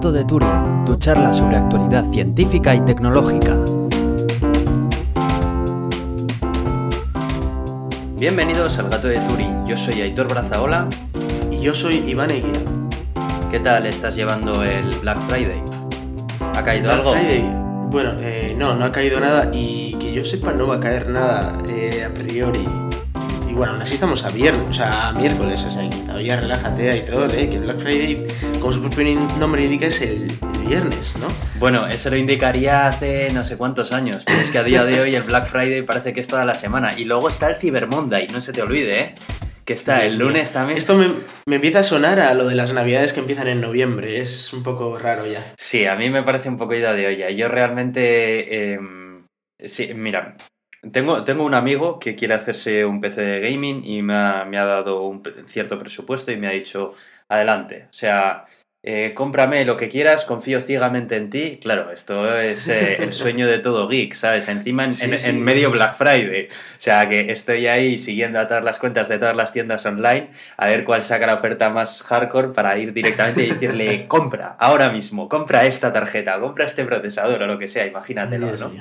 Gato 0.00 0.12
de 0.12 0.24
Turing, 0.24 0.84
tu 0.86 0.96
charla 0.96 1.30
sobre 1.30 1.58
actualidad 1.58 2.10
científica 2.10 2.74
y 2.74 2.80
tecnológica. 2.80 3.54
Bienvenidos 8.16 8.78
al 8.78 8.88
Gato 8.88 9.08
de 9.08 9.18
Turing, 9.18 9.66
yo 9.66 9.76
soy 9.76 10.00
Aitor 10.00 10.26
Brazaola. 10.28 10.88
Y 11.50 11.60
yo 11.60 11.74
soy 11.74 11.96
Iván 11.96 12.30
Eguía. 12.30 12.62
¿Qué 13.50 13.60
tal 13.60 13.84
estás 13.84 14.16
llevando 14.16 14.64
el 14.64 14.88
Black 15.02 15.18
Friday? 15.18 15.62
¿Ha 16.56 16.64
caído 16.64 16.84
Black 16.84 16.98
algo? 17.00 17.12
Friday. 17.12 17.44
Bueno, 17.90 18.12
eh, 18.20 18.54
no, 18.56 18.74
no 18.76 18.86
ha 18.86 18.92
caído 18.92 19.20
nada 19.20 19.50
y 19.52 19.96
que 19.96 20.14
yo 20.14 20.24
sepa 20.24 20.54
no 20.54 20.66
va 20.66 20.76
a 20.76 20.80
caer 20.80 21.10
nada 21.10 21.58
eh, 21.68 22.08
a 22.08 22.14
priori. 22.14 22.66
Y 23.50 23.52
bueno, 23.52 23.72
aún 23.72 23.82
así 23.82 23.94
estamos 23.94 24.24
a 24.24 24.30
viernes, 24.30 24.62
o 24.70 24.72
sea, 24.72 25.08
a 25.08 25.12
miércoles, 25.12 25.64
o 25.64 25.70
sea, 25.72 25.90
que 25.90 25.96
todavía 25.96 26.38
relájate 26.38 26.96
y 26.98 27.00
todo, 27.00 27.26
¿eh? 27.34 27.50
Que 27.50 27.58
Black 27.58 27.80
Friday, 27.80 28.24
como 28.60 28.72
su 28.72 28.80
propio 28.80 29.18
nombre 29.40 29.64
indica, 29.64 29.86
es 29.86 30.00
el, 30.02 30.30
el 30.54 30.66
viernes, 30.68 31.14
¿no? 31.18 31.26
Bueno, 31.58 31.88
eso 31.88 32.10
lo 32.10 32.16
indicaría 32.16 32.86
hace 32.86 33.32
no 33.32 33.42
sé 33.42 33.56
cuántos 33.56 33.90
años, 33.90 34.22
pero 34.24 34.38
es 34.38 34.50
que 34.50 34.58
a 34.58 34.62
día 34.62 34.84
de 34.84 35.00
hoy 35.00 35.16
el 35.16 35.22
Black 35.24 35.48
Friday 35.48 35.82
parece 35.82 36.12
que 36.12 36.20
es 36.20 36.28
toda 36.28 36.44
la 36.44 36.54
semana. 36.54 36.96
Y 36.96 37.06
luego 37.06 37.28
está 37.28 37.48
el 37.50 37.56
Cyber 37.56 37.88
Monday, 37.88 38.28
no 38.28 38.40
se 38.40 38.52
te 38.52 38.62
olvide, 38.62 39.00
¿eh? 39.00 39.14
Que 39.64 39.72
está 39.72 40.04
el 40.04 40.10
Dios 40.10 40.18
mío. 40.18 40.26
lunes 40.28 40.52
también. 40.52 40.78
Esto 40.78 40.94
me, 40.94 41.08
me 41.48 41.56
empieza 41.56 41.80
a 41.80 41.84
sonar 41.84 42.20
a 42.20 42.32
lo 42.34 42.46
de 42.46 42.54
las 42.54 42.72
navidades 42.72 43.12
que 43.12 43.18
empiezan 43.18 43.48
en 43.48 43.60
noviembre, 43.60 44.20
es 44.20 44.52
un 44.52 44.62
poco 44.62 44.96
raro 44.96 45.26
ya. 45.26 45.54
Sí, 45.58 45.86
a 45.86 45.96
mí 45.96 46.08
me 46.08 46.22
parece 46.22 46.48
un 46.48 46.56
poco 46.56 46.74
ida 46.74 46.92
de 46.92 47.08
olla. 47.08 47.30
Yo 47.30 47.48
realmente... 47.48 48.74
eh, 48.74 48.80
sí, 49.64 49.90
mira, 49.92 50.36
tengo, 50.92 51.24
tengo 51.24 51.44
un 51.44 51.54
amigo 51.54 51.98
que 51.98 52.14
quiere 52.14 52.34
hacerse 52.34 52.84
un 52.84 53.00
PC 53.00 53.20
de 53.20 53.40
gaming 53.50 53.84
y 53.84 54.02
me 54.02 54.14
ha, 54.14 54.44
me 54.44 54.58
ha 54.58 54.64
dado 54.64 55.02
un 55.02 55.22
cierto 55.46 55.78
presupuesto 55.78 56.32
y 56.32 56.36
me 56.36 56.48
ha 56.48 56.52
dicho, 56.52 56.94
adelante. 57.28 57.86
O 57.90 57.92
sea, 57.92 58.46
eh, 58.82 59.12
cómprame 59.14 59.66
lo 59.66 59.76
que 59.76 59.90
quieras, 59.90 60.24
confío 60.24 60.62
ciegamente 60.62 61.14
en 61.16 61.28
ti. 61.28 61.58
Claro, 61.60 61.90
esto 61.92 62.38
es 62.40 62.66
eh, 62.70 62.96
el 63.02 63.12
sueño 63.12 63.46
de 63.46 63.58
todo 63.58 63.86
geek, 63.88 64.14
¿sabes? 64.14 64.48
Encima 64.48 64.84
en, 64.86 64.94
Sí, 64.94 65.04
en- 65.04 65.18
sí. 65.18 65.28
en 65.28 65.42
medio 65.44 65.70
Black 65.70 65.96
Friday. 65.98 66.48
O 66.48 66.80
sea, 66.80 67.06
que 67.06 67.30
estoy 67.30 67.66
ahí 67.66 67.98
siguiendo 67.98 68.40
a 68.40 68.48
todas 68.48 68.64
las 68.64 68.78
cuentas 68.78 69.06
de 69.10 69.18
todas 69.18 69.36
las 69.36 69.52
tiendas 69.52 69.84
online 69.84 70.30
a 70.56 70.66
ver 70.66 70.84
cuál 70.84 71.02
saca 71.02 71.26
la 71.26 71.34
oferta 71.34 71.68
más 71.68 72.00
hardcore 72.02 72.48
para 72.54 72.78
ir 72.78 72.94
directamente 72.94 73.44
y 73.44 73.50
decirle, 73.50 74.06
compra, 74.08 74.56
ahora 74.58 74.88
mismo, 74.88 75.28
compra 75.28 75.66
esta 75.66 75.92
tarjeta, 75.92 76.40
compra 76.40 76.64
este 76.66 76.82
procesador 76.86 77.42
o 77.42 77.46
lo 77.46 77.58
que 77.58 77.68
sea, 77.68 77.86
imagínatelo, 77.86 78.46
Dios 78.46 78.60
¿no? 78.60 78.72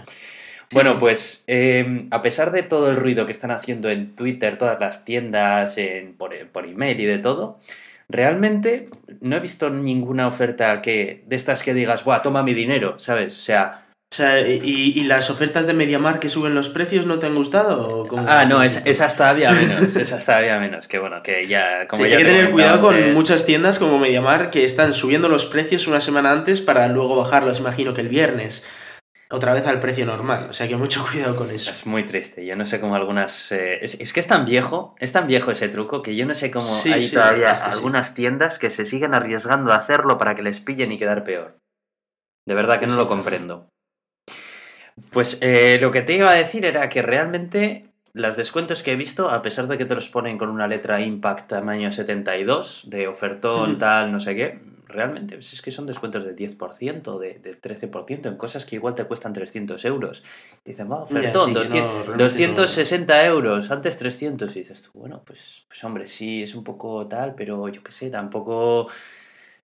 Bueno, 0.72 1.00
pues 1.00 1.44
eh, 1.48 2.06
a 2.12 2.22
pesar 2.22 2.52
de 2.52 2.64
todo 2.64 2.90
el 2.90 2.96
ruido 2.96 3.26
que 3.26 3.32
están 3.32 3.52
haciendo 3.52 3.90
en 3.90 4.16
Twitter, 4.16 4.58
todas 4.58 4.80
las 4.80 5.04
tiendas, 5.06 5.78
en- 5.78 6.14
por, 6.14 6.32
por 6.52 6.66
email 6.66 7.00
y 7.00 7.06
de 7.06 7.18
todo, 7.18 7.60
realmente 8.08 8.90
no 9.22 9.36
he 9.36 9.40
visto 9.40 9.70
ninguna 9.70 10.28
oferta 10.28 10.82
que 10.82 11.24
de 11.28 11.36
estas 11.36 11.64
que 11.64 11.74
digas, 11.74 12.04
¡buah, 12.04 12.22
toma 12.22 12.44
mi 12.44 12.54
dinero! 12.54 13.00
¿Sabes? 13.00 13.38
O 13.38 13.42
sea, 13.42 13.86
O 14.12 14.16
sea, 14.16 14.42
¿y, 14.42 14.94
y 14.96 15.04
las 15.04 15.30
ofertas 15.30 15.68
de 15.68 15.74
MediaMarkt 15.74 16.20
que 16.22 16.30
suben 16.30 16.56
los 16.56 16.70
precios 16.70 17.06
no 17.06 17.20
te 17.20 17.28
han 17.28 17.36
gustado? 17.36 18.06
o 18.06 18.18
ah, 18.28 18.46
no, 18.46 18.64
es, 18.64 18.82
esas 18.86 19.16
todavía 19.16 19.52
menos, 19.52 19.96
esas 19.96 20.26
todavía 20.26 20.60
menos, 20.60 20.88
que 20.88 20.98
bueno, 21.00 21.22
que 21.22 21.48
ya, 21.48 21.88
como 21.88 22.04
Sí, 22.04 22.10
ya 22.10 22.18
hay 22.18 22.24
que 22.24 22.30
te 22.30 22.36
tener 22.36 22.52
cuidado 22.52 22.82
con 22.82 23.14
muchas 23.14 23.46
tiendas 23.46 23.78
como 23.80 24.00
MediaMarkt 24.00 24.52
que 24.52 24.64
están 24.66 24.94
subiendo 24.96 25.30
los 25.30 25.46
precios 25.46 25.88
una 25.88 26.02
semana 26.02 26.32
antes 26.32 26.62
para 26.62 26.88
luego 26.88 27.16
bajarlos, 27.16 27.60
imagino 27.60 27.94
que 27.94 28.02
el 28.02 28.10
viernes. 28.10 28.68
Otra 29.32 29.54
vez 29.54 29.66
al 29.68 29.80
precio 29.80 30.06
normal. 30.06 30.48
O 30.50 30.54
sea 30.54 30.68
que 30.68 30.76
mucho 30.76 31.06
cuidado 31.12 31.36
con 31.36 31.52
eso. 31.52 31.70
Es 31.72 31.86
muy 31.86 32.06
triste, 32.06 32.46
yo 32.46 32.56
no 32.56 32.66
sé 32.66 32.80
cómo 32.80 32.96
algunas... 32.96 33.52
eh, 33.52 33.78
es, 33.84 34.00
es 34.00 34.12
que 34.12 34.20
es 34.20 34.28
tan 34.28 34.46
viejo, 34.46 34.96
es 35.00 35.12
tan 35.12 35.28
viejo 35.28 35.52
ese 35.52 35.70
truco 35.70 36.02
que 36.02 36.16
yo 36.16 36.26
no 36.26 36.34
sé 36.34 36.50
cómo 36.52 36.66
Sí, 36.66 36.92
hay 36.92 37.08
sí, 37.08 37.14
todavía 37.14 37.56
sí. 37.56 37.70
algunas 37.72 38.14
tiendas 38.14 38.58
que 38.58 38.70
se 38.70 38.86
siguen 38.86 39.14
arriesgando 39.14 39.72
a 39.72 39.76
hacerlo 39.78 40.18
para 40.18 40.36
que 40.36 40.42
les 40.42 40.60
pillen 40.60 40.92
y 40.92 40.98
quedar 40.98 41.24
peor. 41.24 41.60
De 42.48 42.56
verdad 42.56 42.80
que 42.80 42.88
no 42.88 42.96
lo 42.96 43.08
comprendo. 43.08 43.70
Pues 45.12 45.38
eh, 45.42 45.78
lo 45.80 45.92
que 45.92 46.02
te 46.02 46.14
iba 46.14 46.30
a 46.30 46.34
decir 46.36 46.66
era 46.66 46.90
que 46.90 47.02
realmente 47.02 47.89
las 48.20 48.36
descuentos 48.38 48.84
que 48.84 48.92
he 48.92 48.96
visto, 48.96 49.30
a 49.30 49.42
pesar 49.42 49.68
de 49.68 49.78
que 49.78 49.86
te 49.86 49.96
los 49.96 50.10
ponen 50.10 50.38
con 50.38 50.50
una 50.50 50.68
letra 50.68 51.02
Impact 51.02 51.50
tamaño 51.50 51.92
72, 51.92 52.84
de 52.88 53.08
ofertón, 53.08 53.72
Ujú. 53.72 53.80
tal, 53.80 54.12
no 54.12 54.20
sé 54.20 54.36
qué, 54.36 54.60
realmente 54.90 55.36
pues 55.36 55.54
es 55.54 55.62
que 55.62 55.72
son 55.72 55.86
descuentos 55.86 56.26
del 56.26 56.36
10%, 56.36 57.20
de, 57.20 57.40
del 57.40 57.62
13%, 57.62 58.28
en 58.28 58.38
cosas 58.38 58.66
que 58.66 58.76
igual 58.76 58.96
te 58.96 59.06
cuestan 59.06 59.34
300 59.34 59.86
euros. 59.86 60.24
Dicen, 60.66 60.92
va, 60.92 61.04
ofertón, 61.04 61.48
sí, 61.48 61.54
que 61.54 61.60
200, 61.60 61.72
no, 61.72 62.04
realmente 62.04 62.24
260 62.24 63.26
euros, 63.26 63.72
antes 63.72 63.98
300. 63.98 64.56
Y 64.56 64.60
dices 64.60 64.82
tú, 64.82 65.00
bueno, 65.00 65.22
pues, 65.26 65.64
pues 65.68 65.84
hombre, 65.84 66.08
sí, 66.08 66.44
es 66.44 66.56
un 66.56 66.64
poco 66.64 67.08
tal, 67.08 67.36
pero 67.36 67.70
yo 67.70 67.82
qué 67.84 67.92
sé, 67.92 68.10
tampoco... 68.10 68.88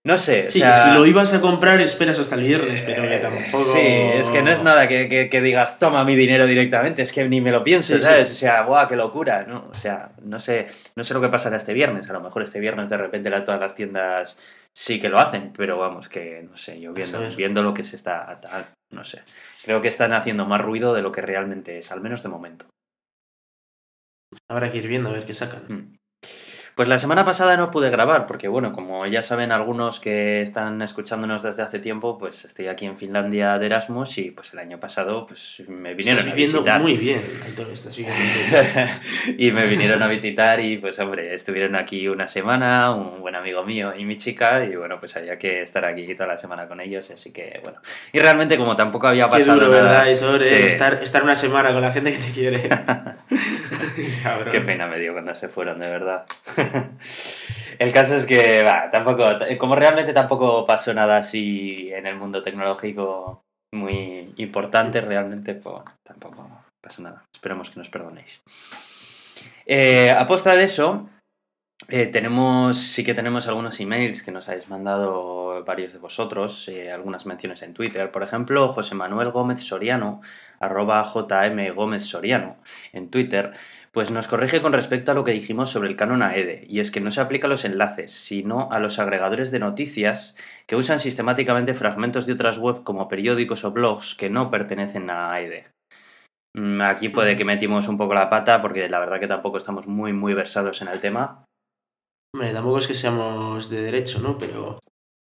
No 0.05 0.19
sé, 0.19 0.45
o 0.47 0.51
sea, 0.51 0.71
que 0.71 0.79
si 0.89 0.93
lo 0.95 1.03
ibas 1.07 1.33
a 1.33 1.41
comprar 1.41 1.81
esperas 1.81 2.19
hasta 2.19 2.35
el 2.35 2.43
viernes, 2.43 2.81
pero 2.83 3.01
que 3.01 3.16
eh, 3.16 3.19
tampoco... 3.19 3.73
Sí, 3.73 3.79
es 3.81 4.29
que 4.29 4.43
no 4.43 4.51
es 4.51 4.61
nada 4.61 4.88
que, 4.88 5.09
que- 5.09 5.29
que 5.31 5.41
digas, 5.41 5.79
toma 5.79 6.05
mi 6.05 6.16
dinero 6.16 6.45
directamente, 6.45 7.01
es 7.01 7.11
que 7.11 7.27
ni 7.27 7.41
me 7.41 7.51
lo 7.51 7.63
pienso, 7.63 7.93
Sí, 7.95 7.99
sí. 7.99 8.05
¿sabes? 8.05 8.31
O 8.31 8.35
sea, 8.35 8.61
¡guau, 8.61 8.88
qué 8.88 8.95
locura! 8.95 9.45
¿no? 9.47 9.67
O 9.67 9.73
sea, 9.73 10.11
no 10.21 10.39
sé, 10.39 10.67
no 10.95 11.03
sé 11.03 11.15
lo 11.15 11.21
que 11.21 11.29
pasará 11.29 11.57
este 11.57 11.73
viernes. 11.73 12.07
A 12.07 12.13
lo 12.13 12.21
mejor 12.21 12.44
este 12.44 12.59
viernes 12.59 12.88
de 12.88 12.97
repente 12.97 13.31
todas 13.41 13.59
las 13.59 13.73
tiendas 13.73 14.38
sí 14.73 14.99
que 14.99 15.09
lo 15.09 15.17
hacen, 15.19 15.51
pero 15.57 15.79
vamos, 15.79 16.07
que 16.07 16.45
no 16.47 16.55
sé, 16.55 16.79
yo 16.79 16.94
viendo, 16.94 17.19
viendo 17.35 17.63
lo 17.63 17.73
que 17.73 17.83
se 17.83 17.95
está. 17.95 18.39
No 18.91 19.03
sé. 19.03 19.23
Creo 19.63 19.81
que 19.81 19.88
están 19.88 20.13
haciendo 20.13 20.45
más 20.45 20.61
ruido 20.61 20.94
de 20.94 21.01
lo 21.01 21.11
que 21.11 21.21
realmente 21.21 21.79
es, 21.79 21.91
al 21.91 22.01
menos 22.01 22.21
de 22.21 22.29
momento. 22.29 22.67
Habrá 24.49 24.69
que 24.71 24.77
ir 24.77 24.88
viendo 24.88 25.09
a 25.09 25.13
ver 25.13 25.25
qué 25.25 25.33
sacan. 25.33 25.63
Mm. 25.67 25.95
Pues 26.75 26.90
la 26.90 26.97
semana 26.97 27.24
pasada 27.24 27.56
no 27.56 27.72
pude 27.72 27.90
grabar, 27.90 28.28
porque 28.28 28.50
bueno, 28.50 28.74
como 28.74 29.06
ya 29.08 29.22
saben 29.22 29.53
algunos 29.53 30.02
que 30.02 30.41
están 30.41 30.81
escuchándonos 30.81 31.41
desde 31.41 31.63
hace 31.63 31.80
tiempo, 31.80 32.18
pues 32.18 32.44
estoy 32.44 32.68
aquí 32.68 32.86
en 32.86 32.97
Finlandia 32.97 33.58
de 33.58 33.68
Erasmus 33.68 34.18
y 34.18 34.31
pues 34.31 34.52
el 34.52 34.59
año 34.59 34.78
pasado 34.78 35.25
pues 35.25 35.63
me 35.69 35.94
vinieron 35.94 36.19
Estás 36.19 36.34
a 36.34 36.36
viviendo 36.36 36.59
visitar. 36.59 36.81
muy 36.81 36.97
bien, 36.97 37.22
Aitor, 37.46 37.69
estás 37.72 37.96
viviendo 37.96 38.19
muy 38.22 38.52
bien. 38.52 38.90
y 39.40 39.52
me 39.53 39.68
vinieron 39.68 40.03
a 40.03 40.08
visitar 40.08 40.59
y 40.59 40.78
pues 40.78 41.00
hombre, 41.00 41.34
estuvieron 41.34 41.78
aquí 41.78 42.09
una 42.09 42.28
semana, 42.28 42.92
un 42.92 43.22
buen 43.22 43.36
amigo 43.36 43.63
mío 43.63 43.94
y 43.97 44.03
mi 44.03 44.18
chica 44.18 44.66
y 44.66 44.75
bueno, 44.75 45.00
pues 45.00 45.16
había 45.16 45.38
que 45.38 45.62
estar 45.62 45.86
aquí 45.86 46.13
toda 46.13 46.28
la 46.28 46.38
semana 46.38 46.68
con 46.68 46.81
ellos, 46.81 47.09
así 47.09 47.31
que 47.31 47.62
bueno. 47.63 47.80
Y 48.12 48.19
realmente 48.19 48.57
como 48.57 48.75
tampoco 48.75 49.07
había 49.07 49.25
Qué 49.30 49.38
pasado 49.38 49.59
duro, 49.62 49.72
nada... 49.72 49.81
¿verdad, 49.81 50.02
Aitor? 50.02 50.44
eh? 50.44 50.46
Sí. 50.46 50.56
Estar, 50.68 51.00
estar 51.02 51.24
una 51.24 51.38
semana 51.38 51.72
con 51.72 51.81
la 51.81 51.94
gente 51.94 52.12
que 52.12 52.18
te 52.19 52.31
quiere. 52.31 52.69
Qué 54.51 54.61
pena 54.61 54.88
me 54.88 55.00
dio 55.00 55.13
cuando 55.13 55.35
se 55.35 55.47
fueron, 55.47 55.79
de 55.79 55.89
verdad. 55.89 56.25
El 57.79 57.91
caso 57.91 58.16
es 58.16 58.25
que, 58.25 58.66
tampoco, 58.91 59.23
como 59.57 59.75
realmente 59.75 60.13
tampoco 60.13 60.66
pasó 60.66 60.94
nada 60.94 61.17
así 61.17 61.91
en 61.91 62.06
el 62.06 62.16
mundo 62.16 62.41
tecnológico 62.41 63.44
muy 63.73 64.33
importante, 64.38 65.01
realmente, 65.01 65.56
pues 65.56 65.83
tampoco 66.03 66.47
pasó 66.81 67.01
nada. 67.01 67.23
Esperemos 67.33 67.69
que 67.69 67.79
nos 67.79 67.89
perdonéis. 67.89 68.41
Eh, 69.66 70.12
a 70.12 70.25
postra 70.27 70.56
de 70.56 70.63
eso, 70.63 71.09
eh, 71.89 72.07
tenemos, 72.07 72.77
sí 72.77 73.03
que 73.03 73.13
tenemos 73.13 73.47
algunos 73.47 73.79
emails 73.79 74.23
que 74.23 74.31
nos 74.31 74.47
habéis 74.47 74.69
mandado 74.69 75.63
varios 75.66 75.94
de 75.94 76.00
vosotros, 76.00 76.67
eh, 76.67 76.91
algunas 76.91 77.25
menciones 77.25 77.62
en 77.62 77.73
Twitter. 77.73 78.12
Por 78.12 78.23
ejemplo, 78.23 78.69
José 78.69 78.95
Manuel 78.95 79.31
Gómez 79.31 79.62
Soriano, 79.62 80.22
arroba 80.59 81.03
JM 81.13 81.75
Gómez 81.75 82.06
Soriano 82.06 82.57
en 82.94 83.09
Twitter, 83.09 83.53
pues 83.95 84.11
nos 84.11 84.28
corrige 84.28 84.61
con 84.61 84.73
respecto 84.73 85.13
a 85.13 85.16
lo 85.16 85.23
que 85.23 85.31
dijimos 85.31 85.69
sobre 85.69 85.88
el 85.88 85.95
canon 85.95 86.22
AEDE, 86.22 86.66
y 86.67 86.81
es 86.81 86.91
que 86.91 87.00
no 87.00 87.11
se 87.11 87.22
aplica 87.22 87.47
a 87.47 87.50
los 87.50 87.63
enlaces, 87.63 88.11
sino 88.11 88.69
a 88.69 88.79
los 88.79 89.00
agregadores 89.00 89.51
de 89.51 89.59
noticias 89.59 90.35
que 90.67 90.75
usan 90.75 91.00
sistemáticamente 91.00 91.73
fragmentos 91.73 92.25
de 92.25 92.33
otras 92.33 92.57
webs 92.57 92.81
como 92.81 93.07
periódicos 93.07 93.63
o 93.63 93.72
blogs 93.72 94.13
que 94.16 94.29
no 94.29 94.51
pertenecen 94.51 95.09
a 95.09 95.31
AEDE. 95.31 95.68
Mm, 96.57 96.81
Aquí 96.81 97.07
puede 97.07 97.38
que 97.38 97.45
metimos 97.45 97.88
un 97.88 97.97
poco 97.97 98.13
la 98.13 98.30
pata 98.30 98.62
porque 98.62 98.89
la 98.89 99.00
verdad 99.00 99.21
que 99.21 99.30
tampoco 99.30 99.59
estamos 99.59 99.88
muy 99.88 100.12
muy 100.12 100.33
versados 100.33 100.81
en 100.81 100.89
el 100.89 101.00
tema. 101.00 101.45
Hombre, 102.33 102.51
tampoco 102.51 102.80
es 102.80 102.88
que 102.89 102.95
seamos 102.95 103.69
de 103.69 103.81
derecho, 103.81 104.19
¿no? 104.19 104.38
Pero 104.38 104.77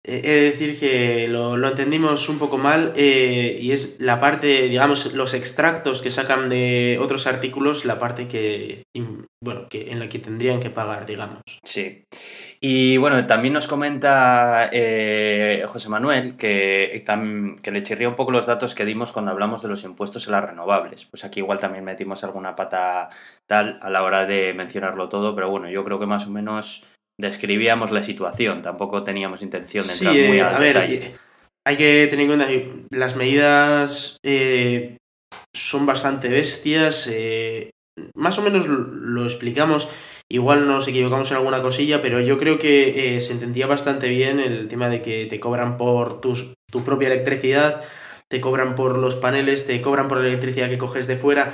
he 0.07 0.21
de 0.21 0.51
decir 0.51 0.79
que 0.79 1.27
lo, 1.27 1.57
lo 1.57 1.67
entendimos 1.67 2.29
un 2.29 2.39
poco 2.39 2.57
mal 2.57 2.93
eh, 2.95 3.57
y 3.59 3.71
es 3.71 3.99
la 3.99 4.19
parte, 4.19 4.69
digamos, 4.69 5.13
los 5.13 5.33
extractos 5.33 6.01
que 6.01 6.11
sacan 6.11 6.49
de 6.49 6.97
otros 7.01 7.27
artículos, 7.27 7.85
la 7.85 7.99
parte 7.99 8.27
que, 8.27 8.83
bueno, 9.43 9.67
que 9.69 9.91
en 9.91 9.99
la 9.99 10.07
que 10.07 10.19
tendrían 10.19 10.59
que 10.59 10.69
pagar, 10.69 11.05
digamos. 11.05 11.41
Sí. 11.63 12.05
Y 12.61 12.97
bueno, 12.97 13.25
también 13.27 13.53
nos 13.53 13.67
comenta 13.67 14.69
eh, 14.71 15.65
José 15.67 15.89
Manuel 15.89 16.35
que, 16.37 17.03
tam- 17.05 17.59
que 17.61 17.71
le 17.71 17.83
chirría 17.83 18.09
un 18.09 18.15
poco 18.15 18.31
los 18.31 18.45
datos 18.45 18.75
que 18.75 18.85
dimos 18.85 19.11
cuando 19.11 19.31
hablamos 19.31 19.61
de 19.61 19.69
los 19.69 19.83
impuestos 19.83 20.25
en 20.27 20.31
las 20.33 20.45
renovables. 20.45 21.05
Pues 21.05 21.25
aquí 21.25 21.41
igual 21.41 21.59
también 21.59 21.83
metimos 21.83 22.23
alguna 22.23 22.55
pata 22.55 23.09
tal 23.47 23.79
a 23.81 23.89
la 23.89 24.03
hora 24.03 24.25
de 24.25 24.53
mencionarlo 24.53 25.09
todo, 25.09 25.35
pero 25.35 25.49
bueno, 25.49 25.69
yo 25.69 25.83
creo 25.83 25.99
que 25.99 26.05
más 26.05 26.25
o 26.25 26.31
menos 26.31 26.83
describíamos 27.19 27.91
la 27.91 28.03
situación, 28.03 28.62
tampoco 28.62 29.03
teníamos 29.03 29.41
intención 29.41 29.85
de 29.88 29.94
Sí, 29.94 30.06
entrar 30.07 30.27
muy 30.27 30.38
eh, 30.38 30.41
al 30.41 30.56
a 30.56 30.59
ver, 30.59 30.73
detalle. 30.75 31.15
hay 31.65 31.77
que 31.77 32.07
tener 32.09 32.21
en 32.23 32.27
cuenta 32.27 32.47
que 32.47 32.71
las 32.91 33.15
medidas 33.15 34.17
eh, 34.23 34.97
son 35.56 35.85
bastante 35.85 36.27
bestias. 36.29 37.07
eh, 37.12 37.69
más 38.13 38.38
o 38.38 38.41
menos 38.41 38.67
lo, 38.67 38.77
lo 38.79 39.23
explicamos. 39.25 39.89
Igual 40.29 40.65
nos 40.67 40.88
equivocamos 40.88 41.29
en 41.31 41.38
alguna 41.38 41.62
cosilla, 41.62 42.01
pero 42.01 42.19
yo 42.19 42.38
creo 42.39 42.57
que 42.57 43.15
eh, 43.15 43.21
se 43.21 43.33
entendía 43.33 43.67
bastante 43.67 44.09
bien 44.09 44.39
el 44.39 44.67
tema 44.67 44.89
de 44.89 45.01
que 45.01 45.27
te 45.27 45.39
cobran 45.39 45.77
por 45.77 46.19
tus, 46.19 46.53
tu 46.71 46.83
propia 46.83 47.07
electricidad, 47.09 47.83
te 48.27 48.41
cobran 48.41 48.73
por 48.75 48.97
los 48.97 49.15
paneles, 49.15 49.67
te 49.67 49.79
cobran 49.81 50.07
por 50.07 50.17
la 50.19 50.27
electricidad 50.27 50.67
que 50.67 50.79
coges 50.79 51.06
de 51.07 51.15
fuera. 51.17 51.53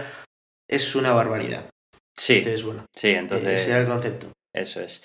Es 0.70 0.96
una 0.96 1.12
barbaridad. 1.12 1.70
Sí. 2.18 2.36
Entonces, 2.38 2.64
bueno, 2.64 2.86
Sí, 2.96 3.10
entonces. 3.10 3.62
ese 3.62 3.72
era 3.72 3.82
el 3.82 3.88
concepto. 3.88 4.28
Eso 4.56 4.80
es. 4.82 5.04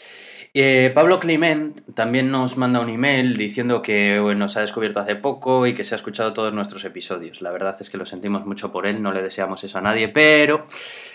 Eh, 0.59 0.91
Pablo 0.95 1.21
Clement 1.21 1.83
también 1.93 2.31
nos 2.31 2.57
manda 2.57 2.81
un 2.81 2.89
email 2.89 3.37
diciendo 3.37 3.83
que 3.83 4.19
nos 4.35 4.57
ha 4.57 4.63
descubierto 4.63 5.01
hace 5.01 5.15
poco 5.15 5.67
y 5.67 5.75
que 5.75 5.85
se 5.85 5.95
ha 5.95 5.97
escuchado 5.97 6.33
todos 6.33 6.55
nuestros 6.55 6.83
episodios. 6.87 7.43
La 7.43 7.51
verdad 7.51 7.77
es 7.79 7.91
que 7.91 7.99
lo 7.99 8.07
sentimos 8.07 8.47
mucho 8.47 8.73
por 8.73 8.87
él, 8.87 9.03
no 9.03 9.13
le 9.13 9.21
deseamos 9.21 9.63
eso 9.65 9.77
a 9.77 9.83
nadie, 9.83 10.09
pero 10.09 10.67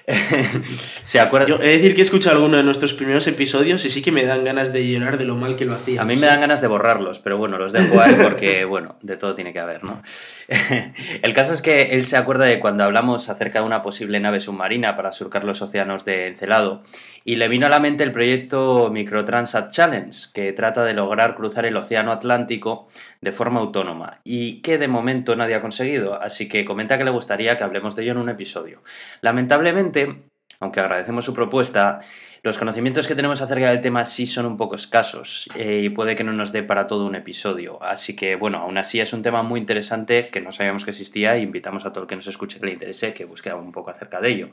se 1.04 1.20
acuerda. 1.20 1.48
Yo 1.48 1.56
he 1.56 1.70
de 1.70 1.78
decir 1.78 1.96
que 1.96 2.02
he 2.02 2.04
escuchado 2.04 2.36
alguno 2.36 2.58
de 2.58 2.64
nuestros 2.64 2.94
primeros 2.94 3.28
episodios 3.28 3.84
y 3.84 3.90
sí 3.90 4.04
que 4.04 4.12
me 4.12 4.26
dan 4.26 4.44
ganas 4.44 4.74
de 4.74 4.88
llorar 4.88 5.18
de 5.18 5.26
lo 5.26 5.36
mal 5.36 5.56
que 5.56 5.66
lo 5.66 5.74
hacía. 5.74 6.04
A 6.04 6.06
mí 6.06 6.18
me 6.18 6.28
dan 6.28 6.42
ganas 6.42 6.62
de 6.62 6.68
borrarlos, 6.68 7.18
pero 7.18 7.40
bueno, 7.40 7.58
los 7.58 7.74
dejo 7.74 8.00
ahí 8.00 8.16
porque, 8.22 8.64
bueno, 8.66 8.98
de 9.02 9.18
todo 9.18 9.34
tiene 9.34 9.54
que 9.54 9.60
haber, 9.60 9.84
¿no? 9.84 10.04
El 11.24 11.34
caso 11.34 11.54
es 11.54 11.64
que 11.64 11.94
él 11.94 12.06
se 12.06 12.16
acuerda 12.16 12.46
de 12.46 12.60
cuando 12.60 12.84
hablamos 12.84 13.28
acerca 13.28 13.62
de 13.62 13.66
una 13.66 13.82
posible 13.82 14.20
nave 14.20 14.40
submarina 14.40 14.96
para 14.96 15.12
surcar 15.12 15.46
los 15.46 15.64
océanos 15.64 16.06
de 16.06 16.28
Encelado 16.28 16.84
y 17.24 17.36
le 17.36 17.48
vino 17.48 17.68
a 17.68 17.70
la 17.70 17.80
mente 17.80 18.04
el 18.04 18.12
proyecto 18.12 18.90
Microtransat 19.32 19.72
Challenge, 19.72 20.28
que 20.34 20.52
trata 20.52 20.84
de 20.84 20.94
lograr 20.94 21.36
cruzar 21.36 21.66
el 21.66 21.78
Océano 21.78 22.12
Atlántico 22.12 22.90
de 23.22 23.32
forma 23.32 23.62
autónoma 23.62 24.20
y 24.26 24.62
que 24.62 24.78
de 24.78 24.90
momento 24.90 25.38
nadie 25.38 25.56
ha 25.56 25.62
conseguido, 25.62 26.22
así 26.22 26.50
que 26.50 26.66
comenta 26.66 26.98
que 26.98 27.06
le 27.06 27.12
gustaría 27.12 27.56
que 27.56 27.64
hablemos 27.64 27.96
de 27.96 28.04
ello 28.04 28.12
en 28.12 28.18
un 28.18 28.30
episodio. 28.30 28.84
Lamentablemente, 29.22 30.24
aunque 30.60 30.82
agradecemos 30.82 31.24
su 31.24 31.34
propuesta, 31.34 32.02
los 32.44 32.58
conocimientos 32.58 33.08
que 33.08 33.16
tenemos 33.16 33.42
acerca 33.42 33.70
del 33.70 33.80
tema 33.80 34.04
sí 34.04 34.26
son 34.26 34.46
un 34.46 34.58
poco 34.58 34.76
escasos 34.76 35.48
eh, 35.56 35.80
y 35.82 35.90
puede 35.90 36.18
que 36.18 36.26
no 36.26 36.34
nos 36.34 36.52
dé 36.52 36.64
para 36.64 36.88
todo 36.88 37.06
un 37.06 37.16
episodio. 37.16 37.82
Así 37.82 38.18
que, 38.18 38.36
bueno, 38.36 38.58
aún 38.58 38.78
así 38.78 39.00
es 39.00 39.14
un 39.14 39.22
tema 39.22 39.44
muy 39.44 39.62
interesante 39.62 40.28
que 40.28 40.42
no 40.42 40.52
sabíamos 40.52 40.84
que 40.84 40.92
existía 40.92 41.38
e 41.38 41.40
invitamos 41.40 41.86
a 41.86 41.94
todo 41.94 42.04
el 42.04 42.10
que 42.10 42.18
nos 42.18 42.28
escuche 42.28 42.60
que 42.60 42.66
le 42.66 42.74
interese 42.74 43.14
que 43.14 43.24
busque 43.24 43.54
un 43.54 43.72
poco 43.72 43.92
acerca 43.92 44.20
de 44.20 44.30
ello. 44.30 44.50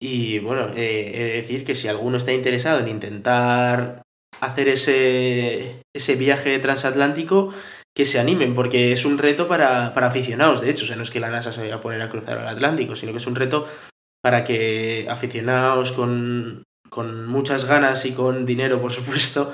Y 0.00 0.38
bueno, 0.40 0.68
eh, 0.74 1.12
he 1.14 1.24
de 1.24 1.32
decir 1.34 1.64
que 1.64 1.74
si 1.74 1.88
alguno 1.88 2.16
está 2.18 2.32
interesado 2.32 2.80
en 2.80 2.88
intentar 2.88 4.02
hacer 4.40 4.68
ese, 4.68 5.82
ese 5.94 6.16
viaje 6.16 6.58
transatlántico, 6.58 7.52
que 7.96 8.06
se 8.06 8.18
animen, 8.18 8.54
porque 8.54 8.92
es 8.92 9.04
un 9.04 9.18
reto 9.18 9.46
para, 9.46 9.94
para 9.94 10.08
aficionados, 10.08 10.60
de 10.60 10.70
hecho, 10.70 10.84
o 10.84 10.88
sea, 10.88 10.96
no 10.96 11.04
es 11.04 11.12
que 11.12 11.20
la 11.20 11.30
NASA 11.30 11.52
se 11.52 11.60
vaya 11.60 11.76
a 11.76 11.80
poner 11.80 12.02
a 12.02 12.10
cruzar 12.10 12.38
al 12.38 12.48
Atlántico, 12.48 12.96
sino 12.96 13.12
que 13.12 13.18
es 13.18 13.26
un 13.26 13.36
reto 13.36 13.68
para 14.20 14.42
que 14.42 15.06
aficionados 15.08 15.92
con, 15.92 16.64
con 16.90 17.26
muchas 17.26 17.66
ganas 17.66 18.04
y 18.06 18.12
con 18.12 18.46
dinero, 18.46 18.80
por 18.80 18.92
supuesto, 18.92 19.52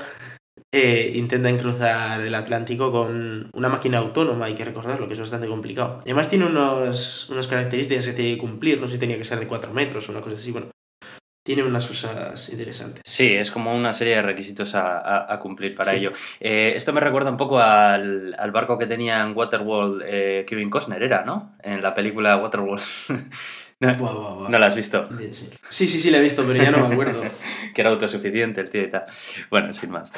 eh, 0.72 1.12
intenten 1.14 1.58
cruzar 1.58 2.20
el 2.20 2.34
Atlántico 2.34 2.93
con 2.93 3.50
una 3.52 3.69
máquina 3.69 3.99
autónoma, 3.99 4.46
hay 4.46 4.55
que 4.55 4.64
recordarlo, 4.64 5.06
que 5.08 5.14
es 5.14 5.20
bastante 5.20 5.49
complicado. 5.49 5.99
Además 6.02 6.28
tiene 6.31 6.46
unos, 6.46 7.28
unas 7.31 7.49
características 7.49 8.06
que 8.06 8.12
tiene 8.12 8.32
que 8.34 8.38
cumplir, 8.38 8.81
no 8.81 8.87
sé 8.87 8.94
si 8.94 9.00
tenía 9.00 9.19
que 9.19 9.25
ser 9.25 9.38
de 9.40 9.46
4 9.46 9.72
metros 9.72 10.08
o 10.08 10.12
una 10.12 10.20
cosa 10.20 10.37
así, 10.37 10.52
bueno, 10.52 10.69
tiene 11.44 11.64
unas 11.64 11.87
cosas 11.87 12.49
interesantes. 12.50 13.02
Sí, 13.05 13.26
es 13.34 13.50
como 13.50 13.75
una 13.75 13.93
serie 13.94 14.17
de 14.17 14.22
requisitos 14.22 14.75
a, 14.75 14.99
a- 14.99 15.34
a 15.34 15.40
cumplir 15.40 15.75
para 15.75 15.94
ello. 15.94 16.12
Eh, 16.38 16.75
esto 16.76 16.93
me 16.93 17.00
recuerda 17.00 17.31
un 17.31 17.37
poco 17.38 17.58
al, 17.58 18.37
al 18.38 18.50
barco 18.52 18.78
que 18.78 18.87
tenía 18.87 19.22
en 19.22 19.37
Waterworld 19.37 20.02
eh, 20.05 20.44
Kevin 20.46 20.70
Costner, 20.70 21.02
¿era, 21.02 21.25
no? 21.25 21.56
En 21.62 21.82
la 21.82 21.94
película 21.94 22.37
Waterworld. 22.37 22.82
no, 23.81 23.97
Buah, 23.97 24.12
buah, 24.12 24.35
buah. 24.35 24.49
no 24.50 24.59
la 24.59 24.67
has 24.67 24.75
visto. 24.75 25.09
Sí. 25.71 25.88
sí, 25.88 26.00
sí, 26.00 26.11
la 26.11 26.19
he 26.19 26.23
visto, 26.23 26.44
pero 26.47 26.62
ya 26.62 26.71
no 26.71 26.87
me 26.87 26.94
acuerdo. 26.94 27.23
que 27.75 27.81
era 27.81 27.91
autosuficiente 27.91 28.61
el 28.61 28.69
tío 28.71 28.82
y 28.82 28.91
tal. 28.91 29.06
Bueno, 29.50 29.73
sin 29.73 29.91
más. 29.91 30.12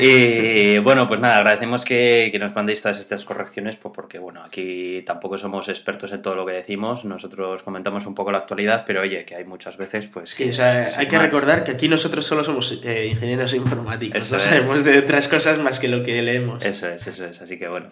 Y 0.00 0.76
bueno, 0.78 1.08
pues 1.08 1.18
nada, 1.20 1.38
agradecemos 1.38 1.84
que, 1.84 2.28
que 2.30 2.38
nos 2.38 2.54
mandéis 2.54 2.82
todas 2.82 3.00
estas 3.00 3.24
correcciones, 3.24 3.76
pues 3.76 3.94
porque 3.94 4.18
bueno, 4.18 4.42
aquí 4.42 5.02
tampoco 5.06 5.38
somos 5.38 5.68
expertos 5.68 6.12
en 6.12 6.20
todo 6.20 6.34
lo 6.34 6.44
que 6.44 6.52
decimos, 6.52 7.04
nosotros 7.06 7.62
comentamos 7.62 8.04
un 8.04 8.14
poco 8.14 8.30
la 8.32 8.38
actualidad, 8.38 8.84
pero 8.86 9.00
oye, 9.00 9.24
que 9.24 9.36
hay 9.36 9.44
muchas 9.44 9.76
veces 9.78 10.06
pues 10.12 10.30
Sí, 10.30 10.50
o 10.50 10.52
sea, 10.52 10.92
hay 10.96 11.06
que 11.06 11.16
más. 11.16 11.24
recordar 11.24 11.64
que 11.64 11.70
aquí 11.70 11.88
nosotros 11.88 12.26
solo 12.26 12.44
somos 12.44 12.80
eh, 12.84 13.06
ingenieros 13.06 13.54
informáticos, 13.54 14.18
Eso 14.26 14.32
no 14.32 14.36
es. 14.36 14.42
sabemos 14.42 14.84
de 14.84 14.98
otras 14.98 15.26
cosas 15.28 15.58
más 15.58 15.78
que 15.78 15.88
lo 15.88 16.02
que 16.02 16.20
leemos. 16.22 16.62
Eso 16.64 16.88
es, 16.88 17.06
eso 17.06 17.24
es, 17.26 17.40
así 17.40 17.56
que 17.58 17.68
bueno. 17.68 17.86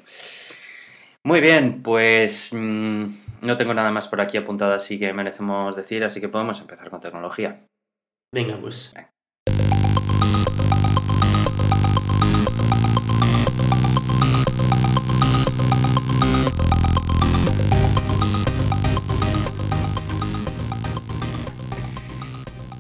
Muy 1.23 1.41
bien, 1.41 1.83
pues 1.83 2.51
mm, 2.53 3.05
no 3.43 3.57
tengo 3.57 3.75
nada 3.75 3.91
más 3.91 4.09
por 4.09 4.21
aquí 4.21 4.37
apuntado 4.37 4.75
así 4.75 4.99
que 4.99 5.13
merecemos 5.13 5.77
decir, 5.77 6.05
así 6.05 6.21
que 6.21 6.29
podemos 6.29 6.61
empezar 6.61 6.91
con 6.91 7.01
tecnología. 7.01 7.67
Venga, 8.33 8.57
pues. 8.57 8.95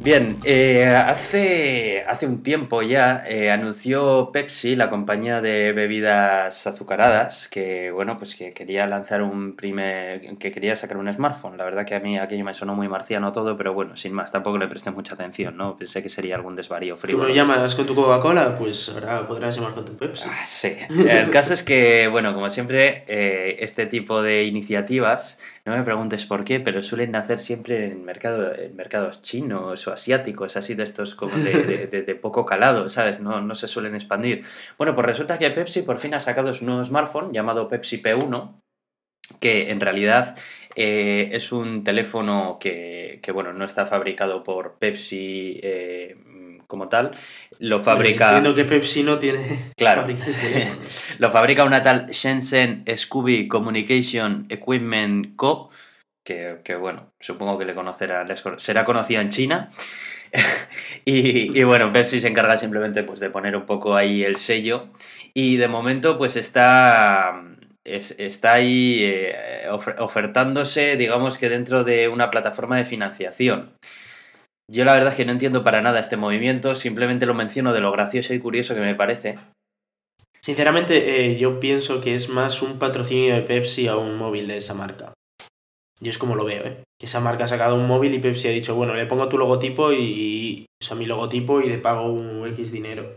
Bien, 0.06 0.37
eh, 0.44 0.87
hace, 0.87 2.05
hace 2.06 2.26
un 2.29 2.44
tiempo 2.44 2.81
ya 2.82 3.25
eh, 3.26 3.50
anunció 3.50 4.31
Pepsi, 4.32 4.76
la 4.76 4.88
compañía 4.88 5.41
de 5.41 5.73
bebidas 5.73 6.64
azucaradas, 6.64 7.49
que 7.49 7.91
bueno, 7.91 8.17
pues 8.17 8.37
que 8.37 8.50
quería 8.53 8.87
lanzar 8.87 9.20
un 9.20 9.56
primer, 9.56 10.20
que 10.38 10.53
quería 10.53 10.76
sacar 10.76 10.99
un 10.99 11.12
smartphone. 11.12 11.56
La 11.56 11.64
verdad 11.64 11.85
que 11.85 11.97
a 11.97 11.99
mí 11.99 12.17
aquello 12.17 12.44
me 12.44 12.55
sonó 12.55 12.76
muy 12.76 12.87
marciano 12.87 13.32
todo, 13.32 13.56
pero 13.56 13.75
bueno, 13.75 13.97
sin 13.97 14.12
más, 14.12 14.31
tampoco 14.31 14.58
le 14.58 14.69
presté 14.69 14.93
mucha 14.93 15.14
atención, 15.14 15.56
¿no? 15.56 15.76
Pensé 15.76 16.05
que 16.05 16.08
sería 16.08 16.37
algún 16.37 16.55
desvarío 16.55 16.94
Tú 16.94 17.00
frívolo. 17.00 17.26
lo 17.26 17.35
llamas 17.35 17.75
con 17.75 17.85
tu 17.85 17.97
Coca-Cola, 17.97 18.56
pues 18.56 18.88
ahora 18.91 19.26
podrás 19.26 19.56
llamar 19.56 19.75
con 19.75 19.87
tu 19.87 19.97
Pepsi. 19.97 20.29
Ah, 20.31 20.44
Sí, 20.47 20.73
el 21.08 21.31
caso 21.31 21.53
es 21.53 21.64
que, 21.64 22.06
bueno, 22.06 22.32
como 22.32 22.49
siempre, 22.49 23.03
eh, 23.08 23.56
este 23.58 23.87
tipo 23.87 24.23
de 24.23 24.44
iniciativas, 24.44 25.41
no 25.66 25.76
me 25.76 25.82
preguntes 25.82 26.24
por 26.26 26.44
qué, 26.44 26.60
pero 26.60 26.82
suelen 26.82 27.10
nacer 27.10 27.38
siempre 27.40 27.86
en, 27.86 28.04
mercado, 28.04 28.54
en 28.54 28.74
mercados 28.76 29.20
chinos 29.22 29.86
o 29.86 29.92
asiáticos, 29.92 30.56
así 30.56 30.74
de 30.74 30.84
estos 30.84 31.14
como 31.14 31.36
de, 31.36 31.64
de- 31.64 31.86
de- 31.92 32.02
de 32.02 32.14
poco 32.14 32.46
calado, 32.46 32.88
¿sabes? 32.88 33.20
No, 33.20 33.40
no 33.40 33.54
se 33.54 33.68
suelen 33.68 33.94
expandir. 33.94 34.44
Bueno, 34.78 34.94
pues 34.94 35.06
resulta 35.06 35.38
que 35.38 35.50
Pepsi 35.50 35.82
por 35.82 35.98
fin 35.98 36.14
ha 36.14 36.20
sacado 36.20 36.54
su 36.54 36.64
nuevo 36.64 36.84
smartphone 36.84 37.32
llamado 37.32 37.68
Pepsi 37.68 37.98
P1, 38.02 38.60
que 39.40 39.70
en 39.70 39.80
realidad 39.80 40.36
eh, 40.76 41.31
es 41.32 41.50
un 41.50 41.82
teléfono 41.82 42.58
que, 42.60 43.19
que, 43.22 43.32
bueno, 43.32 43.52
no 43.52 43.64
está 43.64 43.86
fabricado 43.86 44.44
por 44.44 44.79
Pepsi 44.79 45.58
eh, 45.62 46.17
como 46.67 46.89
tal, 46.89 47.13
lo 47.58 47.81
fabrica... 47.82 48.27
Entiendo 48.29 48.55
que 48.55 48.65
Pepsi 48.65 49.03
no 49.03 49.19
tiene 49.19 49.73
Claro. 49.77 50.06
Lo 51.19 51.31
fabrica 51.31 51.65
una 51.65 51.82
tal 51.82 52.08
Shenzhen 52.11 52.85
Scooby 52.96 53.49
Communication 53.49 54.46
Equipment 54.49 55.37
Co. 55.37 55.70
Que, 56.25 56.56
que, 56.65 56.75
bueno, 56.75 57.13
supongo 57.20 57.56
que 57.56 57.65
le 57.65 57.75
conocerá, 57.75 58.27
será 58.58 58.85
conocida 58.85 59.20
en 59.20 59.31
China. 59.31 59.70
y, 61.05 61.58
y, 61.58 61.65
bueno, 61.65 61.93
Pepsi 61.93 62.20
se 62.20 62.29
encarga 62.29 62.56
simplemente 62.56 63.03
pues, 63.05 63.20
de 63.20 63.31
poner 63.31 63.56
un 63.56 63.65
poco 63.65 63.94
ahí 63.96 64.25
el 64.25 64.37
sello. 64.37 64.89
Y 65.35 65.56
de 65.56 65.69
momento, 65.69 66.19
pues 66.19 66.37
está. 66.37 67.43
es- 67.85 68.17
está 68.19 68.55
ahí 68.55 69.01
eh, 69.05 69.67
ofer- 69.70 69.96
ofertándose, 70.01 70.96
digamos 70.96 71.39
que 71.39 71.49
dentro 71.49 71.85
de 71.85 72.08
una 72.08 72.31
plataforma 72.31 72.77
de 72.77 72.85
financiación. 72.87 73.70
Yo 74.70 74.85
la 74.85 74.94
verdad 74.94 75.11
es 75.11 75.17
que 75.17 75.25
no 75.25 75.32
entiendo 75.32 75.63
para 75.63 75.81
nada 75.81 76.01
este 76.01 76.17
movimiento, 76.17 76.75
simplemente 76.75 77.27
lo 77.27 77.35
menciono 77.35 77.73
de 77.73 77.81
lo 77.81 77.93
gracioso 77.93 78.35
y 78.35 78.41
curioso 78.41 78.75
que 78.75 78.81
me 78.81 78.94
parece. 78.94 79.39
Sinceramente, 80.41 81.27
eh, 81.27 81.37
yo 81.37 81.61
pienso 81.61 82.01
que 82.01 82.15
es 82.15 82.29
más 82.29 82.63
un 82.63 82.79
patrocinio 82.79 83.35
de 83.35 83.43
Pepsi 83.43 83.89
a 83.89 83.96
un 83.96 84.17
móvil 84.17 84.49
de 84.49 84.58
esa 84.58 84.75
marca. 84.75 85.13
Yo 86.01 86.11
es 86.11 86.19
como 86.19 86.35
lo 86.35 86.44
veo, 86.44 86.65
¿eh? 86.65 86.85
Que 87.01 87.06
esa 87.06 87.20
marca 87.20 87.44
ha 87.44 87.49
sacado 87.49 87.75
un 87.75 87.87
móvil 87.87 88.15
y 88.15 88.19
Pepsi 88.19 88.49
ha 88.49 88.53
dicho, 88.53 88.75
bueno, 88.75 88.94
le 88.94 89.06
pongo 89.06 89.29
tu 89.29 89.39
logotipo 89.39 89.93
y. 89.93 90.67
O 90.81 90.85
sea, 90.85 90.96
mi 90.96 91.06
logotipo 91.06 91.61
y 91.61 91.69
le 91.69 91.79
pago 91.79 92.13
un 92.13 92.46
X 92.49 92.70
dinero 92.70 93.17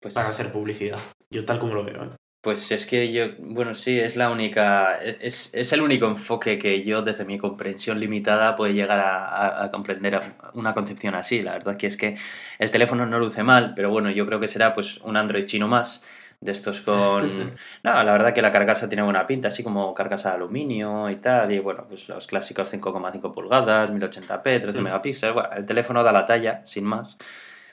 Pues, 0.00 0.14
para 0.14 0.28
hacer 0.28 0.52
publicidad. 0.52 0.98
Yo 1.32 1.44
tal 1.44 1.58
como 1.58 1.74
lo 1.74 1.84
veo, 1.84 2.04
¿eh? 2.04 2.10
Pues 2.46 2.70
es 2.70 2.86
que 2.86 3.10
yo, 3.12 3.24
bueno, 3.40 3.74
sí, 3.74 3.98
es 3.98 4.14
la 4.14 4.30
única, 4.30 5.00
es, 5.02 5.52
es 5.52 5.72
el 5.72 5.82
único 5.82 6.06
enfoque 6.06 6.58
que 6.58 6.84
yo 6.84 7.02
desde 7.02 7.24
mi 7.24 7.38
comprensión 7.38 7.98
limitada 7.98 8.54
puedo 8.54 8.72
llegar 8.72 9.00
a, 9.00 9.26
a- 9.26 9.64
a 9.64 9.70
comprender 9.72 10.20
una 10.54 10.72
concepción 10.72 11.16
así. 11.16 11.42
La 11.42 11.54
verdad 11.54 11.76
que 11.76 11.88
es 11.88 11.96
que 11.96 12.16
el 12.60 12.70
teléfono 12.70 13.04
no 13.04 13.18
luce 13.18 13.42
mal, 13.42 13.72
pero 13.74 13.90
bueno, 13.90 14.10
yo 14.10 14.26
creo 14.26 14.38
que 14.38 14.46
será 14.46 14.74
pues 14.74 14.98
un 14.98 15.16
Android 15.16 15.44
chino 15.46 15.66
más 15.66 16.04
de 16.40 16.52
estos 16.52 16.82
con... 16.82 17.56
No, 17.82 18.00
la 18.04 18.12
verdad 18.12 18.32
que 18.32 18.42
la 18.42 18.52
carcasa 18.52 18.88
tiene 18.88 19.02
buena 19.02 19.26
pinta, 19.26 19.48
así 19.48 19.64
como 19.64 19.92
carcasa 19.92 20.28
de 20.30 20.36
aluminio 20.36 21.10
y 21.10 21.16
tal, 21.16 21.50
y 21.50 21.58
bueno, 21.58 21.86
pues 21.88 22.08
los 22.08 22.28
clásicos 22.28 22.70
5,5 22.72 23.34
pulgadas, 23.34 23.90
1080p, 23.90 24.60
13 24.60 24.78
Mm. 24.80 24.84
megapíxeles, 24.84 25.34
bueno, 25.34 25.48
el 25.56 25.66
teléfono 25.66 26.04
da 26.04 26.12
la 26.12 26.26
talla, 26.26 26.62
sin 26.64 26.84
más. 26.84 27.16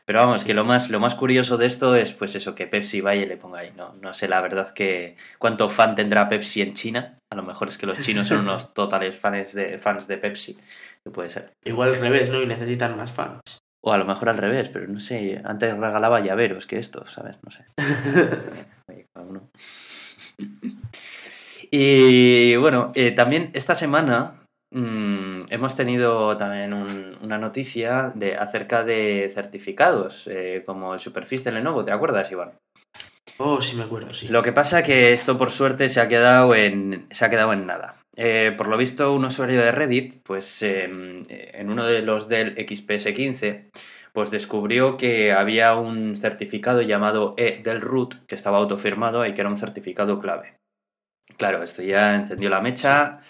Pero 0.06 0.20
vamos, 0.20 0.44
que 0.44 0.54
lo 0.54 0.66
más, 0.66 0.90
lo 0.90 1.00
más 1.00 1.16
curioso 1.16 1.58
de 1.58 1.66
esto 1.66 1.96
es 1.96 2.12
pues 2.12 2.36
eso, 2.36 2.56
que 2.56 2.68
Pepsi 2.68 3.00
vaya 3.00 3.22
y 3.22 3.26
le 3.26 3.38
ponga 3.38 3.60
ahí. 3.60 3.72
No, 3.76 3.94
no 4.02 4.14
sé 4.14 4.28
la 4.28 4.42
verdad 4.42 4.74
que 4.74 5.16
cuánto 5.40 5.70
fan 5.70 5.96
tendrá 5.96 6.28
Pepsi 6.28 6.62
en 6.62 6.74
China. 6.74 7.20
A 7.32 7.36
lo 7.36 7.44
mejor 7.44 7.70
es 7.70 7.78
que 7.78 7.86
los 7.86 8.02
chinos 8.02 8.28
son 8.28 8.40
unos 8.40 8.74
totales 8.74 9.18
fans 9.18 9.54
de, 9.54 9.78
fans 9.80 10.08
de 10.08 10.18
Pepsi. 10.18 10.58
Que 11.04 11.12
puede 11.12 11.30
ser. 11.30 11.54
Igual 11.64 11.90
al 11.90 12.00
revés, 12.00 12.30
¿no? 12.30 12.42
Y 12.42 12.46
necesitan 12.46 12.98
más 12.98 13.12
fans. 13.12 13.60
O 13.82 13.94
a 13.94 13.98
lo 13.98 14.06
mejor 14.06 14.30
al 14.30 14.38
revés, 14.38 14.70
pero 14.70 14.88
no 14.88 15.00
sé, 15.00 15.42
antes 15.44 15.76
regalaba 15.78 16.22
llaveros 16.22 16.66
que 16.66 16.80
estos, 16.80 17.12
¿sabes? 17.12 17.38
No 17.44 17.52
sé. 17.52 17.64
Oye. 18.88 19.06
Y 21.70 22.56
bueno, 22.58 22.92
eh, 22.96 23.12
también 23.12 23.50
esta 23.54 23.76
semana 23.76 24.43
mm, 24.74 25.42
hemos 25.50 25.76
tenido 25.76 26.36
también 26.38 26.74
un- 26.74 27.18
una 27.22 27.38
noticia 27.38 28.12
de, 28.16 28.36
acerca 28.36 28.84
de 28.84 29.32
certificados, 29.34 30.28
eh, 30.28 30.64
como 30.66 30.94
el 30.94 31.00
Superficie 31.00 31.46
de 31.52 31.58
Lenovo, 31.60 31.86
¿te 31.86 31.92
acuerdas, 31.92 32.32
Iván? 32.32 32.52
Oh, 33.38 33.62
sí 33.62 33.76
me 33.76 33.84
acuerdo, 33.84 34.14
sí. 34.14 34.28
Lo 34.28 34.42
que 34.44 34.52
pasa 34.52 34.84
que 34.84 35.14
esto 35.14 35.38
por 35.38 35.52
suerte 35.52 35.90
se 35.90 36.00
ha 36.02 36.08
quedado 36.08 36.54
en, 36.56 37.08
se 37.10 37.26
ha 37.26 37.30
quedado 37.30 37.54
en 37.54 37.66
nada. 37.66 37.96
Eh, 38.16 38.54
por 38.56 38.68
lo 38.68 38.78
visto, 38.78 39.14
un 39.14 39.26
usuario 39.26 39.60
de 39.62 39.72
Reddit, 39.72 40.22
pues 40.24 40.62
eh, 40.62 40.84
en 40.84 41.70
uno 41.70 41.86
de 41.88 42.02
los 42.04 42.28
del 42.28 42.56
XPS15, 42.56 43.72
pues 44.14 44.30
descubrió 44.30 44.98
que 44.98 45.32
había 45.32 45.76
un 45.76 46.16
certificado 46.16 46.82
llamado 46.84 47.34
E 47.38 47.62
del 47.64 47.82
root 47.82 48.26
que 48.28 48.36
estaba 48.36 48.60
autofirmado 48.60 49.26
y 49.26 49.34
que 49.34 49.42
era 49.42 49.50
un 49.50 49.58
certificado 49.58 50.20
clave. 50.20 50.54
Claro, 51.38 51.64
esto 51.64 51.82
ya 51.82 52.14
encendió 52.14 52.52
la 52.52 52.62
mecha 52.62 53.22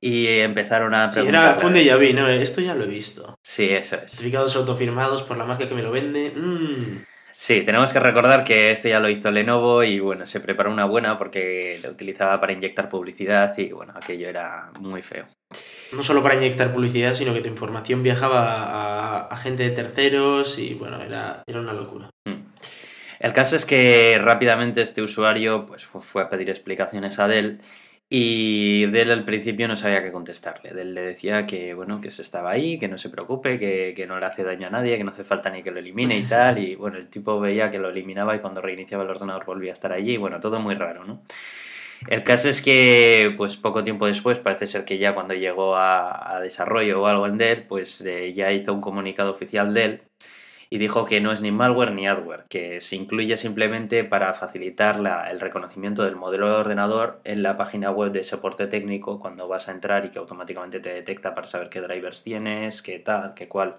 y 0.00 0.26
empezaron 0.40 0.94
a 0.94 1.06
Sí, 1.08 1.14
preguntar. 1.14 1.44
era, 1.44 1.54
fue 1.54 1.70
un 1.70 1.76
déjà 1.76 1.96
vu, 1.96 2.14
¿no? 2.14 2.28
Esto 2.28 2.60
ya 2.60 2.74
lo 2.74 2.84
he 2.84 2.88
visto. 2.88 3.34
Sí, 3.42 3.68
eso 3.70 3.96
es. 3.96 4.10
Certificados 4.12 4.54
autofirmados 4.56 5.22
por 5.22 5.36
la 5.36 5.44
marca 5.44 5.68
que 5.68 5.74
me 5.74 5.82
lo 5.82 5.90
vende. 5.90 6.30
mm. 6.34 7.04
Sí, 7.40 7.60
tenemos 7.60 7.92
que 7.92 8.00
recordar 8.00 8.42
que 8.42 8.72
este 8.72 8.88
ya 8.88 8.98
lo 8.98 9.08
hizo 9.08 9.30
Lenovo 9.30 9.84
y 9.84 10.00
bueno, 10.00 10.26
se 10.26 10.40
preparó 10.40 10.72
una 10.72 10.86
buena 10.86 11.16
porque 11.18 11.78
lo 11.84 11.90
utilizaba 11.90 12.40
para 12.40 12.52
inyectar 12.52 12.88
publicidad 12.88 13.56
y 13.58 13.70
bueno, 13.70 13.92
aquello 13.94 14.28
era 14.28 14.72
muy 14.80 15.02
feo. 15.02 15.24
No 15.92 16.02
solo 16.02 16.20
para 16.20 16.34
inyectar 16.34 16.72
publicidad, 16.74 17.14
sino 17.14 17.32
que 17.32 17.40
tu 17.40 17.48
información 17.48 18.02
viajaba 18.02 18.64
a, 18.64 19.26
a 19.28 19.36
gente 19.36 19.62
de 19.62 19.70
terceros 19.70 20.58
y 20.58 20.74
bueno, 20.74 21.00
era, 21.00 21.44
era 21.46 21.60
una 21.60 21.72
locura. 21.72 22.10
Mm. 22.24 22.42
El 23.20 23.32
caso 23.32 23.54
es 23.54 23.64
que 23.64 24.18
rápidamente 24.20 24.80
este 24.80 25.00
usuario 25.02 25.64
pues, 25.64 25.84
fu- 25.84 26.00
fue 26.00 26.22
a 26.22 26.28
pedir 26.28 26.50
explicaciones 26.50 27.20
a 27.20 27.28
Dell 27.28 27.60
y 28.10 28.86
Dell 28.86 29.10
al 29.10 29.24
principio 29.24 29.68
no 29.68 29.76
sabía 29.76 30.02
qué 30.02 30.10
contestarle. 30.12 30.72
Dell 30.72 30.94
le 30.94 31.02
decía 31.02 31.46
que 31.46 31.74
bueno, 31.74 32.00
que 32.00 32.10
se 32.10 32.22
estaba 32.22 32.50
ahí, 32.50 32.78
que 32.78 32.88
no 32.88 32.96
se 32.98 33.10
preocupe, 33.10 33.58
que, 33.58 33.92
que 33.94 34.06
no 34.06 34.18
le 34.18 34.26
hace 34.26 34.44
daño 34.44 34.68
a 34.68 34.70
nadie, 34.70 34.96
que 34.96 35.04
no 35.04 35.10
hace 35.10 35.24
falta 35.24 35.50
ni 35.50 35.62
que 35.62 35.70
lo 35.70 35.78
elimine 35.78 36.16
y 36.18 36.22
tal. 36.22 36.58
Y 36.58 36.74
bueno, 36.74 36.96
el 36.98 37.08
tipo 37.08 37.38
veía 37.40 37.70
que 37.70 37.78
lo 37.78 37.90
eliminaba 37.90 38.34
y 38.36 38.40
cuando 38.40 38.62
reiniciaba 38.62 39.04
el 39.04 39.10
ordenador 39.10 39.44
volvía 39.44 39.72
a 39.72 39.74
estar 39.74 39.92
allí. 39.92 40.16
Bueno, 40.16 40.40
todo 40.40 40.58
muy 40.60 40.74
raro, 40.74 41.04
¿no? 41.04 41.22
El 42.08 42.22
caso 42.22 42.48
es 42.48 42.62
que, 42.62 43.34
pues 43.36 43.56
poco 43.56 43.84
tiempo 43.84 44.06
después, 44.06 44.38
parece 44.38 44.66
ser 44.66 44.84
que 44.84 44.98
ya 44.98 45.14
cuando 45.14 45.34
llegó 45.34 45.76
a, 45.76 46.36
a 46.36 46.40
desarrollo 46.40 47.02
o 47.02 47.06
algo 47.06 47.26
en 47.26 47.38
Dell, 47.38 47.64
pues 47.64 48.00
eh, 48.02 48.32
ya 48.34 48.52
hizo 48.52 48.72
un 48.72 48.80
comunicado 48.80 49.30
oficial 49.32 49.74
Dell 49.74 50.02
y 50.70 50.78
dijo 50.78 51.04
que 51.06 51.20
no 51.20 51.32
es 51.32 51.40
ni 51.40 51.50
malware 51.50 51.92
ni 51.92 52.06
adware, 52.06 52.44
que 52.50 52.80
se 52.80 52.96
incluye 52.96 53.36
simplemente 53.36 54.04
para 54.04 54.34
facilitar 54.34 55.00
la- 55.00 55.30
el 55.30 55.40
reconocimiento 55.40 56.04
del 56.04 56.16
modelo 56.16 56.48
de 56.48 56.54
ordenador 56.56 57.20
en 57.24 57.42
la 57.42 57.56
página 57.56 57.90
web 57.90 58.12
de 58.12 58.24
soporte 58.24 58.66
técnico 58.66 59.18
cuando 59.18 59.48
vas 59.48 59.68
a 59.68 59.72
entrar 59.72 60.04
y 60.04 60.10
que 60.10 60.18
automáticamente 60.18 60.80
te 60.80 60.92
detecta 60.92 61.34
para 61.34 61.46
saber 61.46 61.68
qué 61.70 61.80
drivers 61.80 62.22
tienes, 62.22 62.82
qué 62.82 62.98
tal, 62.98 63.34
qué 63.34 63.48
cual. 63.48 63.78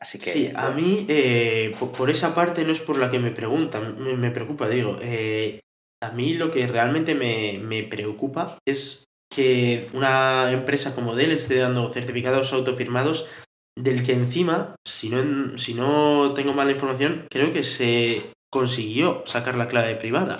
Así 0.00 0.18
que. 0.18 0.24
Sí, 0.24 0.52
a 0.54 0.70
mí, 0.70 1.06
eh, 1.08 1.72
po- 1.78 1.92
por, 1.92 2.10
esa 2.10 2.34
parte 2.34 2.64
no 2.64 2.72
es 2.72 2.80
por 2.80 2.98
la 2.98 3.10
que 3.10 3.18
me 3.18 3.30
preguntan, 3.30 4.02
me, 4.02 4.16
me 4.16 4.30
preocupa, 4.30 4.68
digo. 4.68 4.98
eh, 5.02 5.60
a 6.02 6.12
mí 6.12 6.32
lo 6.34 6.50
que 6.50 6.66
realmente 6.66 7.14
me, 7.14 7.58
me 7.62 7.82
preocupa 7.82 8.58
es 8.66 9.04
que 9.32 9.86
una 9.92 10.50
empresa 10.50 10.94
como 10.94 11.14
Dell 11.14 11.30
esté 11.32 11.56
dando 11.56 11.92
certificados 11.92 12.52
autofirmados 12.54 13.30
del 13.76 14.04
que 14.04 14.12
encima, 14.12 14.74
si 14.86 15.10
no, 15.10 15.56
si 15.56 15.74
no 15.74 16.32
tengo 16.34 16.52
mala 16.52 16.72
información, 16.72 17.26
creo 17.30 17.52
que 17.52 17.62
se 17.62 18.22
consiguió 18.50 19.22
sacar 19.26 19.56
la 19.56 19.68
clave 19.68 19.94
privada. 19.96 20.38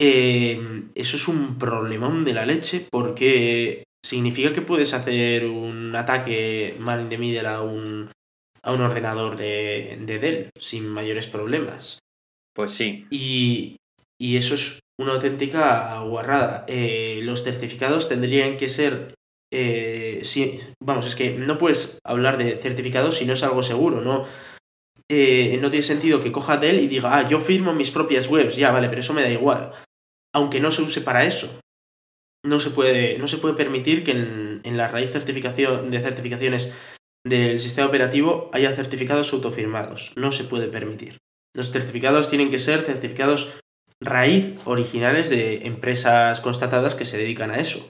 Eh, 0.00 0.84
eso 0.94 1.16
es 1.16 1.28
un 1.28 1.58
problemón 1.58 2.24
de 2.24 2.34
la 2.34 2.44
leche 2.44 2.86
porque 2.90 3.84
significa 4.04 4.52
que 4.52 4.62
puedes 4.62 4.94
hacer 4.94 5.46
un 5.46 5.94
ataque 5.94 6.74
man 6.80 7.02
in 7.02 7.08
the 7.08 7.18
middle 7.18 7.46
a 7.46 7.62
un, 7.62 8.10
a 8.62 8.72
un 8.72 8.80
ordenador 8.80 9.36
de, 9.36 9.98
de 10.00 10.18
Dell 10.18 10.50
sin 10.58 10.88
mayores 10.88 11.28
problemas. 11.28 12.00
Pues 12.54 12.72
sí. 12.72 13.06
Y, 13.10 13.76
y 14.20 14.36
eso 14.36 14.56
es 14.56 14.80
una 15.00 15.12
auténtica 15.12 16.00
guarrada. 16.00 16.64
Eh, 16.68 17.20
los 17.22 17.44
certificados 17.44 18.08
tendrían 18.08 18.56
que 18.56 18.68
ser... 18.68 19.14
eh, 19.52 20.20
sí, 20.24 20.60
vamos, 20.82 21.06
es 21.06 21.14
que 21.14 21.30
no 21.30 21.58
puedes 21.58 21.98
hablar 22.04 22.38
de 22.38 22.56
certificados 22.56 23.16
si 23.16 23.26
no 23.26 23.34
es 23.34 23.42
algo 23.42 23.62
seguro, 23.62 24.00
¿no? 24.00 24.24
Eh, 25.10 25.58
no 25.60 25.70
tiene 25.70 25.84
sentido 25.84 26.22
que 26.22 26.32
coja 26.32 26.56
Dell 26.56 26.80
y 26.80 26.88
diga, 26.88 27.18
ah, 27.18 27.28
yo 27.28 27.38
firmo 27.38 27.74
mis 27.74 27.90
propias 27.90 28.28
webs, 28.28 28.56
ya, 28.56 28.70
vale, 28.70 28.88
pero 28.88 29.02
eso 29.02 29.12
me 29.12 29.22
da 29.22 29.30
igual. 29.30 29.72
Aunque 30.34 30.60
no 30.60 30.72
se 30.72 30.82
use 30.82 31.02
para 31.02 31.24
eso. 31.24 31.60
No 32.44 32.60
se 32.60 32.70
puede, 32.70 33.18
no 33.18 33.28
se 33.28 33.36
puede 33.36 33.54
permitir 33.54 34.04
que 34.04 34.12
en, 34.12 34.60
en 34.64 34.76
la 34.76 34.88
raíz 34.88 35.12
certificación, 35.12 35.90
de 35.90 36.00
certificaciones 36.00 36.74
del 37.24 37.60
sistema 37.60 37.86
operativo 37.86 38.50
haya 38.52 38.74
certificados 38.74 39.32
autofirmados. 39.32 40.12
No 40.16 40.32
se 40.32 40.44
puede 40.44 40.68
permitir. 40.68 41.18
Los 41.54 41.70
certificados 41.70 42.30
tienen 42.30 42.50
que 42.50 42.58
ser 42.58 42.82
certificados 42.82 43.52
raíz 44.00 44.54
originales 44.64 45.28
de 45.28 45.66
empresas 45.66 46.40
constatadas 46.40 46.94
que 46.94 47.04
se 47.04 47.18
dedican 47.18 47.50
a 47.50 47.58
eso. 47.58 47.86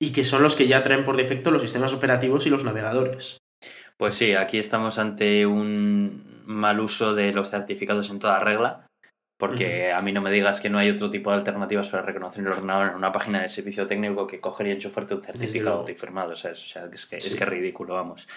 Y 0.00 0.12
que 0.12 0.24
son 0.24 0.42
los 0.42 0.56
que 0.56 0.66
ya 0.66 0.82
traen 0.82 1.04
por 1.04 1.16
defecto 1.16 1.50
los 1.50 1.62
sistemas 1.62 1.94
operativos 1.94 2.46
y 2.46 2.50
los 2.50 2.64
navegadores. 2.64 3.38
Pues 3.96 4.16
sí, 4.16 4.34
aquí 4.34 4.58
estamos 4.58 4.98
ante 4.98 5.46
un 5.46 6.42
mal 6.46 6.80
uso 6.80 7.14
de 7.14 7.32
los 7.32 7.50
certificados 7.50 8.10
en 8.10 8.18
toda 8.18 8.40
regla. 8.40 8.86
Porque 9.36 9.92
a 9.92 10.00
mí 10.00 10.12
no 10.12 10.22
me 10.22 10.30
digas 10.30 10.60
que 10.60 10.70
no 10.70 10.78
hay 10.78 10.90
otro 10.90 11.10
tipo 11.10 11.30
de 11.30 11.36
alternativas 11.36 11.88
para 11.88 12.04
reconocer 12.04 12.40
el 12.40 12.52
ordenador 12.52 12.90
en 12.90 12.96
una 12.96 13.10
página 13.10 13.42
de 13.42 13.48
servicio 13.48 13.86
técnico 13.86 14.26
que 14.26 14.40
coger 14.40 14.68
y 14.68 14.70
enchufarte 14.70 15.14
un 15.14 15.24
certificado 15.24 15.80
autofirmado, 15.80 16.36
¿sabes? 16.36 16.62
O 16.62 16.66
sea, 16.66 16.88
es 16.92 17.06
que, 17.06 17.16
es 17.16 17.34
que 17.34 17.44
es 17.44 17.50
ridículo, 17.50 17.94
vamos. 17.94 18.28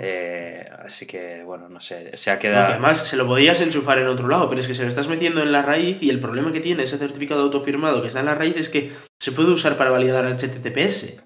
Eh, 0.00 0.68
así 0.84 1.06
que, 1.06 1.42
bueno, 1.44 1.68
no 1.68 1.80
sé, 1.80 2.16
se 2.16 2.30
ha 2.30 2.34
Porque 2.34 2.48
quedado... 2.48 2.72
además 2.72 3.06
se 3.06 3.16
lo 3.16 3.26
podías 3.26 3.60
enchufar 3.60 3.98
en 3.98 4.06
otro 4.06 4.28
lado, 4.28 4.48
pero 4.48 4.60
es 4.60 4.66
que 4.68 4.74
se 4.74 4.82
lo 4.82 4.88
estás 4.88 5.08
metiendo 5.08 5.42
en 5.42 5.52
la 5.52 5.62
raíz 5.62 6.02
y 6.02 6.10
el 6.10 6.20
problema 6.20 6.52
que 6.52 6.60
tiene 6.60 6.84
ese 6.84 6.98
certificado 6.98 7.42
autofirmado 7.42 8.00
que 8.00 8.08
está 8.08 8.20
en 8.20 8.26
la 8.26 8.34
raíz 8.34 8.56
es 8.56 8.70
que 8.70 8.92
se 9.20 9.32
puede 9.32 9.50
usar 9.50 9.76
para 9.76 9.90
validar 9.90 10.24
HTTPS. 10.26 11.22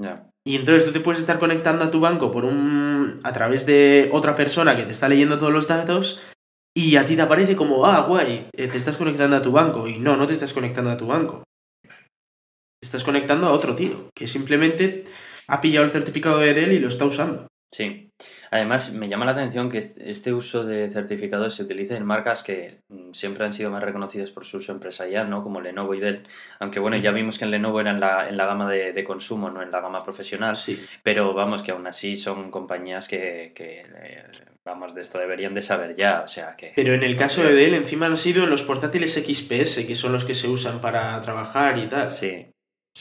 Ya. 0.00 0.28
Y 0.46 0.56
entonces 0.56 0.86
tú 0.86 0.92
te 0.92 1.00
puedes 1.00 1.20
estar 1.20 1.38
conectando 1.38 1.84
a 1.84 1.90
tu 1.90 2.00
banco 2.00 2.30
por 2.30 2.44
un 2.44 3.20
a 3.24 3.32
través 3.32 3.66
de 3.66 4.08
otra 4.12 4.34
persona 4.34 4.76
que 4.76 4.84
te 4.84 4.92
está 4.92 5.08
leyendo 5.08 5.38
todos 5.38 5.52
los 5.52 5.66
datos 5.66 6.22
y 6.74 6.96
a 6.96 7.04
ti 7.04 7.16
te 7.16 7.22
aparece 7.22 7.56
como, 7.56 7.84
ah, 7.86 8.02
guay, 8.02 8.48
eh, 8.52 8.68
te 8.68 8.76
estás 8.76 8.96
conectando 8.96 9.36
a 9.36 9.42
tu 9.42 9.50
banco. 9.50 9.88
Y 9.88 9.98
no, 9.98 10.16
no 10.16 10.26
te 10.26 10.32
estás 10.32 10.52
conectando 10.52 10.90
a 10.90 10.96
tu 10.96 11.06
banco. 11.06 11.42
Te 11.82 12.86
estás 12.86 13.02
conectando 13.02 13.48
a 13.48 13.52
otro 13.52 13.74
tío 13.74 14.10
que 14.14 14.28
simplemente 14.28 15.04
ha 15.48 15.60
pillado 15.60 15.84
el 15.84 15.92
certificado 15.92 16.38
de 16.38 16.54
Dell 16.54 16.72
y 16.72 16.78
lo 16.78 16.88
está 16.88 17.04
usando. 17.04 17.48
Sí. 17.70 18.10
Además, 18.50 18.92
me 18.94 19.08
llama 19.10 19.26
la 19.26 19.32
atención 19.32 19.70
que 19.70 19.76
est- 19.78 19.98
este 20.00 20.32
uso 20.32 20.64
de 20.64 20.88
certificados 20.88 21.54
se 21.54 21.62
utilice 21.64 21.96
en 21.96 22.04
marcas 22.06 22.42
que 22.42 22.80
mm, 22.88 23.12
siempre 23.12 23.44
han 23.44 23.52
sido 23.52 23.70
más 23.70 23.82
reconocidas 23.82 24.30
por 24.30 24.46
su 24.46 24.56
uso 24.56 24.72
empresarial, 24.72 25.28
¿no? 25.28 25.42
Como 25.42 25.60
Lenovo 25.60 25.94
y 25.94 26.00
Dell. 26.00 26.22
Aunque 26.60 26.80
bueno, 26.80 26.96
ya 26.96 27.10
vimos 27.10 27.38
que 27.38 27.44
en 27.44 27.50
Lenovo 27.50 27.78
era 27.80 27.90
en 27.90 28.00
la, 28.00 28.26
en 28.28 28.38
la 28.38 28.46
gama 28.46 28.70
de, 28.70 28.92
de 28.94 29.04
consumo, 29.04 29.50
no 29.50 29.62
en 29.62 29.70
la 29.70 29.80
gama 29.82 30.02
profesional. 30.02 30.56
Sí. 30.56 30.82
Pero 31.02 31.34
vamos, 31.34 31.62
que 31.62 31.72
aún 31.72 31.86
así 31.86 32.16
son 32.16 32.50
compañías 32.50 33.06
que, 33.06 33.52
que, 33.54 33.80
eh, 33.86 34.24
vamos, 34.64 34.94
de 34.94 35.02
esto 35.02 35.18
deberían 35.18 35.52
de 35.54 35.60
saber 35.62 35.94
ya. 35.94 36.22
O 36.24 36.28
sea 36.28 36.56
que... 36.56 36.72
Pero 36.74 36.94
en 36.94 37.02
el 37.02 37.16
caso 37.16 37.42
de 37.44 37.52
Dell, 37.52 37.74
encima 37.74 38.06
han 38.06 38.16
sido 38.16 38.44
en 38.44 38.50
los 38.50 38.62
portátiles 38.62 39.12
XPS, 39.14 39.86
que 39.86 39.94
son 39.94 40.12
los 40.12 40.24
que 40.24 40.34
se 40.34 40.48
usan 40.48 40.80
para 40.80 41.20
trabajar 41.20 41.76
y 41.78 41.86
tal. 41.86 42.10
Sí. 42.12 42.46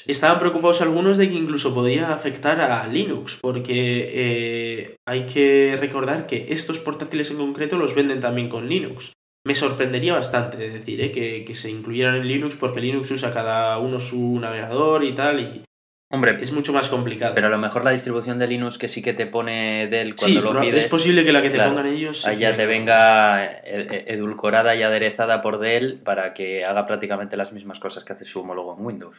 Estaban 0.06 0.39
preocupados 0.39 0.82
algunos 0.82 1.18
de 1.18 1.30
que 1.30 1.36
incluso 1.36 1.74
podía 1.74 2.13
afectar 2.13 2.62
a 2.62 2.88
Linux, 2.88 3.39
porque 3.42 4.10
eh, 4.13 4.96
hay 5.06 5.25
que 5.25 5.77
recordar 5.80 6.27
que 6.27 6.48
estos 6.50 6.80
portátiles 6.80 7.32
en 7.32 7.38
concreto 7.38 7.77
los 7.77 7.96
venden 7.96 8.20
también 8.20 8.50
con 8.50 8.70
Linux. 8.70 9.13
Me 9.46 9.56
sorprendería 9.56 10.13
bastante 10.13 10.58
de 10.58 10.70
decir 10.70 11.01
eh, 11.01 11.12
que, 11.12 11.46
que 11.46 11.56
se 11.56 11.70
incluyeran 11.70 12.16
en 12.16 12.27
Linux 12.27 12.56
porque 12.56 12.82
Linux 12.82 13.12
usa 13.12 13.34
cada 13.34 13.77
uno 13.80 14.00
su 14.00 14.39
navegador 14.39 15.04
y 15.04 15.16
tal, 15.16 15.39
y 15.39 15.63
Hombre, 16.10 16.38
es 16.39 16.54
mucho 16.54 16.72
más 16.72 16.88
complicado. 16.88 17.36
pero 17.36 17.48
a 17.48 17.50
lo 17.50 17.58
mejor 17.58 17.84
la 17.84 17.92
distribución 17.92 18.39
de 18.39 18.48
Linux 18.48 18.77
que 18.77 18.88
sí 18.88 19.01
que 19.01 19.13
te 19.13 19.25
pone 19.25 19.88
Dell 19.88 20.13
sí, 20.18 20.36
cuando 20.36 20.54
lo 20.54 20.62
pides... 20.62 20.86
es 20.86 20.88
posible 20.89 21.25
que 21.25 21.34
la 21.34 21.42
que 21.42 21.50
te 21.50 21.56
claro, 21.56 21.72
pongan 21.72 21.88
ellos... 21.88 22.25
allá 22.25 22.56
te 22.56 22.66
venga 22.66 23.44
eh, 23.44 23.60
eh, 23.66 24.06
edulcorada 24.08 24.74
y 24.75 24.84
aderezada 24.84 25.42
por 25.42 25.60
Dell 25.60 26.00
para 26.00 26.34
que 26.34 26.63
haga 26.63 26.86
prácticamente 26.86 27.36
las 27.36 27.51
mismas 27.51 27.80
cosas 27.80 28.06
que 28.06 28.13
hace 28.13 28.24
su 28.24 28.39
homólogo 28.39 28.77
en 28.77 28.86
Windows. 28.86 29.18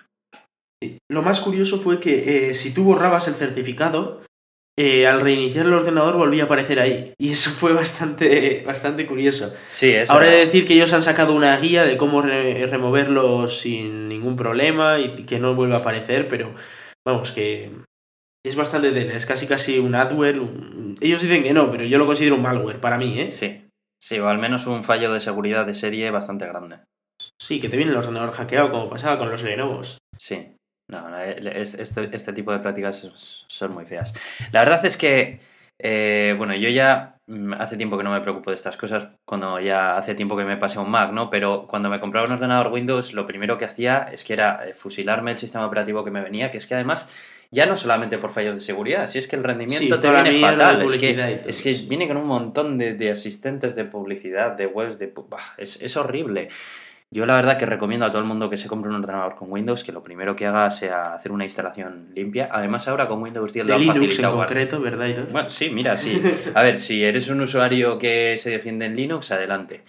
Lo 1.11 1.23
más 1.23 1.41
curioso 1.41 1.79
fue 1.81 2.01
que 2.01 2.51
eh, 2.51 2.55
si 2.55 2.73
tú 2.73 2.85
borrabas 2.85 3.27
el 3.29 3.35
certificado, 3.35 4.23
eh, 4.79 5.07
al 5.09 5.21
reiniciar 5.21 5.67
el 5.67 5.73
ordenador 5.73 6.17
volvía 6.17 6.45
a 6.45 6.47
aparecer 6.47 6.79
ahí. 6.79 7.13
Y 7.19 7.31
eso 7.33 7.51
fue 7.51 7.73
bastante, 7.73 8.63
bastante 8.65 9.07
curioso. 9.07 9.53
Sí, 9.69 9.91
eso. 9.91 10.13
Ahora 10.13 10.29
he 10.29 10.37
de 10.39 10.47
decir 10.47 10.67
que 10.67 10.75
ellos 10.75 10.93
han 10.93 11.03
sacado 11.03 11.35
una 11.35 11.57
guía 11.59 11.85
de 11.85 11.97
cómo 11.97 12.23
re- 12.23 12.65
removerlo 12.67 13.49
sin 13.49 14.09
ningún 14.09 14.37
problema 14.37 15.01
y 15.01 15.25
que 15.25 15.41
no 15.41 15.55
vuelva 15.57 15.77
a 15.77 15.81
aparecer, 15.81 16.29
pero 16.29 16.55
vamos, 17.07 17.33
que 17.33 17.71
Es 18.47 18.55
bastante 18.55 18.93
tela, 18.93 19.15
es 19.15 19.27
casi 19.27 19.47
casi 19.49 19.79
un 19.81 19.97
adware. 19.97 20.39
un- 20.39 20.95
Ellos 21.01 21.21
dicen 21.23 21.43
que 21.43 21.53
no, 21.53 21.71
pero 21.73 21.85
yo 21.85 21.99
lo 21.99 22.07
considero 22.07 22.37
un 22.37 22.43
malware 22.43 22.79
para 22.81 22.99
mí, 22.99 23.19
¿eh? 23.21 23.29
Sí. 23.29 23.65
Sí, 24.01 24.19
o 24.21 24.29
al 24.29 24.39
menos 24.39 24.67
un 24.69 24.85
fallo 24.85 25.13
de 25.13 25.21
seguridad 25.21 25.67
de 25.67 25.75
serie 25.75 26.11
bastante 26.13 26.47
grande. 26.47 26.77
Sí, 27.43 27.59
que 27.61 27.69
te 27.69 27.77
viene 27.77 27.91
el 27.91 27.99
ordenador 27.99 28.31
hackeado 28.31 28.71
como 28.71 28.89
pasaba 28.89 29.19
con 29.19 29.29
los 29.29 29.43
Lenovo's. 29.43 29.99
Sí. 30.17 30.53
No, 30.89 31.09
no, 31.11 31.19
es- 31.21 31.75
este, 31.75 32.09
este 32.13 32.33
tipo 32.33 32.51
de 32.53 32.61
prácticas 32.61 33.45
son 33.47 33.75
muy 33.75 33.85
feas. 33.85 34.15
La 34.53 34.61
verdad 34.61 34.85
es 34.87 34.97
que, 34.97 35.39
eh, 35.79 36.35
bueno, 36.39 36.55
yo 36.55 36.71
ya 36.71 37.17
mm, 37.27 37.53
hace 37.55 37.77
tiempo 37.77 37.99
que 37.99 38.05
no 38.05 38.11
me 38.13 38.21
preocupo 38.23 38.51
de 38.51 38.57
estas 38.57 38.77
cosas, 38.79 39.09
cuando 39.27 39.61
ya 39.61 39.97
hace 39.99 40.15
tiempo 40.15 40.37
que 40.37 40.45
me 40.45 40.57
pasé 40.57 40.79
un 40.79 40.91
Mac, 40.91 41.13
¿no? 41.13 41.29
Pero 41.29 41.67
cuando 41.69 41.91
me 41.91 42.01
compraba 42.01 42.27
un 42.27 42.33
ordenador 42.33 42.73
Windows, 42.73 43.13
lo 43.13 43.27
primero 43.27 43.59
que 43.59 43.67
hacía 43.67 44.09
es 44.11 44.25
que 44.25 44.33
era 44.33 44.67
eh, 44.67 44.73
fusilarme 44.73 45.33
el 45.33 45.39
sistema 45.39 45.67
operativo 45.67 46.05
que 46.05 46.11
me 46.11 46.23
venía, 46.23 46.51
que 46.51 46.57
es 46.59 46.67
que 46.67 46.75
además, 46.75 47.09
ya 47.51 47.67
no 47.67 47.77
solamente 47.77 48.17
por 48.19 48.33
fallos 48.33 48.57
de 48.57 48.63
seguridad, 48.63 49.07
si 49.09 49.19
es 49.19 49.29
que 49.29 49.37
el 49.37 49.45
rendimiento 49.45 49.97
Sí, 49.97 50.01
te 50.01 50.11
viene 50.11 50.33
fatal, 50.41 50.83
es 50.83 50.97
que, 50.97 51.11
es 51.47 51.63
que 51.63 51.73
viene 51.87 52.09
con 52.09 52.17
un 52.17 52.27
montón 52.27 52.79
de, 52.79 52.95
de 52.95 53.11
asistentes 53.11 53.77
de 53.77 53.85
publicidad, 53.85 54.53
de 54.53 54.67
webs, 54.67 54.99
de... 54.99 55.13
bah, 55.29 55.55
es, 55.59 55.81
es 55.83 55.97
horrible. 55.99 56.49
Yo 57.11 57.25
la 57.25 57.37
verdad 57.37 57.57
que 57.57 57.65
recomiendo 57.65 58.05
a 58.05 58.11
todo 58.11 58.21
el 58.21 58.27
mundo 58.29 58.51
que 58.51 58.59
se 58.59 58.69
compre 58.69 58.91
un 58.91 58.97
ordenador 58.97 59.35
con 59.35 59.51
Windows 59.51 59.83
que 59.83 59.93
lo 59.93 60.03
primero 60.03 60.37
que 60.37 60.47
haga 60.47 60.71
sea 60.71 61.15
hacer 61.15 61.33
una 61.33 61.45
instalación 61.45 62.11
limpia. 62.15 62.51
Además 62.53 62.87
ahora 62.87 63.09
con 63.09 63.23
Windows 63.23 63.51
10 63.53 63.67
lo 63.67 63.69
De 63.69 63.75
han 63.75 63.95
Linux 63.95 64.19
en 64.19 64.31
concreto, 64.31 64.81
¿verdad? 64.81 65.07
Y 65.07 65.15
todo. 65.15 65.27
Bueno, 65.31 65.49
sí, 65.49 65.71
mira, 65.71 65.97
sí. 65.97 66.21
A 66.55 66.63
ver, 66.63 66.79
si 66.79 67.03
eres 67.03 67.29
un 67.31 67.41
usuario 67.41 67.99
que 67.99 68.37
se 68.37 68.51
defiende 68.51 68.85
en 68.85 68.95
Linux, 68.95 69.31
adelante. 69.31 69.85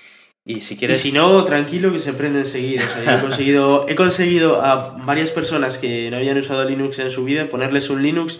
Y 0.45 0.61
si 0.61 0.75
Y 0.75 0.77
quieres... 0.77 0.99
si 0.99 1.11
no, 1.11 1.43
tranquilo 1.43 1.91
que 1.91 1.99
se 1.99 2.13
prende 2.13 2.39
enseguida. 2.39 2.85
O 2.85 2.87
sea, 2.87 3.03
yo 3.03 3.17
he 3.17 3.21
conseguido, 3.21 3.85
he 3.89 3.95
conseguido 3.95 4.61
a 4.61 4.95
varias 5.05 5.31
personas 5.31 5.77
que 5.77 6.09
no 6.09 6.17
habían 6.17 6.37
usado 6.37 6.63
Linux 6.63 6.99
en 6.99 7.11
su 7.11 7.25
vida 7.25 7.45
ponerles 7.49 7.89
un 7.89 8.01
Linux 8.01 8.39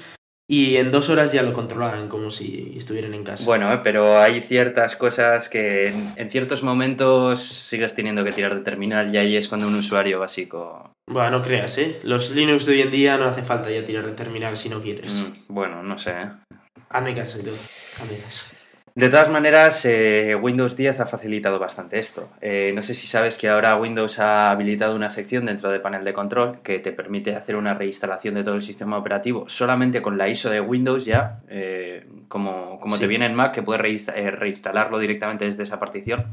y 0.52 0.78
en 0.78 0.90
dos 0.90 1.10
horas 1.10 1.32
ya 1.32 1.44
lo 1.44 1.54
controlaban 1.54 2.10
como 2.10 2.32
si 2.32 2.74
estuvieran 2.76 3.14
en 3.14 3.24
casa. 3.24 3.46
Bueno, 3.46 3.72
eh, 3.72 3.82
pero 3.84 4.20
hay 4.20 4.42
ciertas 4.42 4.96
cosas 4.96 5.48
que 5.48 5.90
en, 5.90 6.12
en 6.16 6.32
ciertos 6.32 6.64
momentos 6.64 7.40
sigues 7.44 7.94
teniendo 7.94 8.24
que 8.24 8.32
tirar 8.32 8.56
de 8.56 8.62
terminal 8.62 9.14
y 9.14 9.18
ahí 9.20 9.38
es 9.38 9.48
cuando 9.48 9.68
un 9.68 9.76
usuario 9.76 10.20
básico... 10.20 10.92
Bueno, 11.08 11.38
no 11.38 11.44
creas, 11.44 11.78
¿eh? 11.78 12.00
Los 12.02 12.32
Linux 12.32 12.66
de 12.66 12.74
hoy 12.74 12.82
en 12.82 12.90
día 12.90 13.18
no 13.20 13.26
hace 13.26 13.44
falta 13.44 13.70
ya 13.70 13.86
tirar 13.86 14.08
de 14.08 14.14
terminal 14.14 14.58
si 14.58 14.70
no 14.70 14.82
quieres. 14.82 15.14
mm, 15.22 15.54
bueno, 15.54 15.84
no 15.84 16.00
sé. 16.00 16.12
¿eh? 16.12 16.30
Hazme 16.90 17.14
caso 17.14 17.40
y 17.40 17.44
todo. 17.44 17.56
Hazme 18.02 18.18
caso. 18.18 18.46
De 19.00 19.08
todas 19.10 19.30
maneras, 19.30 19.86
eh, 19.86 20.36
Windows 20.36 20.76
10 20.76 21.00
ha 21.00 21.06
facilitado 21.06 21.58
bastante 21.58 22.00
esto. 22.00 22.28
Eh, 22.42 22.74
no 22.76 22.82
sé 22.84 22.94
si 22.96 23.08
sabes 23.08 23.38
que 23.38 23.48
ahora 23.48 23.78
Windows 23.78 24.20
ha 24.20 24.52
habilitado 24.52 24.94
una 24.94 25.10
sección 25.10 25.46
dentro 25.46 25.70
del 25.72 25.80
panel 25.80 26.04
de 26.04 26.12
control 26.12 26.60
que 26.62 26.80
te 26.80 26.92
permite 26.92 27.34
hacer 27.34 27.56
una 27.56 27.74
reinstalación 27.74 28.36
de 28.36 28.44
todo 28.44 28.56
el 28.56 28.62
sistema 28.62 28.98
operativo 28.98 29.48
solamente 29.48 30.02
con 30.02 30.18
la 30.18 30.28
ISO 30.28 30.50
de 30.50 30.60
Windows 30.60 31.06
ya, 31.06 31.40
eh, 31.48 32.06
como, 32.28 32.78
como 32.82 32.96
Sí. 32.96 33.02
te 33.02 33.08
viene 33.08 33.26
en 33.26 33.36
Mac, 33.36 33.54
que 33.54 33.64
puedes 33.64 34.08
eh, 34.10 34.32
reinstalarlo 34.32 35.00
directamente 35.00 35.46
desde 35.46 35.64
esa 35.64 35.80
partición 35.80 36.26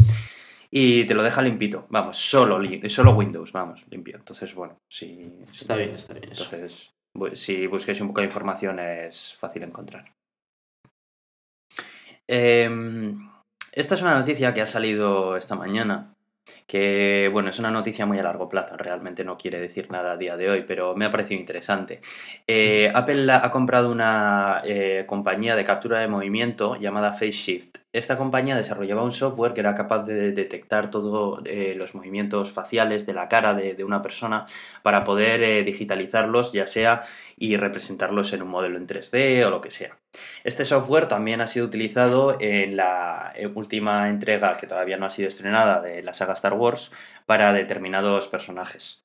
y 0.69 1.05
te 1.05 1.15
lo 1.15 1.23
deja 1.23 1.43
limpito. 1.43 1.87
Vamos, 1.91 2.17
solo, 2.17 2.59
li- 2.59 2.89
solo 2.89 3.13
Windows, 3.15 3.53
vamos, 3.53 3.85
limpio. 3.91 4.17
Entonces, 4.17 4.53
bueno, 4.57 4.77
si, 4.89 5.21
Está 5.55 5.77
bien, 5.77 5.91
está 5.91 6.15
bien 6.15 6.31
entonces, 6.31 6.91
si 7.35 7.69
busquéis 7.69 8.01
un 8.01 8.09
poco 8.09 8.23
de 8.23 8.27
información 8.27 8.81
es 8.81 9.37
fácil 9.39 9.63
encontrar. 9.63 10.16
Em, 12.28 13.30
esta 13.73 13.95
es 13.95 14.02
una 14.02 14.14
noticia 14.18 14.52
que 14.54 14.62
ha 14.62 14.66
salido 14.66 15.37
esta 15.37 15.54
mañana, 15.54 16.14
que 16.66 17.28
bueno, 17.33 17.50
es 17.50 17.59
una 17.59 17.71
noticia 17.71 18.06
muy 18.06 18.18
a 18.18 18.23
largo 18.23 18.49
plazo, 18.49 18.76
realmente 18.76 19.25
no 19.25 19.37
quiere 19.37 19.61
decir 19.61 19.90
nada 19.90 20.12
a 20.12 20.16
día 20.16 20.37
de 20.37 20.50
hoy, 20.50 20.64
pero 20.66 20.95
me 20.97 21.04
ha 21.04 21.11
parecido 21.11 21.40
interesante. 21.40 22.00
Eh, 22.47 22.90
Apple 22.95 23.30
ha 23.33 23.50
comprado 23.50 23.90
una 23.90 24.62
eh, 24.64 25.04
compañía 25.06 25.56
de 25.56 25.65
captura 25.65 26.00
de 26.00 26.08
movimiento 26.08 26.76
llamada 26.76 27.12
FaceShift. 27.12 27.78
Esta 27.97 28.19
compañía 28.19 28.56
desarrollaba 28.56 29.02
un 29.02 29.13
software 29.13 29.54
que 29.54 29.61
era 29.61 29.75
capaz 29.75 30.04
de 30.04 30.32
detectar 30.32 30.91
todos 30.91 31.43
los 31.76 31.95
movimientos 31.95 32.52
faciales 32.52 33.06
de 33.06 33.15
la 33.15 33.28
cara 33.28 33.54
de, 33.54 33.73
de 33.73 33.85
una 33.85 34.02
persona 34.02 34.47
para 34.82 35.02
poder 35.04 35.43
eh, 35.43 35.65
digitalizarlos, 35.65 36.52
ya 36.52 36.67
sea 36.67 37.04
y 37.39 37.56
representarlos 37.56 38.32
en 38.32 38.43
un 38.43 38.49
modelo 38.49 38.76
en 38.76 38.87
3D 38.87 39.45
o 39.47 39.50
lo 39.50 39.61
que 39.61 39.71
sea. 39.71 39.97
Este 40.45 40.65
software 40.65 41.09
también 41.09 41.41
ha 41.41 41.47
sido 41.47 41.67
utilizado 41.67 42.37
en 42.41 42.76
la 42.76 43.32
eh, 43.35 43.47
última 43.47 44.09
entrega, 44.09 44.56
que 44.56 44.67
todavía 44.67 44.97
no 44.97 45.06
ha 45.06 45.11
sido 45.11 45.28
estrenada, 45.28 45.80
de 45.80 46.02
la 46.02 46.15
saga 46.15 46.35
Star 46.35 46.54
Wars, 46.54 46.91
para 47.26 47.52
determinados 47.52 48.28
personajes. 48.28 49.02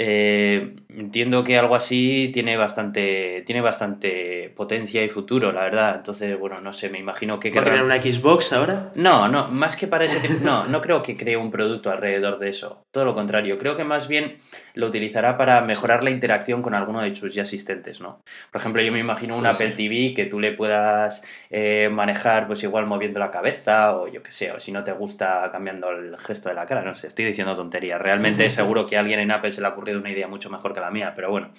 Eh, 0.00 0.76
entiendo 0.90 1.42
que 1.42 1.58
algo 1.58 1.74
así 1.74 2.30
tiene 2.32 2.56
bastante, 2.56 3.42
tiene 3.44 3.60
bastante 3.60 4.48
potencia 4.54 5.02
y 5.02 5.08
futuro, 5.08 5.50
la 5.50 5.62
verdad. 5.62 5.96
Entonces, 5.96 6.38
bueno, 6.38 6.60
no 6.60 6.72
sé, 6.72 6.88
me 6.88 7.00
imagino 7.00 7.40
que 7.40 7.50
¿Va 7.50 7.64
crear 7.64 7.84
una 7.84 8.00
Xbox 8.00 8.52
ahora? 8.52 8.92
no, 8.94 9.26
no, 9.26 9.48
más 9.48 9.74
que 9.76 9.88
para 9.88 10.04
ese 10.04 10.20
tipo, 10.20 10.44
no, 10.44 10.66
no 10.66 10.80
creo 10.80 11.02
que 11.02 11.16
cree 11.16 11.36
un 11.36 11.50
producto 11.50 11.90
alrededor 11.90 12.38
de 12.38 12.50
eso. 12.50 12.86
Todo 12.92 13.06
lo 13.06 13.14
contrario, 13.14 13.58
creo 13.58 13.76
que 13.76 13.82
más 13.82 14.06
bien 14.06 14.38
lo 14.74 14.86
utilizará 14.86 15.36
para 15.36 15.60
mejorar 15.62 16.04
la 16.04 16.10
interacción 16.10 16.62
con 16.62 16.74
alguno 16.74 17.00
de 17.00 17.12
sus 17.16 17.34
ya 17.34 17.42
asistentes, 17.42 18.00
¿no? 18.00 18.22
Por 18.52 18.60
ejemplo, 18.60 18.80
yo 18.80 18.92
me 18.92 19.00
imagino 19.00 19.36
un 19.36 19.46
Apple 19.46 19.70
ser. 19.70 19.76
TV 19.76 20.14
que 20.14 20.26
tú 20.26 20.38
le 20.38 20.52
puedas 20.52 21.24
eh, 21.50 21.88
manejar, 21.90 22.46
pues 22.46 22.62
igual 22.62 22.86
moviendo 22.86 23.18
la 23.18 23.32
cabeza 23.32 23.96
o 23.96 24.06
yo 24.06 24.22
qué 24.22 24.30
sé, 24.30 24.52
o 24.52 24.60
si 24.60 24.70
no 24.70 24.84
te 24.84 24.92
gusta 24.92 25.48
cambiando 25.50 25.90
el 25.90 26.16
gesto 26.18 26.48
de 26.50 26.54
la 26.54 26.66
cara, 26.66 26.82
no 26.82 26.94
sé, 26.94 27.08
estoy 27.08 27.24
diciendo 27.24 27.56
tonterías. 27.56 28.00
Realmente 28.00 28.48
seguro 28.52 28.86
que 28.86 28.96
a 28.96 29.00
alguien 29.00 29.18
en 29.18 29.32
Apple 29.32 29.50
se 29.50 29.60
le 29.60 29.66
ha 29.66 29.74
ocurrido 29.88 30.00
una 30.00 30.10
idea 30.10 30.28
mucho 30.28 30.50
mejor 30.50 30.74
que 30.74 30.80
la 30.80 30.90
mía, 30.90 31.12
pero 31.14 31.30
bueno, 31.30 31.50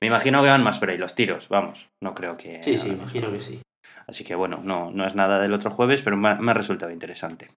me 0.00 0.06
imagino 0.06 0.42
que 0.42 0.48
van 0.48 0.62
más 0.62 0.78
por 0.78 0.90
ahí 0.90 0.98
los 0.98 1.14
tiros, 1.14 1.48
vamos, 1.48 1.88
no 2.02 2.14
creo 2.14 2.36
que... 2.36 2.62
Sí, 2.62 2.76
sí, 2.76 2.88
imagino 2.88 3.30
que 3.30 3.40
sí. 3.40 3.60
Así 4.06 4.24
que 4.24 4.34
bueno, 4.34 4.60
no, 4.62 4.90
no 4.90 5.06
es 5.06 5.14
nada 5.14 5.40
del 5.40 5.52
otro 5.52 5.70
jueves, 5.70 6.02
pero 6.02 6.16
me 6.16 6.28
ha, 6.28 6.34
me 6.36 6.52
ha 6.52 6.54
resultado 6.54 6.92
interesante. 6.92 7.48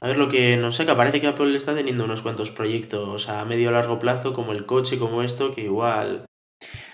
A 0.00 0.08
ver 0.08 0.16
lo 0.16 0.28
que 0.28 0.56
nos 0.56 0.76
saca. 0.76 0.96
Parece 0.96 1.20
que 1.20 1.28
Apple 1.28 1.54
está 1.54 1.74
teniendo 1.74 2.04
unos 2.04 2.22
cuantos 2.22 2.50
proyectos 2.50 3.28
a 3.28 3.44
medio 3.44 3.68
o 3.68 3.72
largo 3.72 3.98
plazo, 3.98 4.32
como 4.32 4.52
el 4.52 4.64
coche, 4.64 4.98
como 4.98 5.22
esto, 5.22 5.52
que 5.54 5.62
igual 5.62 6.24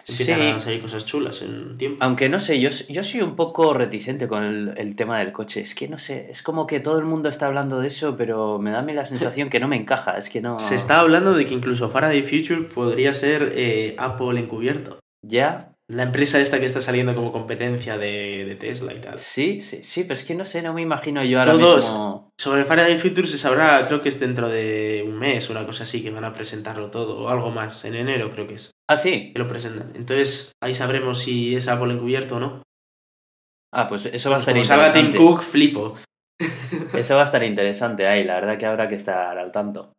empiezan 0.09 0.41
Sí. 0.41 0.47
a 0.49 0.61
salir 0.61 0.81
cosas 0.81 1.05
chulas 1.05 1.43
en 1.43 1.77
tiempo. 1.79 1.99
Aunque 2.05 2.29
no 2.29 2.39
sé, 2.41 2.61
yo, 2.61 2.71
yo 2.89 3.03
soy 3.05 3.23
un 3.23 3.37
poco 3.37 3.75
reticente 3.75 4.29
con 4.29 4.43
el, 4.45 4.75
el 4.77 4.97
tema 4.97 5.19
del 5.19 5.33
coche. 5.33 5.61
Es 5.61 5.75
que 5.75 5.89
no 5.89 5.99
sé, 5.99 6.29
es 6.31 6.43
como 6.43 6.67
que 6.67 6.81
todo 6.81 6.99
el 6.99 7.05
mundo 7.05 7.29
está 7.29 7.47
hablando 7.47 7.81
de 7.81 7.89
eso, 7.89 8.17
pero 8.17 8.59
me 8.59 8.71
da 8.71 8.79
a 8.81 8.83
mí 8.83 8.93
la 8.93 9.05
sensación 9.05 9.51
que 9.51 9.61
no 9.61 9.69
me 9.69 9.77
encaja. 9.77 10.17
Es 10.19 10.31
que 10.31 10.41
no. 10.41 10.59
Se 10.59 10.77
está 10.77 11.01
hablando 11.01 11.35
de 11.35 11.45
que 11.47 11.55
incluso 11.55 11.89
Faraday 11.89 12.23
Future 12.23 12.63
podría 12.63 13.15
ser 13.15 13.53
eh, 13.57 13.95
Apple 13.99 14.39
encubierto. 14.39 14.99
Ya, 15.23 15.73
La 15.89 16.03
empresa 16.03 16.41
esta 16.41 16.59
que 16.59 16.67
está 16.67 16.81
saliendo 16.81 17.15
como 17.15 17.31
competencia 17.31 17.97
de, 17.97 18.45
de 18.45 18.57
Tesla 18.57 18.93
y 18.93 19.01
tal. 19.01 19.19
sí, 19.21 19.61
sí, 19.61 19.85
sí, 19.85 20.03
pero 20.03 20.15
es 20.15 20.25
que 20.25 20.35
no 20.35 20.45
sé, 20.45 20.61
no 20.61 20.75
me 20.75 20.83
imagino 20.83 21.23
yo 21.23 21.39
ahora 21.39 21.53
Todos. 21.53 21.85
mismo. 21.91 22.31
Sobre 22.37 22.65
Faraday 22.65 22.99
Future 22.99 23.29
se 23.29 23.39
sabrá, 23.39 23.87
creo 23.87 24.03
que 24.03 24.09
es 24.09 24.19
dentro 24.19 24.49
de 24.49 25.05
un 25.07 25.17
mes, 25.17 25.49
una 25.49 25.65
cosa 25.65 25.85
así, 25.85 26.03
que 26.03 26.11
van 26.11 26.25
a 26.25 26.33
presentarlo 26.33 26.91
todo, 26.91 27.17
o 27.21 27.29
algo 27.29 27.51
más, 27.53 27.85
en 27.85 27.95
enero 27.95 28.31
creo 28.31 28.49
que 28.49 28.55
es, 28.55 28.73
Ah, 28.89 28.97
sí. 28.97 29.31
que 29.33 29.39
lo 29.39 29.47
presentan. 29.47 29.93
Entonces 29.95 30.51
ahí 30.61 30.75
sabremos 30.75 31.21
si 31.21 31.55
es 31.55 31.69
Apple 31.69 31.93
encubierto 31.95 32.37
o 32.37 32.41
no. 32.41 32.63
Ah, 33.73 33.89
pues 33.89 34.07
eso 34.07 34.31
va 34.31 34.37
a 34.37 34.39
estar 34.41 34.55
Como 34.55 34.65
salga 34.65 34.93
Tim 34.93 35.07
interesante. 35.07 35.19
Cook, 35.19 35.43
flipo. 35.43 35.95
Eso 36.95 37.15
va 37.15 37.23
a 37.23 37.25
estar 37.27 37.43
interesante 37.45 38.07
ahí, 38.09 38.25
la 38.25 38.35
verdad 38.35 38.59
que 38.59 38.67
habrá 38.67 38.89
que 38.89 38.97
estar 38.97 39.39
al 39.39 39.53
tanto. 39.53 39.93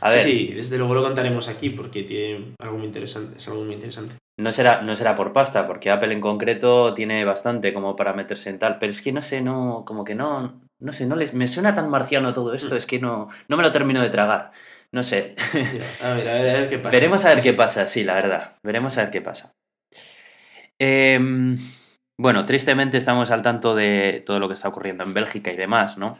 A 0.00 0.10
ver, 0.10 0.20
Sí, 0.20 0.48
sí, 0.48 0.52
desde 0.54 0.78
luego 0.78 0.94
lo 0.94 1.02
contaremos 1.02 1.48
aquí 1.48 1.70
porque 1.70 2.02
tiene 2.02 2.54
algo 2.60 2.76
muy 2.78 2.86
interesante, 2.86 3.38
es 3.38 3.48
algo 3.48 3.64
muy 3.64 3.74
interesante. 3.74 4.16
No 4.38 4.52
será, 4.52 4.82
no 4.82 4.94
será 4.96 5.16
por 5.16 5.32
pasta, 5.32 5.66
porque 5.66 5.90
Apple 5.90 6.12
en 6.12 6.20
concreto 6.20 6.92
tiene 6.92 7.24
bastante 7.24 7.72
como 7.72 7.96
para 7.96 8.12
meterse 8.12 8.50
en 8.50 8.58
tal, 8.58 8.78
pero 8.78 8.90
es 8.90 9.00
que 9.00 9.10
no 9.12 9.22
sé, 9.22 9.40
no, 9.40 9.84
como 9.86 10.04
que 10.04 10.14
no, 10.14 10.60
no 10.78 10.92
sé, 10.92 11.06
no 11.06 11.16
les, 11.16 11.32
me 11.32 11.48
suena 11.48 11.74
tan 11.74 11.88
marciano 11.88 12.34
todo 12.34 12.52
esto, 12.52 12.74
Mm. 12.74 12.78
es 12.78 12.86
que 12.86 12.98
no, 12.98 13.28
no 13.48 13.56
me 13.56 13.62
lo 13.62 13.72
termino 13.72 14.02
de 14.02 14.10
tragar. 14.10 14.52
No 14.92 15.02
sé. 15.02 15.34
A 16.02 16.10
ver, 16.12 16.28
a 16.28 16.34
ver, 16.34 16.56
a 16.56 16.60
ver 16.60 16.68
qué 16.68 16.78
pasa. 16.78 16.90
Veremos 16.90 17.24
a 17.24 17.34
ver 17.34 17.42
qué 17.42 17.52
pasa, 17.54 17.86
sí, 17.86 18.04
la 18.04 18.14
verdad. 18.14 18.56
Veremos 18.62 18.96
a 18.98 19.02
ver 19.02 19.10
qué 19.10 19.20
pasa. 19.22 19.52
Em, 20.78 21.58
bueno, 22.18 22.44
tristemente 22.46 22.98
estamos 22.98 23.30
al 23.30 23.42
tanto 23.42 23.74
de 23.74 24.22
todo 24.26 24.38
lo 24.38 24.48
que 24.48 24.54
está 24.54 24.68
ocurriendo 24.68 25.04
en 25.04 25.14
Bélgica 25.14 25.50
y 25.52 25.56
demás, 25.56 25.96
¿no? 25.98 26.18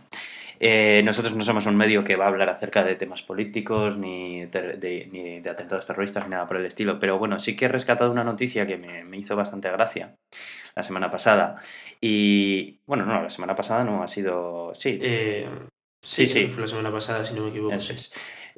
Eh, 0.61 1.03
nosotros 1.05 1.35
no 1.37 1.45
somos 1.45 1.67
un 1.67 1.77
medio 1.77 2.03
que 2.05 2.17
va 2.17 2.25
a 2.25 2.29
hablar 2.29 2.49
acerca 2.49 2.85
de 2.85 2.95
temas 2.97 3.23
políticos, 3.23 3.97
ni 3.97 4.47
de, 4.47 4.77
de- 4.79 5.09
ni 5.13 5.41
de 5.41 5.51
atentados 5.51 5.87
terroristas, 5.87 6.25
ni 6.25 6.31
nada 6.31 6.47
por 6.49 6.57
el 6.57 6.67
estilo, 6.67 6.99
pero 6.99 7.19
bueno, 7.19 7.39
sí 7.39 7.55
que 7.57 7.67
he 7.67 7.69
rescatado 7.69 8.11
una 8.11 8.25
noticia 8.25 8.67
que 8.67 8.77
me, 8.77 9.05
me 9.05 9.19
hizo 9.19 9.37
bastante 9.37 9.71
gracia 9.71 10.15
la 10.75 10.83
semana 10.83 11.11
pasada. 11.11 11.57
Y 12.01 12.81
bueno, 12.87 13.05
no, 13.07 13.23
la 13.23 13.31
semana 13.31 13.55
pasada 13.55 13.85
no 13.85 14.03
ha 14.03 14.09
sido. 14.09 14.75
Sí, 14.75 14.99
Eh, 15.01 15.49
Sí, 16.03 16.29
sí, 16.29 16.43
sí. 16.43 16.47
Fue 16.49 16.61
la 16.63 16.69
semana 16.69 16.93
pasada, 16.93 17.25
si 17.25 17.35
no 17.35 17.43
me 17.43 17.49
equivoco. 17.49 17.75
Eso 17.75 17.93
es. 17.93 18.13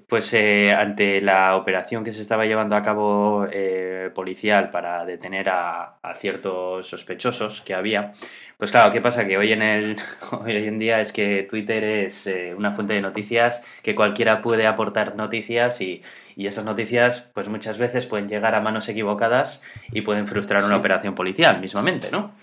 Pues 0.07 0.33
eh, 0.33 0.73
ante 0.73 1.21
la 1.21 1.57
operación 1.57 2.05
que 2.05 2.13
se 2.13 2.21
estaba 2.21 2.47
llevando 2.47 2.77
a 2.77 2.83
cabo 2.83 3.47
eh, 3.51 4.11
policial 4.15 4.71
para 4.71 5.05
detener 5.05 5.49
a, 5.49 5.99
a, 6.03 6.15
ciertos 6.15 6.87
sospechosos 6.87 7.63
que 7.63 7.75
había, 7.75 8.13
pues 8.59 8.71
claro, 8.71 8.93
¿qué 8.93 9.01
pasa? 9.01 9.27
Que 9.27 9.39
hoy 9.39 9.53
en, 9.53 9.63
el, 9.63 9.97
hoy 10.31 10.57
en 10.57 10.79
día 10.79 11.01
es 11.01 11.13
que 11.13 11.47
Twitter 11.49 11.83
es 11.85 12.27
eh, 12.27 12.55
una 12.57 12.73
fuente 12.73 12.95
de 12.95 13.01
noticias 13.01 13.63
que 13.83 13.95
cualquiera 13.95 14.41
puede 14.43 14.67
aportar 14.67 15.17
noticias 15.17 15.81
y, 15.81 16.03
y, 16.37 16.47
esas 16.47 16.65
noticias 16.65 17.31
pues 17.35 17.49
muchas 17.49 17.79
veces 17.79 18.07
pueden 18.07 18.29
llegar 18.29 18.55
a 18.55 18.61
manos 18.61 18.89
equivocadas 18.89 19.63
y 19.93 20.03
pueden 20.03 20.27
frustrar 20.27 20.65
una 20.65 20.75
sí. 20.75 20.81
operación 20.81 21.15
policial 21.15 21.61
mismamente, 21.61 22.09
¿no? 22.11 22.35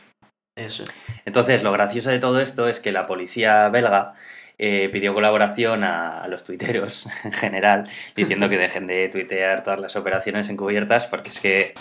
Eso. 0.56 0.86
Entonces, 1.26 1.64
lo 1.64 1.74
gracioso 1.74 2.10
de 2.10 2.20
todo 2.20 2.40
esto 2.40 2.70
es 2.70 2.80
que 2.80 2.94
la 2.94 3.08
policía 3.08 3.68
belga 3.68 4.14
eh, 4.58 4.90
pidió 4.92 5.14
colaboración 5.14 5.84
a, 5.84 6.24
a, 6.24 6.28
los 6.28 6.44
tuiteros 6.44 7.08
en 7.24 7.32
general, 7.32 7.90
diciendo 8.16 8.50
que 8.50 8.58
dejen 8.58 8.88
de 8.88 9.10
tuitear 9.10 9.64
todas 9.64 9.80
las 9.80 9.96
operaciones 9.96 10.50
encubiertas, 10.50 11.08
porque 11.08 11.30
es 11.30 11.40
que 11.40 11.74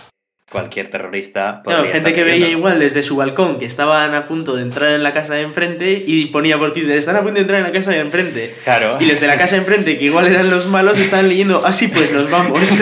cualquier 0.54 0.88
terrorista. 0.88 1.62
Claro, 1.64 1.84
gente 1.88 2.12
que 2.12 2.22
veía 2.22 2.48
igual 2.48 2.78
desde 2.78 3.02
su 3.02 3.16
balcón 3.16 3.58
que 3.58 3.64
estaban 3.64 4.14
a 4.14 4.28
punto 4.28 4.54
de 4.54 4.62
entrar 4.62 4.92
en 4.92 5.02
la 5.02 5.12
casa 5.12 5.34
de 5.34 5.42
enfrente 5.42 6.04
y 6.06 6.26
ponía 6.26 6.58
por 6.58 6.72
Twitter, 6.72 6.96
están 6.96 7.16
a 7.16 7.22
punto 7.22 7.34
de 7.34 7.40
entrar 7.40 7.58
en 7.58 7.64
la 7.64 7.72
casa 7.72 7.90
de 7.90 7.98
enfrente. 7.98 8.54
Claro. 8.62 8.98
Y 9.00 9.06
los 9.06 9.18
de 9.20 9.26
la 9.26 9.36
casa 9.36 9.56
de 9.56 9.62
enfrente, 9.62 9.98
que 9.98 10.04
igual 10.04 10.26
eran 10.26 10.50
los 10.50 10.68
malos, 10.68 10.98
estaban 10.98 11.28
leyendo, 11.28 11.64
así 11.66 11.86
ah, 11.86 11.94
pues 11.94 12.12
nos 12.12 12.30
vamos. 12.30 12.60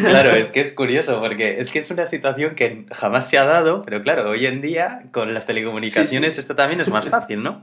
claro, 0.00 0.30
es 0.34 0.50
que 0.50 0.60
es 0.60 0.72
curioso, 0.72 1.20
porque 1.20 1.58
es 1.58 1.70
que 1.70 1.80
es 1.80 1.90
una 1.90 2.06
situación 2.06 2.54
que 2.54 2.86
jamás 2.92 3.28
se 3.28 3.36
ha 3.36 3.44
dado, 3.44 3.82
pero 3.82 4.02
claro, 4.02 4.30
hoy 4.30 4.46
en 4.46 4.62
día 4.62 5.02
con 5.10 5.34
las 5.34 5.44
telecomunicaciones 5.44 6.32
sí, 6.32 6.36
sí. 6.36 6.40
esto 6.40 6.56
también 6.56 6.80
es 6.80 6.88
más 6.88 7.08
fácil, 7.08 7.42
¿no? 7.42 7.62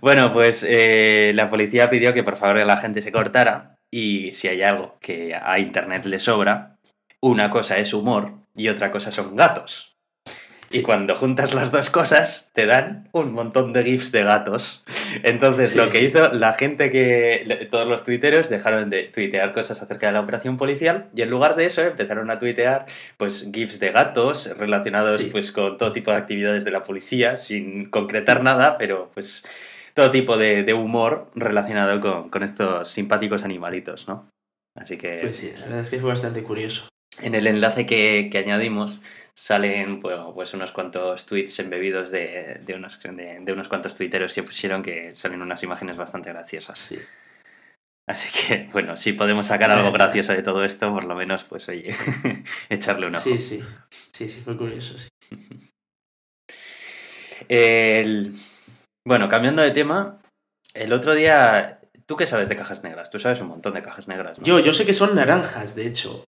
Bueno, 0.00 0.32
pues 0.32 0.64
eh, 0.68 1.32
la 1.34 1.50
policía 1.50 1.90
pidió 1.90 2.14
que 2.14 2.24
por 2.24 2.36
favor 2.36 2.64
la 2.64 2.76
gente 2.76 3.00
se 3.00 3.12
cortara 3.12 3.76
y 3.90 4.32
si 4.32 4.48
hay 4.48 4.62
algo 4.62 4.96
que 5.00 5.34
a 5.34 5.58
Internet 5.58 6.06
le 6.06 6.18
sobra, 6.18 6.78
una 7.20 7.50
cosa 7.50 7.78
es 7.78 7.92
humor 7.92 8.32
y 8.54 8.68
otra 8.68 8.90
cosa 8.90 9.12
son 9.12 9.36
gatos. 9.36 9.92
Y 10.74 10.80
cuando 10.80 11.16
juntas 11.16 11.52
las 11.52 11.70
dos 11.70 11.90
cosas, 11.90 12.50
te 12.54 12.64
dan 12.64 13.08
un 13.12 13.32
montón 13.32 13.74
de 13.74 13.84
GIFs 13.84 14.10
de 14.10 14.24
gatos. 14.24 14.84
Entonces, 15.22 15.70
sí, 15.70 15.78
lo 15.78 15.90
que 15.90 15.98
sí. 15.98 16.06
hizo 16.06 16.32
la 16.32 16.54
gente 16.54 16.90
que. 16.90 17.68
Todos 17.70 17.86
los 17.86 18.04
tuiteros 18.04 18.48
dejaron 18.48 18.88
de 18.88 19.04
tuitear 19.04 19.52
cosas 19.52 19.82
acerca 19.82 20.06
de 20.06 20.12
la 20.12 20.20
operación 20.20 20.56
policial 20.56 21.10
y 21.14 21.22
en 21.22 21.30
lugar 21.30 21.56
de 21.56 21.66
eso 21.66 21.82
empezaron 21.82 22.30
a 22.30 22.38
tuitear 22.38 22.86
pues 23.18 23.50
GIFs 23.52 23.80
de 23.80 23.90
gatos 23.90 24.56
relacionados 24.56 25.20
sí. 25.20 25.28
pues 25.30 25.52
con 25.52 25.76
todo 25.76 25.92
tipo 25.92 26.10
de 26.10 26.16
actividades 26.16 26.64
de 26.64 26.70
la 26.70 26.82
policía, 26.82 27.36
sin 27.36 27.90
concretar 27.90 28.42
nada, 28.42 28.78
pero 28.78 29.10
pues 29.12 29.44
todo 29.94 30.10
tipo 30.10 30.36
de, 30.36 30.62
de 30.62 30.74
humor 30.74 31.30
relacionado 31.34 32.00
con, 32.00 32.30
con, 32.30 32.42
estos 32.42 32.88
simpáticos 32.88 33.44
animalitos, 33.44 34.08
¿no? 34.08 34.28
Así 34.76 34.96
que. 34.96 35.20
Pues 35.22 35.36
sí, 35.36 35.52
la 35.58 35.66
verdad 35.66 35.80
es 35.80 35.90
que 35.90 35.98
fue 35.98 36.10
bastante 36.10 36.42
curioso. 36.42 36.88
En 37.20 37.34
el 37.34 37.46
enlace 37.46 37.84
que, 37.86 38.28
que 38.30 38.38
añadimos 38.38 39.00
salen 39.34 40.00
bueno, 40.00 40.32
pues 40.34 40.52
unos 40.54 40.72
cuantos 40.72 41.26
tweets 41.26 41.58
embebidos 41.58 42.10
de, 42.10 42.60
de, 42.64 42.74
unos, 42.74 43.00
de, 43.02 43.40
de, 43.40 43.52
unos 43.52 43.68
cuantos 43.68 43.94
tuiteros 43.94 44.32
que 44.32 44.42
pusieron 44.42 44.82
que 44.82 45.14
salen 45.16 45.42
unas 45.42 45.62
imágenes 45.62 45.96
bastante 45.96 46.30
graciosas. 46.30 46.78
Sí. 46.78 46.98
Así 48.08 48.30
que, 48.30 48.68
bueno, 48.72 48.96
si 48.96 49.12
podemos 49.12 49.46
sacar 49.46 49.70
algo 49.70 49.92
gracioso 49.92 50.32
de 50.32 50.42
todo 50.42 50.64
esto, 50.64 50.92
por 50.92 51.04
lo 51.04 51.14
menos, 51.14 51.44
pues 51.44 51.68
oye, 51.68 51.94
echarle 52.68 53.06
una. 53.06 53.18
Sí, 53.18 53.38
sí. 53.38 53.62
Sí, 54.12 54.28
sí, 54.28 54.40
fue 54.40 54.56
curioso, 54.56 54.98
sí. 54.98 55.08
El... 57.48 58.34
Bueno, 59.04 59.28
cambiando 59.28 59.62
de 59.62 59.70
tema, 59.70 60.18
el 60.74 60.92
otro 60.92 61.14
día. 61.14 61.80
¿Tú 62.06 62.16
qué 62.16 62.26
sabes 62.26 62.48
de 62.48 62.56
cajas 62.56 62.82
negras? 62.82 63.10
Tú 63.10 63.18
sabes 63.18 63.40
un 63.40 63.48
montón 63.48 63.74
de 63.74 63.82
cajas 63.82 64.08
negras. 64.08 64.38
¿no? 64.38 64.44
Yo, 64.44 64.58
yo 64.58 64.72
sé 64.72 64.84
que 64.84 64.94
son 64.94 65.14
naranjas, 65.14 65.74
de 65.74 65.86
hecho. 65.86 66.24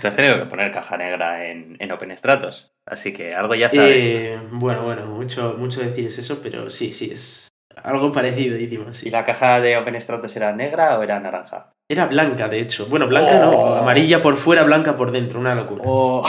Tú 0.00 0.06
has 0.08 0.16
tenido 0.16 0.38
que 0.38 0.46
poner 0.46 0.72
caja 0.72 0.96
negra 0.96 1.46
en, 1.46 1.76
en 1.78 1.92
Open 1.92 2.16
Stratos, 2.16 2.70
así 2.86 3.12
que 3.12 3.34
algo 3.34 3.54
ya 3.54 3.68
sabes. 3.68 3.96
Eh, 3.96 4.38
bueno, 4.50 4.82
bueno, 4.82 5.06
mucho, 5.06 5.56
mucho 5.58 5.80
decir 5.80 6.06
es 6.06 6.18
eso, 6.18 6.40
pero 6.42 6.70
sí, 6.70 6.94
sí, 6.94 7.10
es 7.12 7.48
algo 7.82 8.12
parecido, 8.12 8.56
hicimos. 8.56 8.98
Sí. 8.98 9.08
¿Y 9.08 9.10
la 9.10 9.24
caja 9.24 9.60
de 9.60 9.76
Open 9.76 10.00
Stratos 10.00 10.34
era 10.36 10.52
negra 10.52 10.98
o 10.98 11.02
era 11.02 11.20
naranja? 11.20 11.72
Era 11.88 12.06
blanca, 12.06 12.48
de 12.48 12.60
hecho. 12.60 12.86
Bueno, 12.86 13.08
blanca 13.08 13.48
oh. 13.48 13.50
no, 13.50 13.74
amarilla 13.74 14.22
por 14.22 14.36
fuera, 14.36 14.62
blanca 14.62 14.96
por 14.96 15.12
dentro, 15.12 15.40
una 15.40 15.54
locura. 15.54 15.82
Oh. 15.84 16.26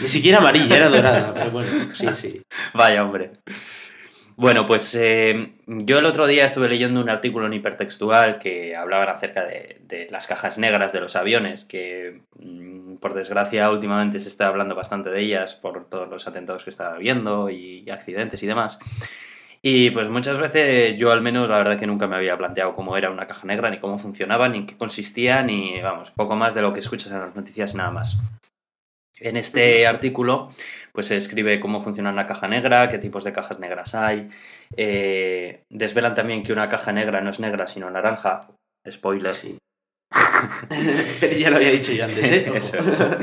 Ni 0.00 0.08
siquiera 0.08 0.38
amarilla, 0.38 0.76
era 0.76 0.88
dorada, 0.88 1.34
pero 1.34 1.50
bueno, 1.50 1.70
sí, 1.92 2.08
sí. 2.14 2.42
Vaya, 2.72 3.04
hombre. 3.04 3.32
Bueno, 4.36 4.66
pues 4.66 4.94
eh, 4.94 5.54
yo 5.66 5.98
el 5.98 6.04
otro 6.04 6.26
día 6.26 6.44
estuve 6.44 6.68
leyendo 6.68 7.00
un 7.00 7.08
artículo 7.08 7.46
en 7.46 7.54
hipertextual 7.54 8.38
que 8.38 8.76
hablaban 8.76 9.08
acerca 9.08 9.46
de, 9.46 10.06
las 10.10 10.26
cajas 10.26 10.58
negras 10.58 10.92
de 10.92 11.00
los 11.00 11.16
aviones, 11.16 11.64
que 11.64 12.20
mm, 12.38 12.96
por 12.96 13.14
desgracia 13.14 13.70
últimamente 13.70 14.20
se 14.20 14.28
está 14.28 14.48
hablando 14.48 14.74
bastante 14.74 15.08
de 15.08 15.22
ellas 15.22 15.54
por 15.54 15.88
todos 15.88 16.10
los 16.10 16.28
atentados 16.28 16.64
que 16.64 16.70
está 16.70 16.92
habiendo 16.92 17.48
y, 17.48 17.88
accidentes 17.88 18.42
y 18.42 18.46
demás. 18.46 18.78
Y 19.62 19.90
pues 19.90 20.08
muchas 20.10 20.36
veces 20.38 20.98
yo 20.98 21.12
al 21.12 21.22
menos 21.22 21.48
la 21.48 21.56
verdad 21.56 21.78
que 21.78 21.86
nunca 21.86 22.06
me 22.06 22.16
había 22.16 22.36
planteado 22.36 22.74
cómo 22.74 22.98
era 22.98 23.10
una 23.10 23.26
caja 23.26 23.46
negra, 23.46 23.70
ni 23.70 23.78
cómo 23.78 23.98
funcionaba, 23.98 24.50
ni 24.50 24.66
qué 24.66 24.76
consistía, 24.76 25.42
ni 25.42 25.80
vamos, 25.80 26.10
poco 26.10 26.36
más 26.36 26.54
de 26.54 26.60
lo 26.60 26.74
que 26.74 26.80
escuchas 26.80 27.10
en 27.10 27.20
las 27.20 27.34
noticias 27.34 27.74
nada 27.74 27.90
más. 27.90 28.18
En 29.20 29.36
este 29.36 29.86
artículo 29.86 30.50
pues 30.92 31.06
se 31.06 31.16
escribe 31.16 31.60
cómo 31.60 31.82
funciona 31.82 32.10
una 32.10 32.26
caja 32.26 32.48
negra, 32.48 32.88
qué 32.88 32.98
tipos 32.98 33.22
de 33.24 33.32
cajas 33.32 33.58
negras 33.58 33.94
hay. 33.94 34.28
Eh, 34.76 35.62
desvelan 35.68 36.14
también 36.14 36.42
que 36.42 36.52
una 36.52 36.68
caja 36.68 36.92
negra 36.92 37.20
no 37.20 37.30
es 37.30 37.40
negra 37.40 37.66
sino 37.66 37.90
naranja. 37.90 38.48
Spoiler. 38.88 39.32
Sí. 39.32 39.58
Pero 41.20 41.36
ya 41.36 41.50
lo 41.50 41.56
había 41.56 41.70
dicho 41.70 41.92
yo 41.92 42.04
antes, 42.04 42.24
¿eh? 42.30 42.52
eso. 42.54 43.16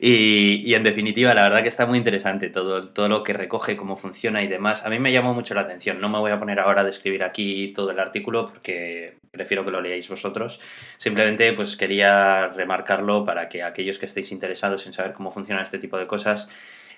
Y, 0.00 0.74
en 0.74 0.82
definitiva, 0.82 1.34
la 1.34 1.42
verdad 1.42 1.62
que 1.62 1.68
está 1.68 1.86
muy 1.86 1.98
interesante 1.98 2.50
todo, 2.50 2.88
todo 2.88 3.08
lo 3.08 3.22
que 3.22 3.32
recoge, 3.32 3.76
cómo 3.76 3.96
funciona 3.96 4.42
y 4.42 4.48
demás. 4.48 4.84
A 4.84 4.90
mí 4.90 4.98
me 4.98 5.12
llamó 5.12 5.34
mucho 5.34 5.54
la 5.54 5.62
atención. 5.62 6.00
No 6.00 6.08
me 6.08 6.18
voy 6.18 6.32
a 6.32 6.38
poner 6.38 6.58
ahora 6.58 6.80
a 6.80 6.84
describir 6.84 7.22
aquí 7.22 7.72
todo 7.74 7.90
el 7.90 8.00
artículo 8.00 8.46
porque 8.46 9.18
prefiero 9.30 9.64
que 9.64 9.70
lo 9.70 9.80
leáis 9.80 10.08
vosotros. 10.08 10.60
Simplemente 10.96 11.52
pues 11.52 11.76
quería 11.76 12.48
remarcarlo 12.48 13.24
para 13.24 13.48
que 13.48 13.62
aquellos 13.62 13.98
que 13.98 14.06
estéis 14.06 14.32
interesados 14.32 14.86
en 14.86 14.92
saber 14.92 15.12
cómo 15.12 15.30
funcionan 15.30 15.62
este 15.62 15.78
tipo 15.78 15.96
de 15.98 16.06
cosas 16.06 16.48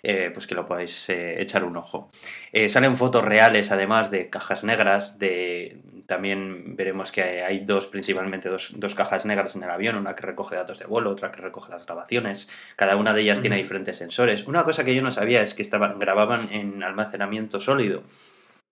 eh, 0.09 0.31
pues 0.33 0.47
que 0.47 0.55
lo 0.55 0.67
podáis 0.67 1.09
eh, 1.09 1.43
echar 1.43 1.65
un 1.65 1.77
ojo. 1.77 2.09
Eh, 2.53 2.69
salen 2.69 2.97
fotos 2.97 3.25
reales, 3.25 3.73
además 3.73 4.09
de 4.09 4.31
cajas 4.31 4.63
negras, 4.63 5.19
de 5.19 5.79
también 6.07 6.77
veremos 6.77 7.11
que 7.11 7.43
hay 7.43 7.65
dos, 7.65 7.89
principalmente 7.89 8.49
dos, 8.49 8.73
dos, 8.77 8.95
cajas 8.95 9.27
negras 9.27 9.57
en 9.57 9.65
el 9.65 9.71
avión, 9.71 9.97
una 9.97 10.15
que 10.15 10.23
recoge 10.23 10.55
datos 10.55 10.79
de 10.79 10.87
vuelo, 10.87 11.11
otra 11.11 11.33
que 11.33 11.41
recoge 11.41 11.73
las 11.73 11.85
grabaciones. 11.87 12.49
Cada 12.77 12.95
una 12.95 13.15
de 13.15 13.23
ellas 13.23 13.41
mm. 13.41 13.43
tiene 13.43 13.57
diferentes 13.57 13.97
sensores. 13.97 14.47
Una 14.47 14.63
cosa 14.63 14.85
que 14.85 14.95
yo 14.95 15.03
no 15.03 15.11
sabía 15.11 15.43
es 15.43 15.55
que 15.55 15.63
estaban, 15.63 15.99
grababan 15.99 16.53
en 16.53 16.85
almacenamiento 16.85 17.59
sólido, 17.59 18.05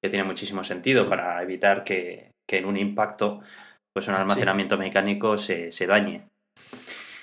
que 0.00 0.10
tiene 0.10 0.22
muchísimo 0.22 0.62
sentido 0.62 1.08
para 1.08 1.42
evitar 1.42 1.82
que, 1.82 2.30
que 2.46 2.58
en 2.58 2.66
un 2.66 2.76
impacto 2.76 3.40
pues 3.92 4.06
un 4.06 4.14
almacenamiento 4.14 4.76
sí. 4.76 4.82
mecánico 4.82 5.36
se, 5.36 5.72
se 5.72 5.88
dañe. 5.88 6.28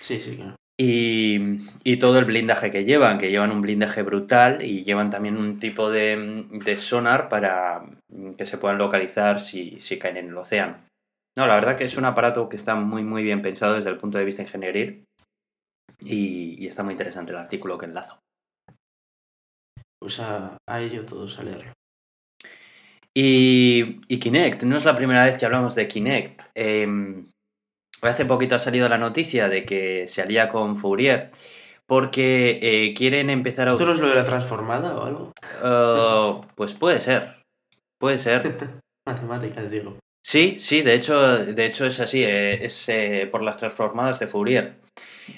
Sí, 0.01 0.19
sí, 0.19 0.35
claro. 0.35 0.60
Y, 0.83 1.59
y, 1.83 1.97
todo 1.97 2.17
el 2.17 2.25
blindaje 2.25 2.71
que 2.71 2.85
llevan, 2.85 3.19
que 3.19 3.29
llevan 3.29 3.51
un 3.51 3.61
blindaje 3.61 4.01
brutal 4.01 4.63
y 4.63 4.83
llevan 4.83 5.11
también 5.11 5.37
un 5.37 5.59
tipo 5.59 5.91
de, 5.91 6.47
de 6.49 6.75
sonar 6.75 7.29
para 7.29 7.85
que 8.35 8.47
se 8.47 8.57
puedan 8.57 8.79
localizar 8.79 9.39
si, 9.39 9.79
si, 9.79 9.99
caen 9.99 10.17
en 10.17 10.29
el 10.29 10.37
océano. 10.37 10.83
No, 11.37 11.45
la 11.45 11.53
verdad 11.53 11.77
que 11.77 11.83
es 11.83 11.97
un 11.97 12.05
aparato 12.05 12.49
que 12.49 12.55
está 12.55 12.73
muy 12.73 13.03
muy 13.03 13.21
bien 13.21 13.43
pensado 13.43 13.75
desde 13.75 13.91
el 13.91 13.97
punto 13.97 14.17
de 14.17 14.25
vista 14.25 14.41
ingenieril 14.41 15.05
y, 15.99 16.63
y 16.63 16.65
está 16.65 16.81
muy 16.81 16.93
interesante 16.93 17.31
el 17.31 17.37
artículo 17.37 17.77
que 17.77 17.85
enlazo. 17.85 18.17
Pues 20.01 20.19
a, 20.19 20.57
a 20.67 20.81
ello 20.81 21.05
todos 21.05 21.37
a 21.37 21.43
leerlo. 21.43 21.73
Y, 23.15 24.01
y, 24.07 24.17
Kinect, 24.17 24.63
no 24.63 24.77
es 24.77 24.85
la 24.85 24.95
primera 24.95 25.25
vez 25.25 25.37
que 25.37 25.45
hablamos 25.45 25.75
de 25.75 25.87
Kinect. 25.87 26.41
Eh, 26.55 27.23
Hace 28.01 28.25
poquito 28.25 28.55
ha 28.55 28.59
salido 28.59 28.89
la 28.89 28.97
noticia 28.97 29.47
de 29.47 29.63
que 29.63 30.07
se 30.07 30.21
alía 30.21 30.49
con 30.49 30.77
Fourier 30.77 31.31
porque 31.85 32.59
eh, 32.61 32.93
quieren 32.93 33.29
empezar 33.29 33.67
a... 33.67 33.73
¿Esto 33.73 33.85
no 33.85 33.91
es 33.91 33.99
lo 33.99 34.07
de 34.07 34.15
la 34.15 34.23
transformada 34.23 34.95
o 34.95 35.05
algo? 35.05 35.33
Uh, 35.61 36.45
pues 36.55 36.73
puede 36.73 37.01
ser. 37.01 37.43
Puede 37.99 38.17
ser. 38.17 38.79
Matemáticas, 39.05 39.69
digo. 39.69 39.97
Sí, 40.25 40.55
sí, 40.59 40.83
de 40.83 40.93
hecho, 40.93 41.43
de 41.43 41.65
hecho 41.65 41.85
es 41.85 41.99
así, 41.99 42.23
eh, 42.23 42.63
es 42.63 42.87
eh, 42.87 43.27
por 43.29 43.41
las 43.41 43.57
transformadas 43.57 44.19
de 44.19 44.27
Fourier. 44.27 44.75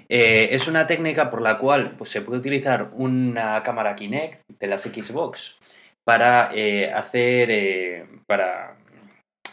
Es 0.08 0.68
una 0.68 0.86
técnica 0.86 1.32
por 1.32 1.42
la 1.42 1.58
cual 1.58 1.96
pues, 1.98 2.12
se 2.12 2.22
puede 2.22 2.40
utilizar 2.40 2.92
una 2.94 3.64
cámara 3.64 3.96
Kinect 3.96 4.44
de 4.48 4.68
las 4.68 4.84
Xbox 4.84 5.58
para 6.04 6.52
hacer, 6.96 8.08
para 8.28 8.78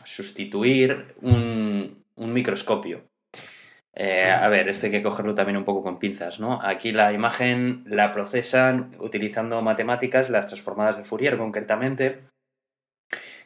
sustituir 0.05 1.15
un, 1.23 2.00
un 2.21 2.33
microscopio. 2.33 3.09
Eh, 3.95 4.31
a 4.31 4.49
ver, 4.49 4.69
esto 4.69 4.87
hay 4.87 4.93
que 4.93 5.03
cogerlo 5.03 5.35
también 5.35 5.57
un 5.57 5.65
poco 5.65 5.83
con 5.83 5.99
pinzas, 5.99 6.39
¿no? 6.39 6.61
Aquí 6.63 6.93
la 6.93 7.13
imagen 7.13 7.83
la 7.87 8.13
procesan 8.13 8.95
utilizando 9.01 9.61
matemáticas, 9.63 10.31
las 10.31 10.47
transformadas 10.47 10.97
de 10.97 11.05
Fourier 11.05 11.37
concretamente, 11.37 12.21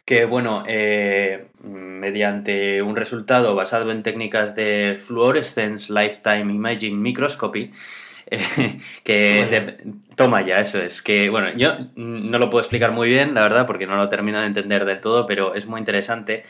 que, 0.05 0.27
bueno, 0.27 0.65
eh, 0.67 1.47
mediante 1.63 2.83
un 2.83 2.95
resultado 2.95 3.55
basado 3.55 3.91
en 3.91 4.03
técnicas 4.03 4.55
de 4.55 4.99
Fluorescence 5.01 5.91
Lifetime 5.93 6.53
Imaging 6.53 7.01
Microscopy, 7.01 7.73
eh, 8.31 8.79
que 9.03 9.79
toma 10.15 10.43
ya, 10.43 10.57
eso 10.57 10.83
es. 10.83 11.01
Que 11.01 11.31
bueno, 11.31 11.57
yo 11.57 11.79
no 11.97 12.39
lo 12.39 12.51
puedo 12.51 12.63
explicar 12.63 12.93
muy 12.93 13.09
bien, 13.09 13.35
la 13.35 13.43
verdad, 13.43 13.67
porque 13.67 13.87
no 13.87 13.97
lo 13.97 14.09
termino 14.11 14.41
de 14.41 14.47
entender 14.47 14.85
del 14.85 15.01
todo, 15.01 15.27
pero 15.27 15.55
es 15.55 15.67
muy 15.67 15.79
interesante. 15.79 16.45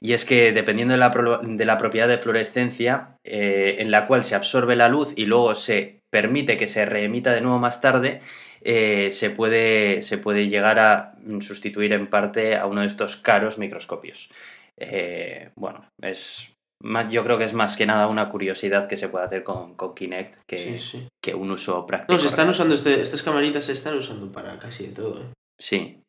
Y 0.00 0.12
es 0.12 0.24
que 0.24 0.52
dependiendo 0.52 0.92
de 0.92 0.98
la, 0.98 1.40
de 1.42 1.64
la 1.64 1.78
propiedad 1.78 2.08
de 2.08 2.18
fluorescencia, 2.18 3.16
eh, 3.24 3.76
en 3.78 3.90
la 3.90 4.06
cual 4.06 4.24
se 4.24 4.34
absorbe 4.34 4.76
la 4.76 4.88
luz 4.88 5.12
y 5.16 5.26
luego 5.26 5.54
se 5.54 6.00
permite 6.10 6.56
que 6.56 6.68
se 6.68 6.86
reemita 6.86 7.32
de 7.32 7.40
nuevo 7.40 7.58
más 7.58 7.80
tarde, 7.80 8.20
eh, 8.62 9.10
se, 9.12 9.30
puede, 9.30 10.02
se 10.02 10.18
puede 10.18 10.48
llegar 10.48 10.78
a 10.78 11.14
sustituir 11.40 11.92
en 11.92 12.08
parte 12.08 12.56
a 12.56 12.66
uno 12.66 12.82
de 12.82 12.86
estos 12.86 13.16
caros 13.16 13.58
microscopios. 13.58 14.30
bueno, 15.56 15.88
es 16.02 16.52
yo 17.10 17.24
creo 17.24 17.38
que 17.38 17.44
es 17.44 17.54
más 17.54 17.76
que 17.76 17.86
nada 17.86 18.06
una 18.06 18.28
curiosidad 18.28 18.88
que 18.88 18.96
se 18.96 19.08
puede 19.08 19.24
hacer 19.24 19.42
con, 19.42 19.74
con 19.74 19.94
Kinect 19.94 20.40
que, 20.46 20.80
que, 21.22 21.34
un 21.34 21.50
uso 21.50 21.86
práctico. 21.86 22.12
No, 22.12 22.18
se 22.18 22.28
están 22.28 22.48
usando, 22.48 22.74
este, 22.74 23.00
estas 23.00 23.22
camaritas 23.22 23.64
se 23.64 23.72
están 23.72 23.96
usando 23.96 24.30
para 24.30 24.58
casi 24.58 24.88
todo. 24.88 25.22
¿eh? 25.22 25.32
Sí. 25.58 26.02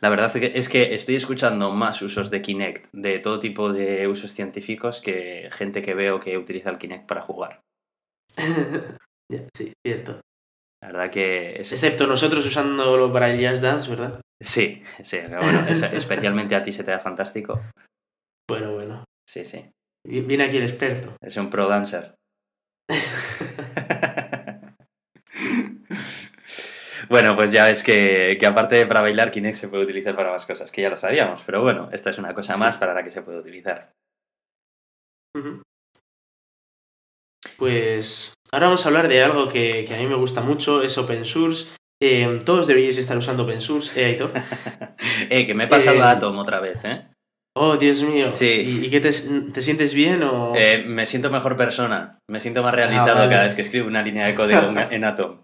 La 0.00 0.08
verdad 0.08 0.34
es 0.36 0.68
que 0.68 0.94
estoy 0.94 1.16
escuchando 1.16 1.72
más 1.72 2.02
usos 2.02 2.30
de 2.30 2.42
Kinect, 2.42 2.88
de 2.92 3.18
todo 3.18 3.40
tipo 3.40 3.72
de 3.72 4.06
usos 4.08 4.32
científicos, 4.32 5.00
que 5.00 5.48
gente 5.52 5.82
que 5.82 5.94
veo 5.94 6.20
que 6.20 6.38
utiliza 6.38 6.70
el 6.70 6.78
Kinect 6.78 7.06
para 7.06 7.22
jugar. 7.22 7.60
sí, 9.56 9.72
cierto. 9.86 10.20
La 10.82 10.88
verdad 10.88 11.10
que... 11.10 11.56
Excepto 11.56 12.06
nosotros 12.06 12.44
usándolo 12.46 13.12
para 13.12 13.30
el 13.30 13.40
Jazz 13.40 13.60
Dance, 13.62 13.90
¿verdad? 13.90 14.20
Sí, 14.42 14.82
sí, 15.02 15.18
bueno, 15.28 15.66
especialmente 15.92 16.54
a 16.54 16.62
ti 16.62 16.72
se 16.72 16.84
te 16.84 16.90
da 16.90 16.98
fantástico. 16.98 17.62
Bueno, 18.48 18.74
bueno. 18.74 19.04
Sí, 19.28 19.44
sí. 19.44 19.64
Viene 20.06 20.44
aquí 20.44 20.58
el 20.58 20.62
experto. 20.62 21.16
Es 21.20 21.36
un 21.36 21.50
pro 21.50 21.66
dancer. 21.68 22.14
bueno, 27.08 27.36
pues 27.36 27.52
ya 27.52 27.66
ves 27.66 27.82
que, 27.82 28.38
aparte 28.46 28.76
de 28.76 28.86
para 28.86 29.02
bailar, 29.02 29.30
Kinect 29.30 29.56
se 29.56 29.68
puede 29.68 29.84
utilizar 29.84 30.14
para 30.16 30.32
más 30.32 30.46
cosas, 30.46 30.70
que 30.70 30.82
ya 30.82 30.90
lo 30.90 30.96
sabíamos, 30.96 31.42
pero 31.44 31.62
bueno, 31.62 31.88
esta 31.92 32.10
es 32.10 32.18
una 32.18 32.34
cosa 32.34 32.56
más 32.56 32.76
para 32.76 32.94
la 32.94 33.02
que 33.02 33.10
se 33.10 33.22
puede 33.22 33.38
utilizar. 33.38 33.92
Pues 37.56 38.34
ahora 38.50 38.66
vamos 38.66 38.84
a 38.84 38.88
hablar 38.88 39.08
de 39.08 39.22
algo 39.22 39.48
que, 39.48 39.86
a 39.94 39.98
mí 39.98 40.06
me 40.06 40.14
gusta 40.14 40.40
mucho, 40.40 40.82
es 40.82 40.96
open 40.98 41.24
source. 41.24 41.74
Eh, 42.02 42.40
todos 42.44 42.66
deberíais 42.66 42.98
estar 42.98 43.16
usando 43.16 43.44
open 43.44 43.60
source, 43.60 44.00
¿eh, 44.00 44.06
Aitor? 44.06 44.32
eh, 45.30 45.46
que 45.46 45.54
me 45.54 45.64
he 45.64 45.68
pasado 45.68 46.02
a 46.02 46.12
eh, 46.12 46.16
Atom 46.16 46.38
otra 46.38 46.60
vez, 46.60 46.84
¿eh? 46.84 47.06
Oh, 47.58 47.78
Dios 47.78 48.02
mío. 48.02 48.30
Sí. 48.30 48.82
¿Y, 48.84 48.90
qué 48.90 49.00
te, 49.00 49.12
sientes 49.12 49.94
bien 49.94 50.22
o...? 50.22 50.52
Eh, 50.54 50.84
me 50.86 51.06
siento 51.06 51.30
mejor 51.30 51.56
persona. 51.56 52.18
Me 52.28 52.40
siento 52.40 52.62
más 52.62 52.74
realizado 52.74 53.22
ah, 53.22 53.28
cada 53.30 53.46
vez 53.46 53.54
que 53.54 53.62
escribo 53.62 53.88
una 53.88 54.02
línea 54.02 54.26
de 54.26 54.34
código 54.34 54.74
en 54.90 55.04
Atom. 55.04 55.38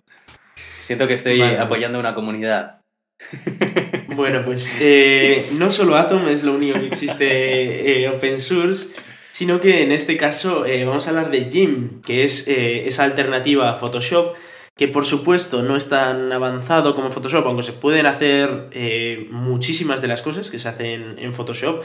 Siento 0.83 1.09
que 1.09 1.15
estoy 1.15 1.41
apoyando 1.41 1.99
una 1.99 2.15
comunidad. 2.15 2.81
Bueno, 4.15 4.45
pues 4.45 4.71
eh, 4.81 5.49
no 5.53 5.71
solo 5.71 5.97
Atom 5.97 6.29
es 6.29 6.43
lo 6.43 6.53
único 6.53 6.79
que 6.79 6.87
existe 6.87 8.03
eh, 8.03 8.11
open 8.11 8.39
source, 8.39 8.95
sino 9.31 9.59
que 9.59 9.83
en 9.85 9.91
este 9.91 10.19
caso 10.19 10.67
vamos 10.85 11.07
a 11.07 11.11
hablar 11.11 11.31
de 11.31 11.47
Jim, 11.51 12.03
que 12.03 12.25
es 12.25 12.47
esa 12.47 13.05
alternativa 13.05 13.71
a 13.71 13.77
Photoshop 13.77 14.37
que 14.77 14.89
por 14.89 15.05
supuesto 15.05 15.63
no 15.63 15.77
es 15.77 15.89
tan 15.89 16.33
avanzado 16.33 16.95
como 16.95 17.11
Photoshop, 17.11 17.47
aunque 17.47 17.63
se 17.63 17.73
pueden 17.73 18.07
hacer 18.07 18.69
eh, 18.73 19.29
muchísimas 19.31 20.01
de 20.01 20.09
las 20.09 20.23
cosas 20.23 20.51
que 20.51 20.59
se 20.59 20.69
hacen 20.69 21.19
en 21.19 21.35
Photoshop. 21.35 21.85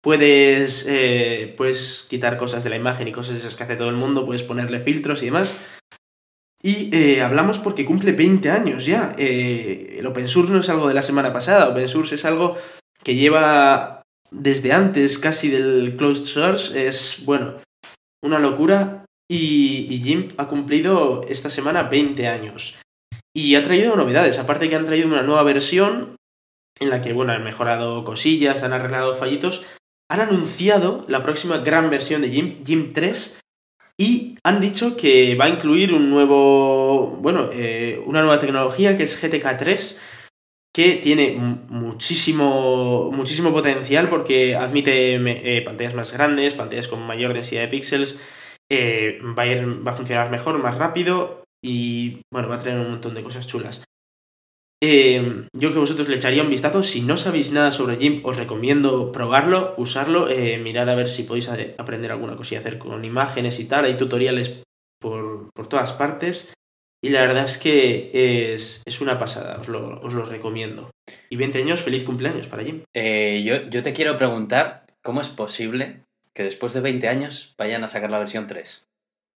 Puedes, 0.00 0.86
eh, 0.88 1.54
puedes 1.56 2.06
quitar 2.08 2.38
cosas 2.38 2.62
de 2.62 2.70
la 2.70 2.76
imagen 2.76 3.08
y 3.08 3.12
cosas 3.12 3.36
esas 3.36 3.56
que 3.56 3.64
hace 3.64 3.76
todo 3.76 3.88
el 3.88 3.96
mundo, 3.96 4.24
puedes 4.24 4.44
ponerle 4.44 4.80
filtros 4.80 5.22
y 5.22 5.26
demás. 5.26 5.60
Y 6.62 6.94
eh, 6.94 7.22
hablamos 7.22 7.58
porque 7.58 7.84
cumple 7.84 8.12
20 8.12 8.50
años 8.50 8.84
ya. 8.84 9.14
el 9.16 10.04
open 10.04 10.28
source 10.28 10.52
no 10.52 10.60
es 10.60 10.68
algo 10.68 10.88
de 10.88 10.94
la 10.94 11.02
semana 11.02 11.32
pasada, 11.32 11.68
open 11.68 11.88
source 11.88 12.16
es 12.16 12.24
algo 12.24 12.56
que 13.04 13.14
lleva 13.14 14.02
desde 14.30 14.72
antes 14.72 15.18
casi 15.18 15.48
del 15.48 15.94
closed 15.96 16.24
source. 16.24 16.86
Es, 16.86 17.24
bueno, 17.24 17.54
una 18.22 18.38
locura 18.38 19.04
y, 19.30 20.00
Jim 20.02 20.28
ha 20.36 20.48
cumplido 20.48 21.24
esta 21.28 21.50
semana 21.50 21.84
20 21.84 22.26
años. 22.26 22.80
Y 23.34 23.54
ha 23.54 23.64
traído 23.64 23.94
novedades, 23.94 24.38
aparte 24.38 24.68
que 24.68 24.76
han 24.76 24.86
traído 24.86 25.06
una 25.06 25.22
nueva 25.22 25.42
versión 25.42 26.16
en 26.80 26.90
la 26.90 27.02
que, 27.02 27.12
bueno, 27.12 27.32
han 27.32 27.44
mejorado 27.44 28.04
cosillas, 28.04 28.62
han 28.62 28.72
arreglado 28.72 29.14
fallitos. 29.14 29.64
Han 30.10 30.20
anunciado 30.20 31.04
la 31.08 31.22
próxima 31.22 31.58
gran 31.58 31.90
versión 31.90 32.22
de 32.22 32.30
Jim, 32.30 32.64
Jim 32.64 32.88
3, 32.92 33.40
y 34.00 34.38
han 34.44 34.60
dicho 34.60 34.96
que 34.96 35.34
va 35.34 35.46
a 35.46 35.48
incluir 35.48 35.92
un 35.92 36.08
nuevo, 36.08 37.18
bueno, 37.20 37.50
eh, 37.52 38.00
una 38.06 38.20
nueva 38.20 38.40
tecnología 38.40 38.96
que 38.96 39.02
es 39.02 39.20
GTK 39.20 39.58
3, 39.58 40.02
que 40.72 40.94
tiene 40.94 41.32
muchísimo, 41.68 43.10
muchísimo 43.10 43.52
potencial 43.52 44.08
porque 44.08 44.54
admite 44.54 45.16
eh, 45.16 45.62
pantallas 45.62 45.94
más 45.94 46.12
grandes, 46.12 46.54
pantallas 46.54 46.86
con 46.86 47.02
mayor 47.04 47.34
densidad 47.34 47.62
de 47.62 47.68
píxeles, 47.68 48.20
eh, 48.70 49.18
va, 49.36 49.42
a 49.42 49.84
va 49.84 49.90
a 49.90 49.94
funcionar 49.94 50.30
mejor, 50.30 50.62
más 50.62 50.78
rápido 50.78 51.42
y 51.60 52.20
bueno, 52.32 52.48
va 52.48 52.56
a 52.56 52.62
traer 52.62 52.78
un 52.78 52.90
montón 52.90 53.14
de 53.14 53.24
cosas 53.24 53.48
chulas. 53.48 53.82
Eh, 54.82 55.46
yo 55.52 55.72
que 55.72 55.78
vosotros 55.78 56.08
le 56.08 56.16
echaría 56.16 56.42
un 56.42 56.50
vistazo. 56.50 56.82
Si 56.82 57.00
no 57.02 57.16
sabéis 57.16 57.52
nada 57.52 57.72
sobre 57.72 57.96
GIMP, 57.96 58.24
os 58.24 58.36
recomiendo 58.36 59.12
probarlo, 59.12 59.74
usarlo, 59.76 60.28
eh, 60.28 60.58
mirar 60.58 60.88
a 60.88 60.94
ver 60.94 61.08
si 61.08 61.24
podéis 61.24 61.48
aprender 61.48 62.12
alguna 62.12 62.36
cosilla 62.36 62.60
hacer 62.60 62.78
con 62.78 63.04
imágenes 63.04 63.58
y 63.60 63.64
tal. 63.66 63.84
Hay 63.84 63.96
tutoriales 63.96 64.62
por, 65.00 65.50
todas 65.68 65.92
partes. 65.92 66.54
Y 67.02 67.10
la 67.10 67.20
verdad 67.20 67.44
es 67.44 67.58
que 67.58 68.54
es, 68.54 69.00
una 69.00 69.18
pasada, 69.18 69.58
os 69.60 69.68
lo, 69.68 70.00
os 70.00 70.28
recomiendo. 70.28 70.90
Y 71.30 71.36
20 71.36 71.58
años, 71.58 71.80
feliz 71.80 72.04
cumpleaños 72.04 72.48
para 72.48 72.64
Jim. 72.64 72.82
yo, 72.94 73.68
yo 73.70 73.82
te 73.84 73.92
quiero 73.92 74.16
preguntar, 74.16 74.86
¿cómo 75.02 75.20
es 75.20 75.28
posible 75.28 76.02
que 76.38 76.44
después 76.44 76.72
de 76.72 76.80
20 76.80 77.08
años 77.08 77.56
vayan 77.58 77.82
a 77.82 77.88
sacar 77.88 78.12
la 78.12 78.20
versión 78.20 78.46
3. 78.46 78.86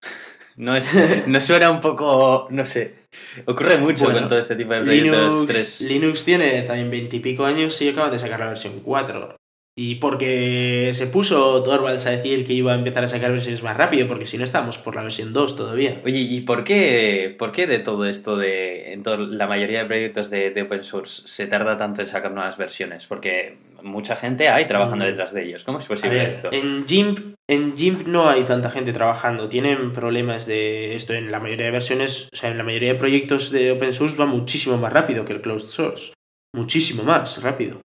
no, 0.57 0.77
es, 0.77 1.27
no 1.27 1.41
suena 1.41 1.69
un 1.73 1.81
poco, 1.81 2.47
no 2.51 2.65
sé, 2.65 3.02
ocurre 3.47 3.79
mucho 3.79 4.05
con 4.05 4.29
todo 4.29 4.39
este 4.39 4.57
tipo 4.57 4.73
de 4.73 4.81
proyectos 4.81 5.33
Linux, 5.33 5.81
Linux 5.81 6.25
tiene 6.25 6.63
también 6.63 6.91
20 6.91 7.17
y 7.17 7.21
pico 7.21 7.45
años 7.45 7.81
y 7.83 7.89
acaban 7.89 8.11
de 8.11 8.19
sacar 8.19 8.41
la 8.41 8.47
versión 8.47 8.81
4. 8.81 9.37
Y 9.75 9.95
porque 9.95 10.91
se 10.93 11.07
puso 11.07 11.63
Torvalds 11.63 12.05
a 12.05 12.11
decir 12.11 12.45
que 12.45 12.53
iba 12.53 12.73
a 12.73 12.75
empezar 12.75 13.05
a 13.05 13.07
sacar 13.07 13.33
versiones 13.33 13.63
más 13.63 13.75
rápido, 13.75 14.07
porque 14.07 14.27
si 14.27 14.37
no 14.37 14.45
estamos 14.45 14.77
por 14.77 14.95
la 14.95 15.03
versión 15.03 15.33
2 15.33 15.57
todavía. 15.57 16.03
Oye, 16.05 16.19
¿y 16.19 16.43
por 16.43 16.63
qué, 16.63 17.35
por 17.39 17.53
qué 17.53 17.67
de 17.67 17.79
todo 17.79 18.05
esto 18.05 18.37
de 18.37 18.93
en 18.93 19.03
la 19.39 19.47
mayoría 19.47 19.79
de 19.79 19.87
proyectos 19.87 20.29
de, 20.29 20.51
de, 20.51 20.63
open 20.63 20.85
source 20.85 21.23
se 21.27 21.47
tarda 21.47 21.79
tanto 21.79 22.03
en 22.03 22.07
sacar 22.07 22.33
nuevas 22.33 22.59
versiones? 22.59 23.07
Porque 23.07 23.57
mucha 23.83 24.17
gente 24.17 24.49
hay 24.49 24.67
trabajando 24.67 25.05
mm. 25.05 25.09
detrás 25.09 25.33
de 25.33 25.45
ellos. 25.45 25.65
¿Cómo 25.65 25.79
es 25.79 25.87
posible 25.87 26.27
esto? 26.27 26.51
En 26.53 26.87
GIMP, 26.87 27.35
en 27.49 27.77
GIMP 27.77 28.07
no 28.07 28.29
hay 28.29 28.45
tanta 28.45 28.71
gente 28.71 28.93
trabajando. 28.93 29.49
Tienen 29.49 29.93
problemas 29.93 30.47
de 30.47 30.95
esto 30.97 31.13
en 31.13 31.31
la 31.31 31.41
mayoría 31.41 31.67
de 31.67 31.73
versiones, 31.73 32.29
o 32.33 32.37
sea, 32.37 32.51
en 32.51 32.59
la 32.59 32.65
mayoría 32.65 32.93
de 32.93 32.99
proyectos 32.99 33.51
de 33.51 33.73
open 33.73 33.93
source 33.93 34.17
va 34.17 34.27
muchísimo 34.27 34.77
más 34.79 34.93
rápido 34.93 35.25
que 35.25 35.33
el 35.33 35.41
closed 35.41 35.69
source. 35.69 36.13
Muchísimo 36.55 37.03
más 37.03 37.43
rápido. 37.43 37.81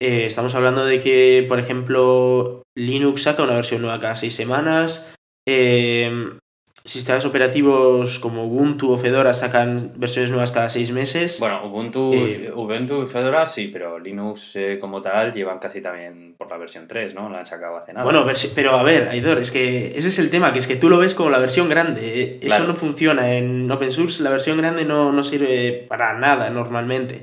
Eh, 0.00 0.26
estamos 0.26 0.54
hablando 0.54 0.84
de 0.84 1.00
que, 1.00 1.44
por 1.48 1.58
ejemplo, 1.58 2.62
Linux 2.76 3.22
saca 3.22 3.42
una 3.42 3.54
versión 3.54 3.82
nueva 3.82 4.00
cada 4.00 4.16
seis 4.16 4.34
semanas. 4.34 5.14
Eh, 5.46 6.38
sistemas 6.84 7.24
operativos 7.24 8.18
como 8.18 8.44
Ubuntu 8.44 8.92
o 8.92 8.98
Fedora 8.98 9.32
sacan 9.32 9.92
versiones 9.96 10.30
nuevas 10.30 10.52
cada 10.52 10.68
seis 10.68 10.92
meses. 10.92 11.40
Bueno, 11.40 11.66
Ubuntu, 11.66 12.12
eh, 12.12 12.52
Ubuntu 12.54 13.02
y 13.02 13.06
Fedora 13.06 13.46
sí, 13.46 13.70
pero 13.72 13.98
Linux 13.98 14.54
como 14.80 15.00
tal 15.00 15.32
llevan 15.32 15.58
casi 15.58 15.80
también 15.80 16.34
por 16.36 16.50
la 16.50 16.58
versión 16.58 16.86
3, 16.86 17.14
¿no? 17.14 17.30
La 17.30 17.40
han 17.40 17.46
sacado 17.46 17.76
hace 17.76 17.92
nada. 17.92 18.04
Bueno, 18.04 18.26
pero 18.54 18.76
a 18.76 18.82
ver, 18.82 19.08
Aidor, 19.08 19.38
es 19.38 19.50
que 19.50 19.88
ese 19.96 20.08
es 20.08 20.18
el 20.18 20.30
tema, 20.30 20.52
que 20.52 20.58
es 20.58 20.66
que 20.66 20.76
tú 20.76 20.88
lo 20.88 20.98
ves 20.98 21.14
como 21.14 21.30
la 21.30 21.38
versión 21.38 21.68
grande. 21.68 22.38
Eso 22.42 22.66
no 22.66 22.74
funciona. 22.74 23.34
En 23.34 23.70
open 23.70 23.92
source 23.92 24.22
la 24.22 24.30
versión 24.30 24.58
grande 24.58 24.84
no, 24.84 25.12
no 25.12 25.24
sirve 25.24 25.86
para 25.88 26.18
nada 26.18 26.50
normalmente. 26.50 27.22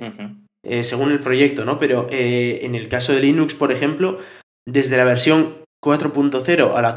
Eh, 0.63 0.84
según 0.84 1.12
el 1.12 1.19
proyecto, 1.19 1.65
¿no? 1.65 1.80
Pero 1.80 2.08
eh, 2.10 2.60
en 2.63 2.76
el 2.76 2.88
caso 2.88 3.13
de 3.13 3.21
Linux, 3.21 3.56
por 3.56 3.71
ejemplo, 3.71 4.19
desde 4.67 4.97
la 4.97 5.06
versión 5.06 5.56
4.0 5.84 6.76
a 6.76 6.82
la 6.82 6.95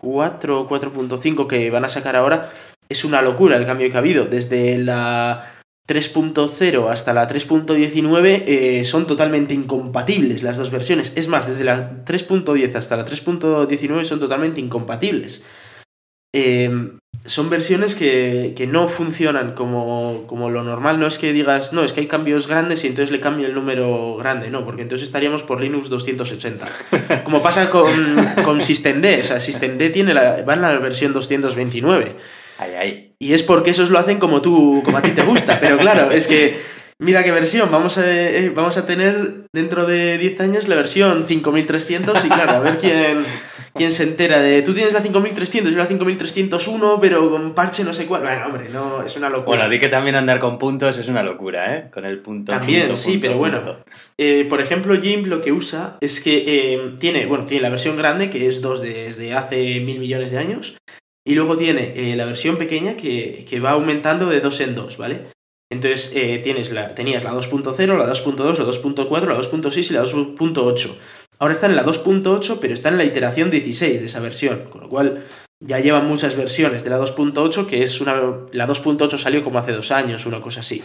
4.4 0.00 0.68
4.5 0.68 1.46
que 1.46 1.70
van 1.70 1.84
a 1.84 1.88
sacar 1.88 2.16
ahora, 2.16 2.52
es 2.88 3.04
una 3.04 3.22
locura 3.22 3.56
el 3.56 3.66
cambio 3.66 3.90
que 3.90 3.96
ha 3.96 4.00
habido. 4.00 4.26
Desde 4.26 4.78
la 4.78 5.52
3.0 5.88 6.90
hasta 6.90 7.12
la 7.12 7.28
3.19 7.28 8.44
eh, 8.46 8.84
son 8.84 9.06
totalmente 9.06 9.54
incompatibles 9.54 10.42
las 10.42 10.56
dos 10.56 10.70
versiones. 10.70 11.12
Es 11.16 11.28
más, 11.28 11.46
desde 11.46 11.64
la 11.64 12.04
3.10 12.04 12.74
hasta 12.74 12.96
la 12.96 13.06
3.19 13.06 14.04
son 14.04 14.20
totalmente 14.20 14.60
incompatibles. 14.60 15.46
Son 17.26 17.50
versiones 17.50 17.94
que, 17.94 18.54
que 18.56 18.66
no 18.66 18.88
funcionan 18.88 19.54
como, 19.54 20.24
como, 20.26 20.50
lo 20.50 20.62
normal. 20.62 20.98
No 20.98 21.06
es 21.06 21.18
que 21.18 21.32
digas, 21.32 21.72
no, 21.72 21.84
es 21.84 21.92
que 21.92 22.00
hay 22.00 22.06
cambios 22.06 22.48
grandes 22.48 22.84
y 22.84 22.88
entonces 22.88 23.10
le 23.10 23.20
cambio 23.20 23.46
el 23.46 23.54
número 23.54 24.16
grande, 24.16 24.50
no, 24.50 24.64
porque 24.64 24.82
entonces 24.82 25.06
estaríamos 25.06 25.42
por 25.42 25.60
Linux 25.60 25.88
280. 25.88 26.66
Como 27.24 27.42
pasa 27.42 27.70
con, 27.70 27.90
con 28.44 28.60
SystemD, 28.60 29.20
o 29.20 29.24
sea, 29.24 29.40
SystemD 29.40 29.92
tiene 29.92 30.14
la, 30.14 30.42
va 30.42 30.54
en 30.54 30.62
la 30.62 30.78
versión 30.78 31.12
229. 31.12 32.16
Ay, 32.58 32.70
ay. 32.78 33.14
Y 33.18 33.32
es 33.32 33.42
porque 33.42 33.70
esos 33.70 33.90
lo 33.90 33.98
hacen 33.98 34.18
como 34.18 34.40
tú, 34.40 34.82
como 34.84 34.98
a 34.98 35.02
ti 35.02 35.10
te 35.10 35.22
gusta. 35.22 35.60
Pero 35.60 35.78
claro, 35.78 36.10
es 36.10 36.26
que 36.26 36.58
mira 36.98 37.22
qué 37.22 37.32
versión, 37.32 37.70
vamos 37.70 37.98
a, 37.98 38.10
eh, 38.10 38.50
vamos 38.54 38.76
a 38.76 38.86
tener 38.86 39.46
dentro 39.52 39.86
de 39.86 40.18
10 40.18 40.40
años 40.40 40.68
la 40.68 40.76
versión 40.76 41.24
5300 41.26 42.24
y 42.24 42.28
claro, 42.28 42.52
a 42.52 42.60
ver 42.60 42.78
quién, 42.78 43.24
quién 43.76 43.92
se 43.92 44.02
entera 44.02 44.40
de, 44.40 44.62
tú 44.62 44.74
tienes 44.74 44.92
la 44.92 45.00
5300 45.00 45.72
y 45.72 45.76
la 45.76 45.86
5301, 45.86 46.98
pero 47.00 47.30
con 47.30 47.54
parche 47.54 47.84
no 47.84 47.94
sé 47.94 48.06
cuál. 48.06 48.22
Bueno, 48.22 48.46
hombre, 48.46 48.68
no, 48.72 49.02
es 49.02 49.16
una 49.16 49.28
locura. 49.28 49.58
Bueno, 49.58 49.70
di 49.70 49.78
que 49.78 49.88
también 49.88 50.16
andar 50.16 50.40
con 50.40 50.58
puntos 50.58 50.98
es 50.98 51.08
una 51.08 51.22
locura, 51.22 51.76
¿eh? 51.76 51.90
Con 51.92 52.04
el 52.04 52.18
punto. 52.18 52.52
También, 52.52 52.96
sí, 52.96 53.18
pero 53.18 53.38
bueno. 53.38 53.76
Eh, 54.18 54.46
por 54.48 54.60
ejemplo, 54.60 55.00
Jim 55.00 55.26
lo 55.26 55.40
que 55.40 55.52
usa 55.52 55.98
es 56.00 56.20
que 56.20 56.44
eh, 56.46 56.94
tiene, 56.98 57.26
bueno, 57.26 57.44
tiene 57.44 57.62
la 57.62 57.70
versión 57.70 57.96
grande, 57.96 58.30
que 58.30 58.46
es 58.48 58.62
2 58.62 58.82
desde 58.82 59.34
hace 59.34 59.80
mil 59.80 60.00
millones 60.00 60.30
de 60.30 60.38
años, 60.38 60.76
y 61.24 61.34
luego 61.34 61.56
tiene 61.56 62.16
la 62.16 62.24
versión 62.24 62.56
pequeña 62.56 62.96
que, 62.96 63.44
que 63.48 63.60
va 63.60 63.72
aumentando 63.72 64.26
de 64.28 64.40
2 64.40 64.60
en 64.62 64.74
2, 64.74 64.96
¿vale? 64.98 65.36
Entonces 65.70 66.12
eh, 66.14 66.40
tienes 66.44 66.70
la, 66.72 66.94
tenías 66.94 67.24
la 67.24 67.32
2.0, 67.32 67.98
la 67.98 68.06
2.2, 68.06 68.58
la 68.58 68.64
2.4, 68.64 69.26
la 69.26 69.38
2.6 69.38 69.90
y 69.90 69.94
la 69.94 70.04
2.8. 70.04 70.94
Ahora 71.38 71.52
está 71.52 71.66
en 71.66 71.76
la 71.76 71.84
2.8, 71.84 72.58
pero 72.60 72.72
está 72.72 72.88
en 72.88 72.96
la 72.96 73.04
iteración 73.04 73.50
16 73.50 74.00
de 74.00 74.06
esa 74.06 74.20
versión, 74.20 74.70
con 74.70 74.80
lo 74.80 74.88
cual 74.88 75.24
ya 75.62 75.78
llevan 75.80 76.06
muchas 76.06 76.34
versiones 76.36 76.84
de 76.84 76.90
la 76.90 76.98
2.8, 76.98 77.66
que 77.66 77.82
es 77.82 78.00
una... 78.00 78.14
La 78.52 78.68
2.8 78.68 79.18
salió 79.18 79.42
como 79.44 79.58
hace 79.58 79.72
dos 79.72 79.90
años, 79.90 80.24
una 80.26 80.40
cosa 80.40 80.60
así. 80.60 80.82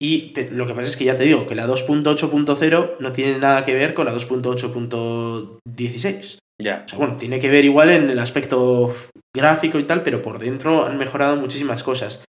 Y 0.00 0.32
lo 0.50 0.64
que 0.66 0.74
pasa 0.74 0.88
es 0.88 0.96
que 0.96 1.04
ya 1.04 1.16
te 1.16 1.24
digo 1.24 1.46
que 1.46 1.56
la 1.56 1.66
2.8.0 1.66 2.98
no 3.00 3.12
tiene 3.12 3.38
nada 3.38 3.64
que 3.64 3.74
ver 3.74 3.94
con 3.94 4.06
la 4.06 4.14
2.8.16. 4.14 6.38
Ya. 6.60 6.82
O 6.84 6.88
sea, 6.88 6.98
bueno, 6.98 7.16
tiene 7.16 7.38
que 7.40 7.50
ver 7.50 7.64
igual 7.64 7.90
en 7.90 8.10
el 8.10 8.18
aspecto 8.18 8.92
gráfico 9.34 9.78
y 9.78 9.84
tal, 9.84 10.02
pero 10.02 10.20
por 10.22 10.38
dentro 10.38 10.86
han 10.86 10.98
mejorado 10.98 11.36
muchísimas 11.36 11.82
cosas. 11.82 12.22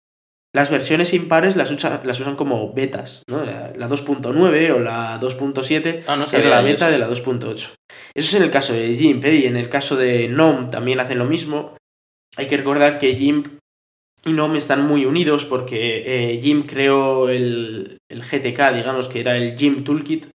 Las 0.57 0.71
versiones 0.71 1.13
impares 1.13 1.55
las, 1.55 1.71
las 2.03 2.19
usan 2.19 2.35
como 2.35 2.73
betas, 2.73 3.25
¿no? 3.29 3.45
La, 3.45 3.91
2.9 3.91 4.71
o 4.71 4.79
la 4.79 5.21
2.7 5.21 6.05
ah, 6.07 6.17
no 6.17 6.25
es 6.25 6.33
la 6.47 6.63
beta 6.63 6.91
de 6.91 6.99
la 6.99 7.11
2.8. 7.11 7.53
Eso 7.53 7.75
es 8.15 8.35
en 8.35 8.43
el 8.43 8.51
caso 8.51 8.73
de 8.73 8.97
GIMP, 8.97 9.23
¿eh? 9.27 9.35
y 9.35 9.45
en 9.45 9.59
el 9.59 9.69
caso 9.69 9.97
de 9.97 10.29
NOM 10.29 10.71
también 10.71 10.99
hacen 10.99 11.19
lo 11.19 11.27
mismo. 11.27 11.77
Hay 12.39 12.49
que 12.49 12.57
recordar 12.57 12.99
que 12.99 13.17
GIMP 13.17 13.49
y 14.25 14.33
NOM 14.33 14.57
están 14.57 14.87
muy 14.87 15.05
unidos 15.05 15.45
porque 15.45 16.05
eh, 16.07 16.41
GIMP 16.41 16.71
creó 16.71 17.29
el, 17.29 17.99
GTK, 18.09 18.77
digamos 18.77 19.09
que 19.09 19.21
era 19.21 19.37
el 19.37 19.59
GIMP 19.59 19.85
Toolkit, 19.85 20.29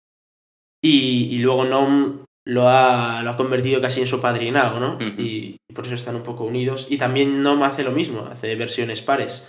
y, 0.84 1.36
luego 1.38 1.64
NOM 1.64 2.26
lo 2.46 2.68
ha, 2.68 3.24
lo 3.24 3.30
ha, 3.30 3.36
convertido 3.36 3.80
casi 3.80 4.00
en 4.00 4.06
su 4.06 4.20
padrinado, 4.20 4.78
¿no? 4.78 4.98
Y 5.18 5.56
por 5.74 5.84
eso 5.84 5.96
están 5.96 6.14
un 6.14 6.22
poco 6.22 6.44
unidos. 6.44 6.86
Y 6.90 6.98
también 6.98 7.42
NOM 7.42 7.64
hace 7.64 7.82
lo 7.82 7.90
mismo, 7.90 8.28
hace 8.30 8.54
versiones 8.54 9.02
pares 9.02 9.48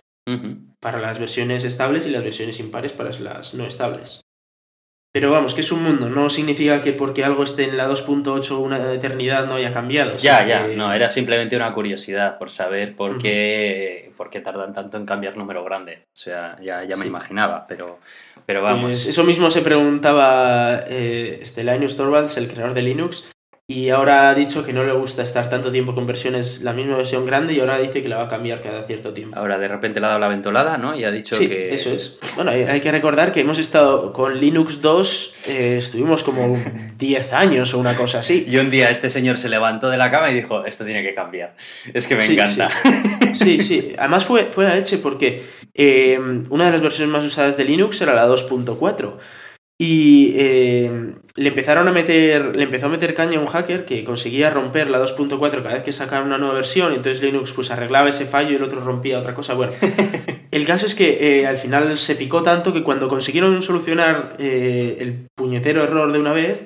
para 0.80 1.00
las 1.00 1.20
versiones 1.20 1.64
estables 1.64 2.06
y 2.08 2.10
las 2.10 2.24
versiones 2.24 2.60
impares 2.60 2.94
para 2.94 3.12
las 3.12 3.54
no 3.54 3.66
estables. 3.66 4.22
Pero 5.14 5.30
vamos, 5.30 5.54
que 5.54 5.62
es 5.62 5.72
un 5.72 5.84
mundo, 5.84 6.10
no 6.10 6.32
significa 6.32 6.82
que 6.82 6.92
porque 6.92 7.24
algo 7.24 7.44
esté 7.44 7.66
en 7.66 7.78
la 7.78 7.88
2.8 7.88 8.58
una 8.58 8.94
eternidad 8.94 9.46
no 9.46 9.54
haya 9.54 9.72
cambiado. 9.72 10.16
Ya, 10.18 10.44
ya, 10.44 10.66
no, 10.66 10.92
era 10.92 11.08
simplemente 11.08 11.56
una 11.56 11.72
curiosidad 11.72 12.40
por 12.40 12.50
saber 12.50 12.96
por 12.96 13.20
qué, 13.20 14.12
por 14.18 14.32
qué 14.32 14.40
tardan 14.40 14.74
tanto 14.74 14.98
en 14.98 15.06
cambiar 15.06 15.38
número 15.38 15.64
grande. 15.64 16.08
O 16.14 16.18
sea, 16.18 16.58
ya, 16.60 16.84
ya 16.84 16.96
me 16.96 17.06
imaginaba, 17.06 17.68
pero, 17.68 18.00
pero 18.48 18.64
vamos. 18.64 18.86
Pues 18.86 19.06
eso 19.06 19.24
mismo 19.24 19.52
se 19.52 19.62
preguntaba 19.62 20.84
eh, 20.88 21.38
este 21.44 21.64
Torvalds, 21.64 22.38
el 22.38 22.48
creador 22.48 22.74
de 22.74 22.82
Linux, 22.82 23.30
y 23.74 23.90
ahora 23.90 24.30
ha 24.30 24.36
dicho 24.36 24.64
que 24.64 24.72
no 24.72 24.84
le 24.84 24.92
gusta 24.92 25.24
estar 25.24 25.50
tanto 25.50 25.72
tiempo 25.72 25.96
con 25.96 26.06
versiones, 26.06 26.62
la 26.62 26.74
misma 26.74 26.96
versión 26.96 27.26
grande, 27.26 27.54
y 27.54 27.60
ahora 27.60 27.80
dice 27.80 28.04
que 28.04 28.08
la 28.08 28.18
va 28.18 28.26
a 28.26 28.28
cambiar 28.28 28.62
cada 28.62 28.84
cierto 28.84 29.14
tiempo. 29.14 29.36
Ahora 29.36 29.58
de 29.58 29.68
repente 29.68 30.00
le 30.00 30.06
ha 30.06 30.10
dado 30.10 30.20
la 30.20 30.28
ventolada, 30.28 30.78
¿no? 30.78 30.96
Y 30.96 31.04
ha 31.04 31.12
dicho 31.12 31.36
sí, 31.36 31.48
que. 31.48 31.74
Eso 31.74 31.90
es. 31.90 32.20
Bueno, 32.36 32.52
hay 32.52 32.82
que 32.82 32.92
recordar 32.92 33.32
que 33.32 33.42
hemos 33.42 33.58
estado 33.58 34.14
con 34.14 34.40
Linux 34.40 34.80
2, 34.82 35.36
eh, 35.48 35.78
estuvimos 35.80 36.24
como 36.24 36.56
10 37.00 37.34
años 37.34 37.74
o 37.74 37.80
una 37.80 37.96
cosa 37.96 38.20
así. 38.20 38.46
Y 38.48 38.58
un 38.58 38.70
día 38.70 38.92
este 38.92 39.10
señor 39.10 39.40
se 39.40 39.50
levantó 39.50 39.90
de 39.90 39.98
la 39.98 40.12
cama 40.12 40.30
y 40.30 40.36
dijo: 40.36 40.66
Esto 40.66 40.86
tiene 40.86 41.02
que 41.02 41.16
cambiar. 41.16 41.56
Es 41.94 42.08
que 42.08 42.16
me 42.16 42.26
encanta. 42.26 42.70
Sí. 43.34 43.64
sí, 43.64 43.96
Además 43.98 44.26
fue, 44.26 44.46
fue 44.46 44.66
la 44.66 44.76
leche 44.76 45.00
porque 45.00 45.44
eh, 45.74 46.20
una 46.52 46.66
de 46.66 46.72
las 46.72 46.82
versiones 46.82 47.12
más 47.12 47.26
usadas 47.26 47.58
de 47.58 47.64
Linux 47.64 48.00
era 48.02 48.14
la 48.14 48.28
2.4. 48.28 49.14
Y 49.80 50.34
eh, 50.38 51.16
le 51.36 51.50
empezaron 51.50 51.88
a 51.88 51.92
meter, 51.92 52.56
le 52.56 52.64
empezó 52.64 52.86
a 52.86 52.90
meter 52.90 53.16
caña 53.16 53.40
a 53.40 53.42
un 53.42 53.48
hacker 53.48 53.86
que 53.86 54.04
conseguía 54.04 54.52
romper 54.52 54.90
la 54.90 55.04
2.4 55.04 55.40
cada 55.64 55.74
vez 55.74 55.84
que 55.84 55.92
sacaba 55.92 56.26
una 56.26 56.38
nueva 56.38 56.54
versión, 56.54 56.94
entonces 56.94 57.24
Linux 57.24 57.54
pues 57.54 57.72
arreglaba 57.72 58.10
ese 58.10 58.26
fallo 58.26 58.52
y 58.52 58.56
el 58.56 58.64
otro 58.64 58.82
rompía 58.82 59.20
otra 59.20 59.34
cosa. 59.34 59.56
Bueno, 59.56 59.74
el 60.52 60.66
caso 60.66 60.86
es 60.86 60.94
que 60.94 61.40
eh, 61.40 61.48
al 61.48 61.58
final 61.58 61.98
se 61.98 62.16
picó 62.16 62.44
tanto 62.44 62.72
que 62.72 62.84
cuando 62.84 63.10
consiguieron 63.10 63.64
solucionar 63.64 64.36
eh, 64.38 64.98
el 65.00 65.28
puñetero 65.36 65.84
error 65.84 66.12
de 66.12 66.20
una 66.20 66.34
vez, 66.34 66.66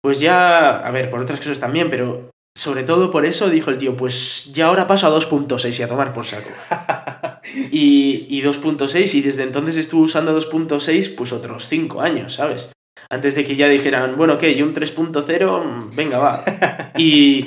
pues 0.00 0.20
ya, 0.20 0.78
a 0.78 0.90
ver, 0.92 1.10
por 1.10 1.20
otras 1.20 1.40
cosas 1.40 1.58
también, 1.58 1.90
pero 1.90 2.30
sobre 2.56 2.84
todo 2.84 3.10
por 3.10 3.26
eso 3.26 3.50
dijo 3.50 3.70
el 3.70 3.78
tío, 3.78 3.96
pues 3.96 4.52
ya 4.54 4.66
ahora 4.66 4.86
paso 4.86 5.06
a 5.06 5.10
2.6 5.10 5.78
y 5.78 5.82
a 5.82 5.88
tomar 5.88 6.12
por 6.12 6.26
saco. 6.26 6.50
y, 7.70 8.26
y 8.28 8.42
2.6 8.42 9.14
y 9.14 9.20
desde 9.20 9.42
entonces 9.42 9.76
estuvo 9.76 10.02
usando 10.02 10.38
2.6 10.38 11.14
pues 11.16 11.32
otros 11.32 11.68
5 11.68 12.00
años, 12.00 12.34
¿sabes? 12.34 12.72
Antes 13.08 13.34
de 13.34 13.44
que 13.44 13.56
ya 13.56 13.68
dijeran, 13.68 14.16
bueno, 14.16 14.38
¿qué? 14.38 14.52
¿Y 14.52 14.62
un 14.62 14.74
3.0? 14.74 15.94
Venga, 15.94 16.18
va. 16.18 16.44
Y, 16.96 17.46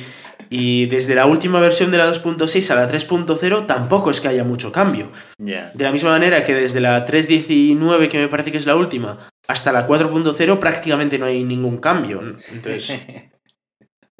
y 0.50 0.86
desde 0.88 1.16
la 1.16 1.26
última 1.26 1.60
versión 1.60 1.92
de 1.92 1.98
la 1.98 2.12
2.6 2.12 2.70
a 2.72 2.76
la 2.76 2.92
3.0 2.92 3.66
tampoco 3.66 4.12
es 4.12 4.22
que 4.22 4.28
haya 4.28 4.44
mucho 4.44 4.72
cambio. 4.72 5.10
De 5.38 5.84
la 5.84 5.92
misma 5.92 6.12
manera 6.12 6.44
que 6.44 6.54
desde 6.54 6.80
la 6.80 7.06
3.19, 7.06 8.08
que 8.08 8.20
me 8.20 8.28
parece 8.28 8.52
que 8.52 8.58
es 8.58 8.66
la 8.66 8.76
última, 8.76 9.30
hasta 9.48 9.72
la 9.72 9.88
4.0 9.88 10.60
prácticamente 10.60 11.18
no 11.18 11.26
hay 11.26 11.44
ningún 11.44 11.78
cambio. 11.78 12.22
Entonces... 12.52 13.06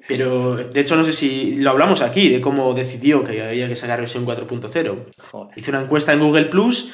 Pero 0.08 0.58
de 0.58 0.80
hecho 0.82 0.96
no 0.96 1.06
sé 1.06 1.14
si 1.14 1.56
lo 1.56 1.70
hablamos 1.70 2.02
aquí 2.02 2.30
de 2.30 2.42
cómo 2.42 2.74
decidió 2.74 3.24
que 3.24 3.42
había 3.42 3.68
que 3.68 3.76
sacar 3.76 4.00
versión 4.00 4.26
4.0. 4.26 5.06
Hizo 5.56 5.72
una 5.72 5.82
encuesta 5.82 6.14
en 6.14 6.20
Google 6.20 6.46
Plus, 6.46 6.94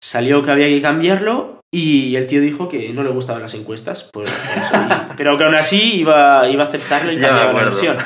salió 0.00 0.42
que 0.42 0.50
había 0.50 0.68
que 0.68 0.80
cambiarlo 0.80 1.60
y 1.72 2.14
el 2.14 2.28
tío 2.28 2.40
dijo 2.40 2.68
que 2.68 2.92
no 2.92 3.02
le 3.02 3.10
gustaban 3.10 3.42
las 3.42 3.54
encuestas. 3.54 4.10
pero 5.16 5.36
que 5.36 5.44
aún 5.44 5.56
así 5.56 5.96
iba, 5.96 6.48
iba 6.48 6.64
a 6.64 6.68
acertarlo 6.68 7.12
y 7.12 7.18
cambiaba 7.18 7.52
la 7.52 7.64
versión. 7.64 7.96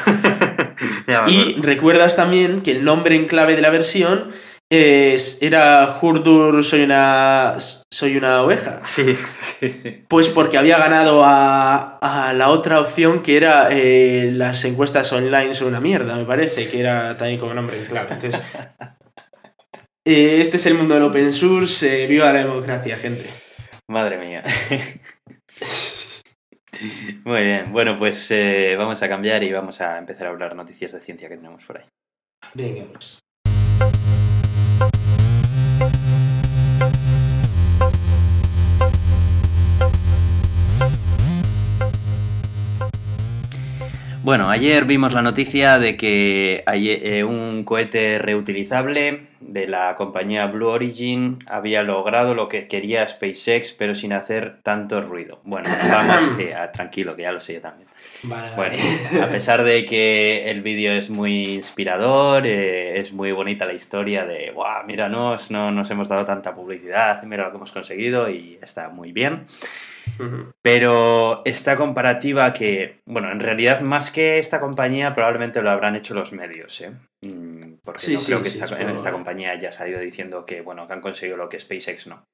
y 1.26 1.60
recuerdas 1.60 2.16
también 2.16 2.62
que 2.62 2.72
el 2.72 2.84
nombre 2.84 3.16
en 3.16 3.26
clave 3.26 3.56
de 3.56 3.62
la 3.62 3.70
versión 3.70 4.30
es, 4.70 5.42
era 5.42 5.98
Hurdur, 6.00 6.62
soy 6.62 6.82
una, 6.82 7.56
soy 7.90 8.16
una 8.16 8.42
oveja. 8.42 8.82
Sí, 8.84 9.16
Pues 10.08 10.28
porque 10.28 10.58
había 10.58 10.78
ganado 10.78 11.24
a, 11.24 11.98
a 11.98 12.32
la 12.34 12.50
otra 12.50 12.80
opción 12.80 13.22
que 13.22 13.36
era 13.36 13.68
eh, 13.70 14.30
las 14.32 14.64
encuestas 14.64 15.12
online 15.12 15.54
son 15.54 15.68
una 15.68 15.80
mierda, 15.80 16.16
me 16.16 16.24
parece, 16.24 16.68
que 16.68 16.80
era 16.80 17.16
también 17.16 17.40
como 17.40 17.54
nombre 17.54 17.84
clave. 17.86 18.14
Entonces, 18.14 18.42
eh, 20.04 20.40
este 20.40 20.58
es 20.58 20.66
el 20.66 20.74
mundo 20.74 20.94
del 20.94 21.04
open 21.04 21.32
source, 21.32 22.04
eh, 22.04 22.06
viva 22.06 22.32
la 22.32 22.40
democracia, 22.40 22.96
gente. 22.96 23.26
Madre 23.88 24.18
mía. 24.18 24.44
Muy 27.24 27.42
bien, 27.42 27.72
bueno, 27.72 27.98
pues 27.98 28.32
vamos 28.76 29.02
a 29.02 29.08
cambiar 29.08 29.42
y 29.42 29.50
vamos 29.50 29.80
a 29.80 29.98
empezar 29.98 30.26
a 30.26 30.30
hablar 30.30 30.54
noticias 30.54 30.92
de 30.92 31.00
ciencia 31.00 31.28
que 31.28 31.36
tenemos 31.36 31.64
por 31.64 31.78
ahí. 31.78 31.84
Venga, 32.54 32.84
pues. 32.92 33.18
Bueno, 44.28 44.50
ayer 44.50 44.84
vimos 44.84 45.14
la 45.14 45.22
noticia 45.22 45.78
de 45.78 45.96
que 45.96 46.62
eh, 46.66 47.24
un 47.24 47.64
cohete 47.64 48.18
reutilizable 48.18 49.22
de 49.40 49.66
la 49.66 49.94
compañía 49.94 50.44
Blue 50.48 50.68
Origin 50.68 51.38
había 51.46 51.82
logrado 51.82 52.34
lo 52.34 52.46
que 52.46 52.66
quería 52.66 53.08
SpaceX, 53.08 53.72
pero 53.72 53.94
sin 53.94 54.12
hacer 54.12 54.58
tanto 54.62 55.00
ruido. 55.00 55.40
Bueno, 55.44 55.70
vamos, 55.90 56.20
ah, 56.54 56.70
tranquilo, 56.70 57.16
que 57.16 57.22
ya 57.22 57.32
lo 57.32 57.40
sé 57.40 57.54
yo 57.54 57.62
también. 57.62 57.88
bueno, 58.54 58.76
a 59.22 59.28
pesar 59.28 59.64
de 59.64 59.86
que 59.86 60.50
el 60.50 60.60
vídeo 60.60 60.92
es 60.92 61.08
muy 61.08 61.54
inspirador, 61.54 62.46
eh, 62.46 63.00
es 63.00 63.14
muy 63.14 63.32
bonita 63.32 63.64
la 63.64 63.72
historia 63.72 64.26
de, 64.26 64.50
wow, 64.50 64.84
míranos, 64.86 65.50
no 65.50 65.70
nos 65.70 65.90
hemos 65.90 66.10
dado 66.10 66.26
tanta 66.26 66.54
publicidad, 66.54 67.22
mira 67.22 67.44
lo 67.44 67.50
que 67.50 67.56
hemos 67.56 67.72
conseguido 67.72 68.28
y 68.28 68.58
está 68.60 68.90
muy 68.90 69.10
bien. 69.10 69.46
Pero 70.62 71.42
esta 71.44 71.76
comparativa 71.76 72.52
que, 72.52 73.00
bueno, 73.06 73.30
en 73.30 73.40
realidad 73.40 73.80
más 73.80 74.10
que 74.10 74.38
esta 74.38 74.60
compañía 74.60 75.14
probablemente 75.14 75.62
lo 75.62 75.70
habrán 75.70 75.96
hecho 75.96 76.14
los 76.14 76.32
medios, 76.32 76.80
¿eh? 76.80 76.92
Mm, 77.22 77.74
Porque 77.84 78.00
Sí, 78.00 78.18
sí, 78.18 78.26
creo 78.26 78.42
que 78.42 78.50
sí, 78.50 78.58
esta, 78.60 78.76
es 78.76 78.82
en 78.82 78.90
esta 78.90 79.12
compañía 79.12 79.54
ya 79.58 79.72
se 79.72 79.82
ha 79.82 79.88
ido 79.88 80.00
diciendo 80.00 80.44
que, 80.44 80.60
bueno, 80.60 80.86
que 80.86 80.92
han 80.92 81.00
conseguido 81.00 81.36
lo 81.36 81.48
que 81.48 81.60
SpaceX 81.60 82.06
no. 82.06 82.24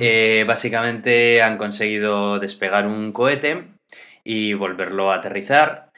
Eh, 0.00 0.44
básicamente 0.46 1.42
han 1.42 1.58
conseguido 1.58 2.38
despegar 2.38 2.86
un 2.86 3.12
cohete 3.12 3.64
y 4.24 4.54
volverlo 4.54 5.12
a 5.12 5.16
aterrizar. 5.16 5.90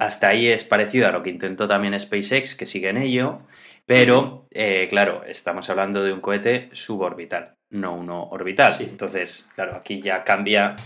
Hasta 0.00 0.28
ahí 0.28 0.48
es 0.48 0.64
parecido 0.64 1.06
a 1.06 1.12
lo 1.12 1.22
que 1.22 1.30
intentó 1.30 1.66
también 1.66 1.98
SpaceX, 1.98 2.54
que 2.54 2.64
sigue 2.64 2.88
en 2.88 2.96
ello. 2.96 3.42
Pero, 3.84 4.48
eh, 4.50 4.86
claro, 4.88 5.22
estamos 5.24 5.70
hablando 5.70 6.02
de 6.02 6.12
un 6.12 6.20
cohete 6.20 6.70
suborbital, 6.72 7.55
no 7.76 7.94
uno 7.94 8.24
orbital. 8.30 8.72
Sí. 8.72 8.84
Entonces, 8.84 9.48
claro, 9.54 9.76
aquí 9.76 10.00
ya 10.00 10.24
cambia, 10.24 10.76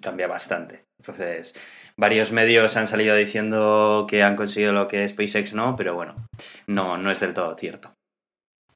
cambia 0.00 0.26
bastante. 0.26 0.84
Entonces, 0.98 1.54
varios 1.96 2.32
medios 2.32 2.76
han 2.76 2.86
salido 2.86 3.14
diciendo 3.14 4.06
que 4.08 4.22
han 4.22 4.36
conseguido 4.36 4.72
lo 4.72 4.88
que 4.88 5.08
SpaceX 5.08 5.52
no, 5.52 5.76
pero 5.76 5.94
bueno, 5.94 6.14
no, 6.66 6.96
no 6.96 7.10
es 7.10 7.20
del 7.20 7.34
todo 7.34 7.54
cierto. 7.56 7.92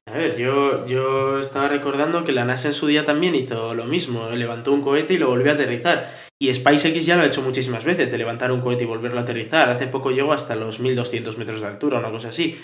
A 0.07 0.17
ver, 0.17 0.35
yo, 0.35 0.85
yo 0.87 1.39
estaba 1.39 1.67
recordando 1.67 2.23
que 2.23 2.31
la 2.31 2.43
NASA 2.43 2.67
en 2.67 2.73
su 2.73 2.87
día 2.87 3.05
también 3.05 3.35
hizo 3.35 3.75
lo 3.75 3.85
mismo, 3.85 4.29
levantó 4.31 4.73
un 4.73 4.81
cohete 4.81 5.13
y 5.13 5.17
lo 5.17 5.29
volvió 5.29 5.51
a 5.51 5.55
aterrizar. 5.55 6.11
Y 6.41 6.51
SpaceX 6.53 7.05
ya 7.05 7.15
lo 7.15 7.21
ha 7.21 7.27
hecho 7.27 7.43
muchísimas 7.43 7.85
veces, 7.85 8.09
de 8.09 8.17
levantar 8.17 8.51
un 8.51 8.61
cohete 8.61 8.83
y 8.83 8.87
volverlo 8.87 9.19
a 9.19 9.23
aterrizar. 9.23 9.69
Hace 9.69 9.87
poco 9.87 10.09
llegó 10.09 10.33
hasta 10.33 10.55
los 10.55 10.79
1200 10.79 11.37
metros 11.37 11.61
de 11.61 11.67
altura, 11.67 11.99
una 11.99 12.09
cosa 12.09 12.29
así. 12.29 12.59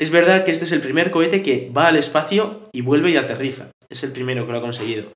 Es 0.00 0.10
verdad 0.10 0.44
que 0.44 0.50
este 0.50 0.64
es 0.64 0.72
el 0.72 0.80
primer 0.80 1.12
cohete 1.12 1.42
que 1.42 1.70
va 1.74 1.86
al 1.86 1.96
espacio 1.96 2.60
y 2.72 2.80
vuelve 2.80 3.10
y 3.10 3.16
aterriza. 3.16 3.70
Es 3.94 4.02
el 4.04 4.12
primero 4.12 4.44
que 4.44 4.52
lo 4.52 4.58
ha 4.58 4.62
conseguido. 4.62 5.10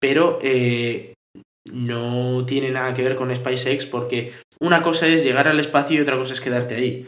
Pero 0.00 0.38
eh, 0.42 1.14
no 1.70 2.44
tiene 2.46 2.70
nada 2.70 2.92
que 2.94 3.02
ver 3.02 3.16
con 3.16 3.34
SpaceX 3.34 3.86
porque 3.86 4.32
una 4.60 4.82
cosa 4.82 5.06
es 5.06 5.24
llegar 5.24 5.48
al 5.48 5.60
espacio 5.60 5.96
y 5.98 6.00
otra 6.02 6.16
cosa 6.16 6.32
es 6.32 6.40
quedarte 6.40 6.74
ahí. 6.74 7.06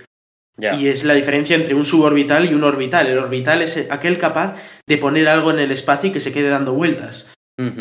Y 0.79 0.89
es 0.89 1.05
la 1.05 1.15
diferencia 1.15 1.57
entre 1.57 1.75
un 1.75 1.85
suborbital 1.85 2.45
y 2.51 2.55
un 2.55 2.63
orbital. 2.65 3.07
El 3.07 3.19
orbital 3.19 3.63
es 3.63 3.91
aquel 3.91 4.19
capaz 4.19 4.57
de 4.87 4.99
poner 4.99 5.27
algo 5.29 5.51
en 5.51 5.59
el 5.59 5.71
espacio 5.71 6.11
y 6.11 6.13
que 6.13 6.21
se 6.21 6.33
quede 6.33 6.49
dando 6.51 6.75
vueltas. 6.75 7.33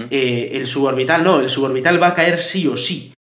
Eh, 0.10 0.52
el 0.54 0.68
suborbital 0.68 1.24
no, 1.24 1.40
el 1.42 1.50
suborbital 1.50 2.02
va 2.02 2.08
a 2.08 2.16
caer 2.16 2.40
sí 2.42 2.68
o 2.68 2.78
sí. 2.78 3.14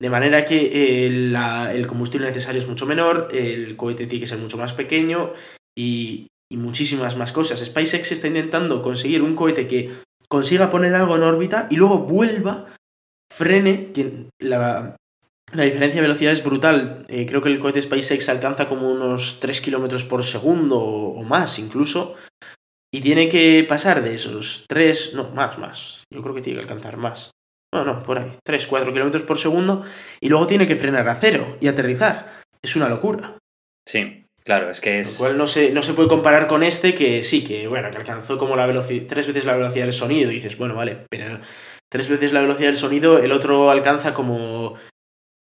De 0.00 0.10
manera 0.10 0.44
que 0.46 0.70
eh, 1.06 1.10
la- 1.10 1.72
el 1.74 1.86
combustible 1.86 2.28
necesario 2.28 2.60
es 2.60 2.68
mucho 2.68 2.86
menor, 2.86 3.28
el 3.32 3.76
cohete 3.76 4.06
tiene 4.06 4.22
que 4.22 4.26
ser 4.28 4.38
mucho 4.38 4.56
más 4.56 4.72
pequeño 4.72 5.32
y, 5.76 6.28
y 6.50 6.56
muchísimas 6.56 7.16
más 7.16 7.32
cosas. 7.32 7.64
SpaceX 7.64 8.12
está 8.12 8.26
intentando 8.28 8.82
conseguir 8.82 9.22
un 9.22 9.34
cohete 9.34 9.68
que 9.68 9.98
consiga 10.28 10.70
poner 10.70 10.94
algo 10.94 11.16
en 11.16 11.22
órbita 11.22 11.68
y 11.70 11.76
luego 11.76 12.00
vuelva, 12.00 12.74
frene, 13.32 13.92
que 13.92 14.28
la, 14.38 14.96
la 15.52 15.62
diferencia 15.62 16.00
de 16.00 16.06
velocidad 16.08 16.32
es 16.32 16.44
brutal. 16.44 17.04
Eh, 17.08 17.26
creo 17.26 17.42
que 17.42 17.48
el 17.48 17.60
cohete 17.60 17.82
SpaceX 17.82 18.28
alcanza 18.28 18.68
como 18.68 18.90
unos 18.90 19.40
3 19.40 19.60
kilómetros 19.60 20.04
por 20.04 20.24
segundo 20.24 20.78
o, 20.78 21.18
o 21.18 21.22
más 21.22 21.58
incluso. 21.58 22.16
Y 22.92 23.02
tiene 23.02 23.28
que 23.28 23.66
pasar 23.68 24.02
de 24.02 24.14
esos 24.14 24.64
3, 24.66 25.14
no, 25.14 25.30
más, 25.30 25.58
más. 25.58 26.04
Yo 26.10 26.22
creo 26.22 26.34
que 26.34 26.40
tiene 26.40 26.58
que 26.58 26.62
alcanzar 26.62 26.96
más. 26.96 27.30
No, 27.72 27.84
no, 27.84 28.02
por 28.02 28.18
ahí. 28.18 28.32
3, 28.42 28.66
4 28.66 28.92
kilómetros 28.92 29.22
por 29.24 29.38
segundo. 29.38 29.84
Y 30.20 30.30
luego 30.30 30.46
tiene 30.46 30.66
que 30.66 30.76
frenar 30.76 31.06
a 31.08 31.14
cero 31.14 31.58
y 31.60 31.68
aterrizar. 31.68 32.40
Es 32.62 32.76
una 32.76 32.88
locura. 32.88 33.36
Sí, 33.86 34.24
claro, 34.48 34.70
es 34.70 34.80
que 34.80 34.94
Lo 34.94 35.00
es... 35.00 35.16
cual 35.18 35.36
no 35.36 35.46
se, 35.46 35.72
no 35.72 35.82
se 35.82 35.92
puede 35.92 36.08
comparar 36.08 36.46
con 36.46 36.62
este 36.62 36.94
que 36.94 37.22
sí, 37.22 37.44
que 37.44 37.68
bueno, 37.68 37.90
que 37.90 37.98
alcanzó 37.98 38.38
como 38.38 38.56
la 38.56 38.64
velocidad, 38.64 39.04
tres 39.06 39.26
veces 39.26 39.44
la 39.44 39.52
velocidad 39.52 39.84
del 39.84 39.92
sonido. 39.92 40.30
Y 40.30 40.36
dices, 40.36 40.56
bueno, 40.56 40.74
vale, 40.74 41.04
pero 41.10 41.38
tres 41.90 42.08
veces 42.08 42.32
la 42.32 42.40
velocidad 42.40 42.68
del 42.68 42.78
sonido, 42.78 43.18
el 43.18 43.32
otro 43.32 43.70
alcanza 43.70 44.14
como 44.14 44.78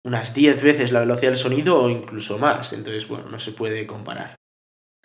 unas 0.04 0.34
10 0.34 0.62
veces 0.62 0.92
la 0.92 1.00
velocidad 1.00 1.32
del 1.32 1.38
sonido 1.38 1.82
o 1.82 1.90
incluso 1.90 2.38
más. 2.38 2.72
Entonces, 2.72 3.08
bueno, 3.08 3.28
no 3.28 3.40
se 3.40 3.50
puede 3.50 3.88
comparar. 3.88 4.36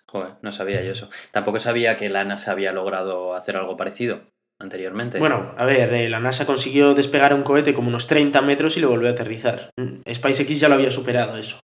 Joder, 0.06 0.34
no 0.44 0.52
sabía 0.52 0.84
yo 0.84 0.92
eso. 0.92 1.10
Tampoco 1.32 1.60
sabía 1.60 1.98
que 1.98 2.08
la 2.10 2.24
NASA 2.24 2.52
había 2.52 2.72
logrado 2.74 3.34
hacer 3.34 3.58
algo 3.58 3.78
parecido 3.78 4.22
anteriormente. 4.60 5.18
Bueno, 5.18 5.56
a 5.58 5.66
ver, 5.66 5.92
eh, 5.92 6.08
la 6.08 6.20
NASA 6.20 6.46
consiguió 6.46 6.94
despegar 6.94 7.34
un 7.34 7.42
cohete 7.42 7.74
como 7.74 7.90
unos 7.90 8.06
30 8.06 8.42
metros 8.44 8.78
y 8.78 8.80
lo 8.80 8.90
volvió 8.90 9.08
a 9.08 9.14
aterrizar. 9.14 9.72
Mm, 9.76 10.02
SpaceX 10.14 10.60
ya 10.60 10.70
lo 10.70 10.76
había 10.76 10.92
superado 10.92 11.36
eso. 11.36 11.60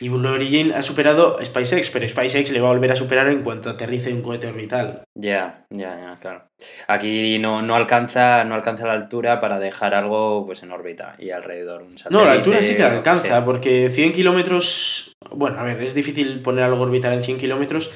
Y 0.00 0.08
Blue 0.08 0.28
Origin 0.28 0.72
ha 0.72 0.82
superado 0.82 1.38
a 1.38 1.44
SpaceX, 1.44 1.90
pero 1.90 2.08
SpaceX 2.08 2.50
le 2.50 2.60
va 2.60 2.68
a 2.68 2.72
volver 2.72 2.92
a 2.92 2.96
superar 2.96 3.28
en 3.28 3.42
cuanto 3.42 3.70
aterrice 3.70 4.12
un 4.12 4.22
cohete 4.22 4.46
orbital. 4.46 5.04
ya, 5.14 5.64
ya, 5.70 5.96
ya, 5.98 6.18
claro. 6.20 6.46
Aquí 6.88 7.38
no, 7.38 7.62
no 7.62 7.74
alcanza, 7.74 8.44
no 8.44 8.54
alcanza 8.54 8.86
la 8.86 8.92
altura 8.92 9.40
para 9.40 9.58
dejar 9.58 9.94
algo 9.94 10.46
pues 10.46 10.62
en 10.62 10.72
órbita 10.72 11.16
y 11.18 11.30
alrededor 11.30 11.82
un 11.82 11.98
satélite. 11.98 12.10
No, 12.10 12.24
la 12.24 12.32
altura 12.32 12.62
sí 12.62 12.76
que 12.76 12.82
alcanza, 12.82 13.44
porque 13.44 13.90
100 13.90 14.12
kilómetros. 14.12 15.12
Bueno, 15.30 15.58
a 15.58 15.64
ver, 15.64 15.80
es 15.82 15.94
difícil 15.94 16.42
poner 16.42 16.64
algo 16.64 16.82
orbital 16.82 17.14
en 17.14 17.24
100 17.24 17.38
kilómetros, 17.38 17.92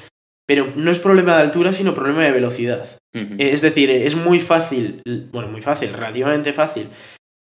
pero 0.47 0.71
no 0.75 0.91
es 0.91 0.99
problema 0.99 1.35
de 1.35 1.43
altura, 1.43 1.73
sino 1.73 1.93
problema 1.93 2.23
de 2.23 2.31
velocidad. 2.31 2.87
Es 3.37 3.61
decir, 3.61 3.89
es 3.89 4.15
muy 4.15 4.39
fácil, 4.39 5.01
bueno, 5.31 5.49
muy 5.49 5.61
fácil, 5.61 5.93
relativamente 5.93 6.53
fácil, 6.53 6.89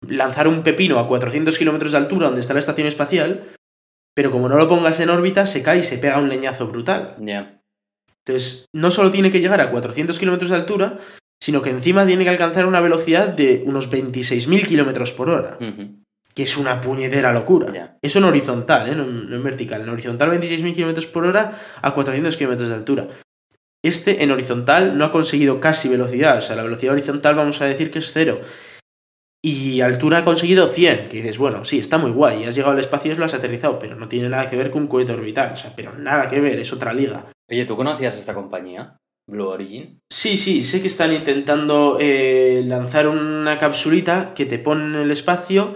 lanzar 0.07 0.49
un 0.49 0.63
pepino 0.63 0.99
a 0.99 1.07
400 1.07 1.57
kilómetros 1.57 1.93
de 1.93 1.99
altura 1.99 2.27
donde 2.27 2.41
está 2.41 2.53
la 2.53 2.61
estación 2.61 2.87
espacial, 2.87 3.45
pero 4.15 4.31
como 4.31 4.49
no 4.49 4.57
lo 4.59 4.69
pongas 4.69 5.01
en 5.01 5.11
órbita, 5.11 5.47
se 5.47 5.63
cae 5.63 5.79
y 5.81 5.83
se 5.83 5.99
pega 5.99 6.19
un 6.19 6.29
leñazo 6.29 6.67
brutal. 6.69 7.17
Ya, 7.21 7.61
Entonces, 8.25 8.67
no 8.75 8.91
solo 8.91 9.11
tiene 9.11 9.31
que 9.31 9.41
llegar 9.41 9.61
a 9.61 9.71
400 9.71 10.19
kilómetros 10.19 10.51
de 10.51 10.57
altura, 10.57 10.99
sino 11.43 11.61
que 11.63 11.71
encima 11.71 12.07
tiene 12.07 12.25
que 12.25 12.31
alcanzar 12.31 12.67
una 12.67 12.81
velocidad 12.81 13.29
de 13.29 13.63
unos 13.67 13.91
26.000 13.91 14.67
kilómetros 14.67 15.13
por 15.13 15.29
hora, 15.31 15.59
que 16.35 16.43
es 16.45 16.57
una 16.57 16.81
puñetera 16.81 17.33
locura. 17.33 17.73
ya. 17.73 17.99
Eso 18.01 18.19
en 18.21 18.25
horizontal, 18.27 18.89
¿eh? 18.89 18.95
no, 18.95 19.03
en- 19.05 19.29
no 19.29 19.37
en 19.37 19.43
vertical. 19.43 19.81
En 19.83 19.89
horizontal 19.89 20.31
26.000 20.31 20.75
kilómetros 20.75 21.07
por 21.07 21.27
hora 21.27 21.53
a 21.83 21.95
400 21.95 22.37
kilómetros 22.37 22.69
de 22.69 22.75
altura. 22.75 23.09
Este 23.85 24.23
en 24.23 24.31
horizontal 24.31 24.97
no 24.97 25.05
ha 25.05 25.11
conseguido 25.13 25.59
casi 25.61 25.89
velocidad, 25.89 26.39
o 26.39 26.41
sea, 26.41 26.55
la 26.55 26.63
velocidad 26.63 26.93
horizontal 26.93 27.35
vamos 27.35 27.61
a 27.61 27.65
decir 27.65 27.91
que 27.91 27.99
es 27.99 28.13
cero. 28.13 28.41
Y 29.45 29.81
altura 29.81 30.19
ha 30.19 30.25
conseguido 30.25 30.69
100, 30.69 31.09
que 31.09 31.17
dices, 31.17 31.37
bueno, 31.37 31.65
sí, 31.65 31.81
está 31.81 31.99
muy 31.99 32.13
guay, 32.13 32.45
has 32.45 32.55
llegado 32.55 32.75
al 32.75 32.79
espacio 32.79 33.11
y 33.11 33.17
lo 33.17 33.25
has 33.25 33.35
aterrizado, 33.35 33.77
pero 33.77 33.97
no 33.97 34.09
tiene 34.09 34.29
nada 34.29 34.49
que 34.49 34.55
ver 34.57 34.71
con 34.71 34.83
un 34.83 34.89
cohete 34.89 35.13
orbital, 35.13 35.53
o 35.53 35.57
sea, 35.57 35.73
pero 35.75 35.99
nada 35.99 36.29
que 36.29 36.41
ver, 36.41 36.61
es 36.61 36.73
otra 36.73 36.95
liga. 36.95 37.27
Oye, 37.51 37.65
¿tú 37.65 37.77
conocías 37.77 38.17
esta 38.17 38.35
compañía? 38.35 38.97
Blue 39.29 39.49
Origin. 39.49 40.01
Sí, 40.11 40.37
sí, 40.37 40.63
sé 40.63 40.81
que 40.81 40.87
están 40.87 41.13
intentando 41.13 41.99
eh, 42.01 42.63
lanzar 42.65 43.09
una 43.09 43.59
capsulita 43.59 44.33
que 44.35 44.47
te 44.47 44.61
pone 44.61 44.85
en 44.85 44.95
el 44.95 45.11
espacio 45.11 45.75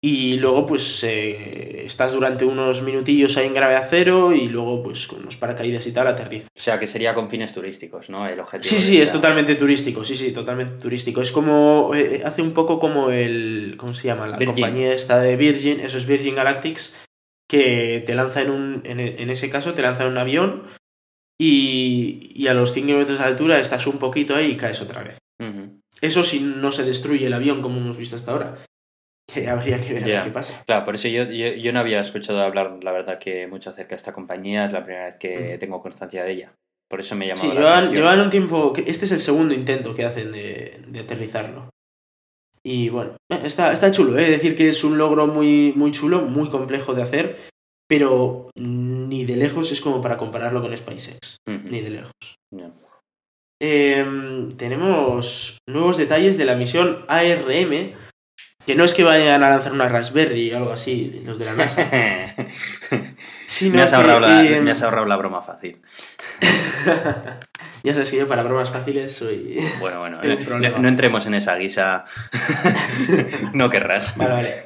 y 0.00 0.36
luego 0.36 0.64
pues 0.64 1.02
eh, 1.02 1.84
estás 1.84 2.12
durante 2.12 2.44
unos 2.44 2.82
minutillos 2.82 3.36
ahí 3.36 3.46
en 3.46 3.54
gravedad 3.54 3.86
cero 3.90 4.32
y 4.32 4.46
luego 4.48 4.82
pues 4.82 5.08
con 5.08 5.20
unos 5.20 5.36
paracaídas 5.36 5.86
y 5.88 5.92
tal 5.92 6.06
aterriza. 6.06 6.46
O 6.56 6.60
sea, 6.60 6.78
que 6.78 6.86
sería 6.86 7.14
con 7.14 7.28
fines 7.28 7.52
turísticos, 7.52 8.08
¿no? 8.08 8.26
El 8.28 8.38
objetivo. 8.38 8.76
Sí, 8.76 8.78
sí, 8.78 9.00
es 9.00 9.10
totalmente 9.10 9.56
turístico, 9.56 10.04
sí, 10.04 10.14
sí, 10.14 10.32
totalmente 10.32 10.74
turístico. 10.74 11.20
Es 11.20 11.32
como, 11.32 11.92
eh, 11.94 12.22
hace 12.24 12.42
un 12.42 12.52
poco 12.52 12.78
como 12.78 13.10
el, 13.10 13.74
¿cómo 13.76 13.92
se 13.94 14.06
llama? 14.06 14.28
La 14.28 14.36
Virgin. 14.36 14.54
compañía 14.54 14.92
esta 14.92 15.20
de 15.20 15.36
Virgin, 15.36 15.80
eso 15.80 15.98
es 15.98 16.06
Virgin 16.06 16.36
Galactics, 16.36 17.04
que 17.48 18.04
te 18.06 18.14
lanza 18.14 18.42
en 18.42 18.50
un, 18.50 18.82
en, 18.84 19.00
en 19.00 19.30
ese 19.30 19.50
caso 19.50 19.74
te 19.74 19.82
lanza 19.82 20.04
en 20.04 20.10
un 20.10 20.18
avión 20.18 20.64
y, 21.40 22.30
y 22.34 22.46
a 22.48 22.54
los 22.54 22.72
100 22.72 22.86
kilómetros 22.86 23.18
de 23.18 23.24
altura 23.24 23.58
estás 23.58 23.86
un 23.86 23.98
poquito 23.98 24.36
ahí 24.36 24.52
y 24.52 24.56
caes 24.56 24.80
otra 24.80 25.02
vez. 25.02 25.18
Eso 26.00 26.22
si 26.22 26.40
no 26.40 26.70
se 26.70 26.84
destruye 26.84 27.26
el 27.26 27.32
avión 27.32 27.62
como 27.62 27.78
hemos 27.78 27.96
visto 27.96 28.14
hasta 28.14 28.30
ahora. 28.30 28.54
Que 29.32 29.46
habría 29.48 29.78
que 29.80 29.92
ver 29.94 30.04
Ya. 30.04 30.22
qué 30.22 30.30
pasa. 30.30 30.62
Claro, 30.66 30.84
por 30.86 30.94
eso 30.94 31.06
yo, 31.08 31.24
yo, 31.24 31.48
yo 31.48 31.72
no 31.72 31.80
había 31.80 32.00
escuchado 32.00 32.40
hablar, 32.40 32.78
la 32.82 32.92
verdad, 32.92 33.18
que 33.18 33.46
mucho 33.46 33.70
acerca 33.70 33.90
de 33.90 33.96
esta 33.96 34.12
compañía. 34.12 34.64
Es 34.66 34.72
la 34.72 34.84
primera 34.84 35.04
vez 35.04 35.16
que 35.16 35.56
Mm. 35.56 35.58
tengo 35.58 35.82
constancia 35.82 36.24
de 36.24 36.32
ella. 36.32 36.52
Por 36.90 37.00
eso 37.00 37.14
me 37.14 37.26
llamaba 37.26 37.46
Sí, 37.46 37.54
llevan, 37.54 37.92
llevan 37.92 38.20
un 38.20 38.30
tiempo. 38.30 38.72
Este 38.86 39.04
es 39.04 39.12
el 39.12 39.20
segundo 39.20 39.52
intento 39.54 39.94
que 39.94 40.06
hacen 40.06 40.32
de, 40.32 40.80
de 40.88 41.00
aterrizarlo. 41.00 41.68
Y 42.64 42.88
bueno, 42.88 43.16
eh, 43.30 43.40
está, 43.44 43.70
está 43.72 43.92
chulo, 43.92 44.18
¿eh? 44.18 44.30
decir 44.30 44.56
que 44.56 44.68
es 44.68 44.82
un 44.82 44.96
logro 44.96 45.26
muy, 45.26 45.72
muy 45.76 45.90
chulo, 45.90 46.22
muy 46.22 46.48
complejo 46.48 46.94
de 46.94 47.02
hacer, 47.02 47.38
pero 47.86 48.50
ni 48.56 49.24
de 49.26 49.36
lejos 49.36 49.70
es 49.72 49.80
como 49.82 50.00
para 50.00 50.16
compararlo 50.16 50.62
con 50.62 50.74
SpaceX. 50.76 51.36
Ni 51.46 51.80
de 51.82 51.90
lejos. 51.90 52.12
Em, 53.60 54.50
tenemos 54.52 55.58
nuevos 55.68 55.96
detalles 55.98 56.38
de 56.38 56.44
la 56.44 56.54
misión 56.54 57.04
ARM, 57.08 57.92
que 58.66 58.74
no 58.74 58.84
es 58.84 58.92
que 58.94 59.04
vayan 59.04 59.42
a 59.42 59.50
lanzar 59.50 59.72
una 59.72 59.88
Raspberry 59.88 60.52
o 60.52 60.58
algo 60.58 60.72
así, 60.72 61.22
los 61.24 61.38
de 61.38 61.44
la 61.46 61.54
NASA, 61.54 61.88
me, 61.90 63.82
has 63.82 63.90
que, 63.90 63.96
ahorrado 63.96 64.20
la, 64.20 64.44
em, 64.44 64.62
me 64.62 64.72
has 64.72 64.82
ahorrado 64.82 65.06
la 65.06 65.16
broma 65.16 65.42
fácil. 65.42 65.80
ya 67.82 67.94
sabes 67.94 68.10
que 68.10 68.18
yo 68.18 68.28
para 68.28 68.42
bromas 68.42 68.70
fáciles 68.70 69.14
soy... 69.14 69.58
Bueno, 69.80 70.00
bueno, 70.00 70.20
un 70.22 70.30
eh, 70.30 70.70
no, 70.70 70.78
no 70.78 70.88
entremos 70.88 71.24
en 71.26 71.34
esa 71.34 71.56
guisa. 71.56 72.04
no 73.54 73.70
querrás. 73.70 74.16
Vale, 74.16 74.32
vale. 74.32 74.64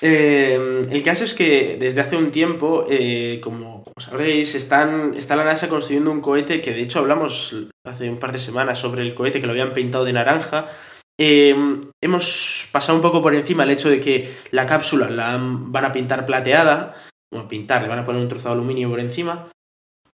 Eh, 0.00 0.86
el 0.90 1.02
caso 1.02 1.24
es 1.24 1.34
que 1.34 1.76
desde 1.78 2.00
hace 2.00 2.16
un 2.16 2.30
tiempo, 2.30 2.86
eh, 2.88 3.40
como, 3.42 3.82
como 3.82 3.94
sabréis, 3.98 4.54
están, 4.54 5.14
está 5.16 5.34
la 5.36 5.44
NASA 5.44 5.68
construyendo 5.68 6.10
un 6.10 6.20
cohete 6.20 6.60
que 6.60 6.72
de 6.72 6.82
hecho 6.82 7.00
hablamos 7.00 7.56
hace 7.84 8.08
un 8.08 8.18
par 8.18 8.32
de 8.32 8.38
semanas 8.38 8.78
sobre 8.78 9.02
el 9.02 9.14
cohete 9.14 9.40
que 9.40 9.46
lo 9.46 9.52
habían 9.52 9.72
pintado 9.72 10.04
de 10.04 10.12
naranja. 10.12 10.68
Eh, 11.20 11.80
hemos 12.02 12.68
pasado 12.72 12.96
un 12.96 13.02
poco 13.02 13.20
por 13.22 13.34
encima 13.34 13.64
el 13.64 13.70
hecho 13.70 13.90
de 13.90 14.00
que 14.00 14.36
la 14.52 14.66
cápsula 14.66 15.10
la 15.10 15.36
van 15.40 15.84
a 15.84 15.92
pintar 15.92 16.24
plateada 16.24 16.94
bueno, 17.32 17.48
pintar, 17.48 17.82
le 17.82 17.88
van 17.88 17.98
a 17.98 18.04
poner 18.04 18.22
un 18.22 18.28
trozo 18.28 18.48
de 18.48 18.54
aluminio 18.54 18.88
por 18.88 19.00
encima. 19.00 19.48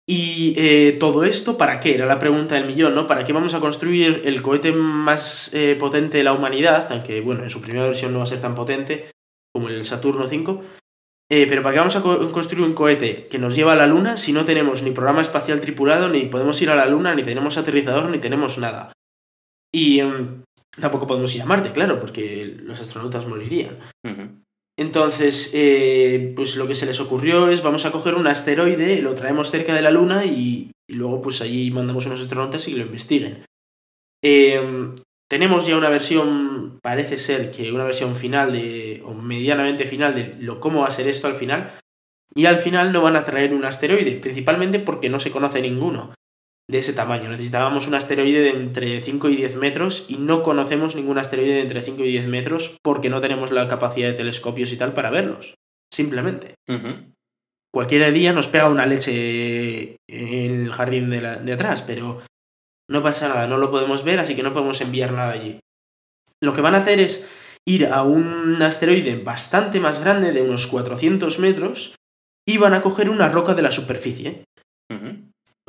Y 0.07 0.53
eh, 0.57 0.97
todo 0.99 1.23
esto, 1.23 1.57
¿para 1.57 1.79
qué? 1.79 1.95
Era 1.95 2.05
la 2.05 2.19
pregunta 2.19 2.55
del 2.55 2.65
millón, 2.65 2.95
¿no? 2.95 3.07
¿Para 3.07 3.25
qué 3.25 3.33
vamos 3.33 3.53
a 3.53 3.59
construir 3.59 4.21
el 4.25 4.41
cohete 4.41 4.71
más 4.71 5.53
eh, 5.53 5.75
potente 5.79 6.17
de 6.19 6.23
la 6.23 6.33
humanidad? 6.33 6.87
Aunque, 6.91 7.21
bueno, 7.21 7.43
en 7.43 7.49
su 7.49 7.61
primera 7.61 7.85
versión 7.85 8.11
no 8.13 8.19
va 8.19 8.23
a 8.25 8.27
ser 8.27 8.41
tan 8.41 8.55
potente 8.55 9.09
como 9.53 9.69
el 9.69 9.85
Saturno 9.85 10.27
5. 10.27 10.63
Eh, 11.31 11.45
pero 11.47 11.61
¿para 11.61 11.73
qué 11.73 11.79
vamos 11.79 11.95
a 11.95 12.01
co- 12.01 12.31
construir 12.31 12.63
un 12.65 12.73
cohete 12.73 13.27
que 13.27 13.37
nos 13.39 13.55
lleva 13.55 13.73
a 13.73 13.75
la 13.75 13.85
Luna 13.87 14.17
si 14.17 14.33
no 14.33 14.45
tenemos 14.45 14.81
ni 14.81 14.91
programa 14.91 15.21
espacial 15.21 15.61
tripulado, 15.61 16.09
ni 16.09 16.25
podemos 16.25 16.59
ir 16.61 16.71
a 16.71 16.75
la 16.75 16.87
Luna, 16.87 17.13
ni 17.13 17.21
tenemos 17.23 17.57
aterrizador, 17.57 18.09
ni 18.09 18.17
tenemos 18.17 18.57
nada? 18.57 18.91
Y 19.71 19.99
em, 19.99 20.41
tampoco 20.78 21.07
podemos 21.07 21.34
ir 21.36 21.41
a 21.41 21.45
Marte, 21.45 21.72
claro, 21.72 21.99
porque 21.99 22.57
los 22.61 22.80
astronautas 22.80 23.28
morirían. 23.28 23.78
Entonces, 24.78 25.51
eh, 25.53 26.34
pues 26.36 26.55
lo 26.55 26.67
que 26.67 26.76
se 26.76 26.86
les 26.86 26.99
ocurrió 27.01 27.49
es 27.49 27.61
vamos 27.61 27.86
a 27.86 27.91
coger 27.91 28.15
un 28.15 28.28
asteroide, 28.28 29.01
lo 29.01 29.13
traemos 29.13 29.51
cerca 29.51 29.76
de 29.76 29.82
la 29.82 29.91
Luna 29.91 30.26
y, 30.26 30.72
y 30.88 30.93
luego 30.93 31.22
pues 31.22 31.41
allí 31.41 31.70
mandamos 31.70 32.05
unos 32.05 32.22
astronautas 32.22 32.67
y 32.67 32.76
lo 32.76 32.84
investiguen. 32.84 33.43
Eh, 34.24 34.93
tenemos 35.30 35.67
ya 35.67 35.78
una 35.78 35.89
versión, 35.89 36.80
parece 36.82 37.17
ser 37.17 37.51
que 37.51 37.72
una 37.72 37.84
versión 37.84 38.15
final 38.15 38.53
de, 38.53 39.01
o 39.05 39.13
medianamente 39.13 39.86
final 39.86 40.15
de 40.15 40.36
lo, 40.39 40.59
cómo 40.59 40.82
va 40.82 40.88
a 40.88 40.91
ser 40.91 41.07
esto 41.07 41.28
al 41.28 41.36
final. 41.36 41.78
Y 42.36 42.45
al 42.45 42.57
final 42.57 42.93
no 42.93 43.01
van 43.01 43.15
a 43.15 43.26
traer 43.26 43.53
un 43.53 43.65
asteroide, 43.65 44.17
principalmente 44.17 44.80
porque 44.80 45.09
no 45.09 45.20
se 45.20 45.32
conoce 45.32 45.61
ninguno 45.61 46.13
de 46.70 46.78
ese 46.80 46.93
tamaño. 46.93 47.30
Necesitábamos 47.30 47.88
un 47.88 47.95
asteroide 47.95 48.39
de 48.41 48.49
entre 48.51 49.01
5 49.01 49.30
y 49.30 49.36
10 49.38 49.55
metros 49.57 50.05
y 50.07 50.17
no 50.17 50.43
conocemos 50.43 50.95
ningún 50.95 51.17
asteroide 51.17 51.55
de 51.55 51.61
entre 51.61 51.82
5 51.82 52.03
y 52.05 52.11
10 52.11 52.28
metros 52.28 52.78
porque 52.84 53.09
no 53.09 53.22
tenemos 53.22 53.51
la 53.51 53.67
capacidad 53.67 54.07
de 54.09 54.13
telescopios 54.13 54.72
y 54.72 54.78
tal 54.78 54.93
para 54.93 55.09
verlos. 55.09 55.55
Simplemente. 55.91 56.53
Cualquier 57.74 58.11
día 58.13 58.34
nos 58.34 58.47
pega 58.47 58.70
una 58.70 58.86
leche 58.86 59.95
en 60.07 60.61
el 60.65 60.72
jardín 60.72 61.09
de, 61.09 61.22
la- 61.22 61.36
de 61.38 61.53
atrás, 61.53 61.82
pero 61.82 62.22
no 62.89 63.03
pasa 63.03 63.30
nada, 63.30 63.47
no 63.47 63.57
lo 63.57 63.70
podemos 63.72 64.03
ver, 64.03 64.20
así 64.20 64.36
que 64.36 64.43
no 64.43 64.53
podemos 64.53 64.82
enviar 64.82 65.11
nada 65.11 65.32
allí. 65.32 65.59
Lo 66.41 66.53
que 66.53 66.61
van 66.61 66.74
a 66.76 66.80
hacer 66.80 66.99
es 66.99 67.30
ir 67.67 67.88
a 67.88 68.01
un 68.03 68.59
asteroide 68.61 69.17
bastante 69.24 69.80
más 69.80 70.03
grande, 70.03 70.32
de 70.32 70.41
unos 70.41 70.65
400 70.67 71.38
metros, 71.39 71.95
y 72.47 72.57
van 72.57 72.74
a 72.74 72.82
coger 72.82 73.09
una 73.09 73.30
roca 73.30 73.53
de 73.53 73.61
la 73.61 73.72
superficie. 73.72 74.43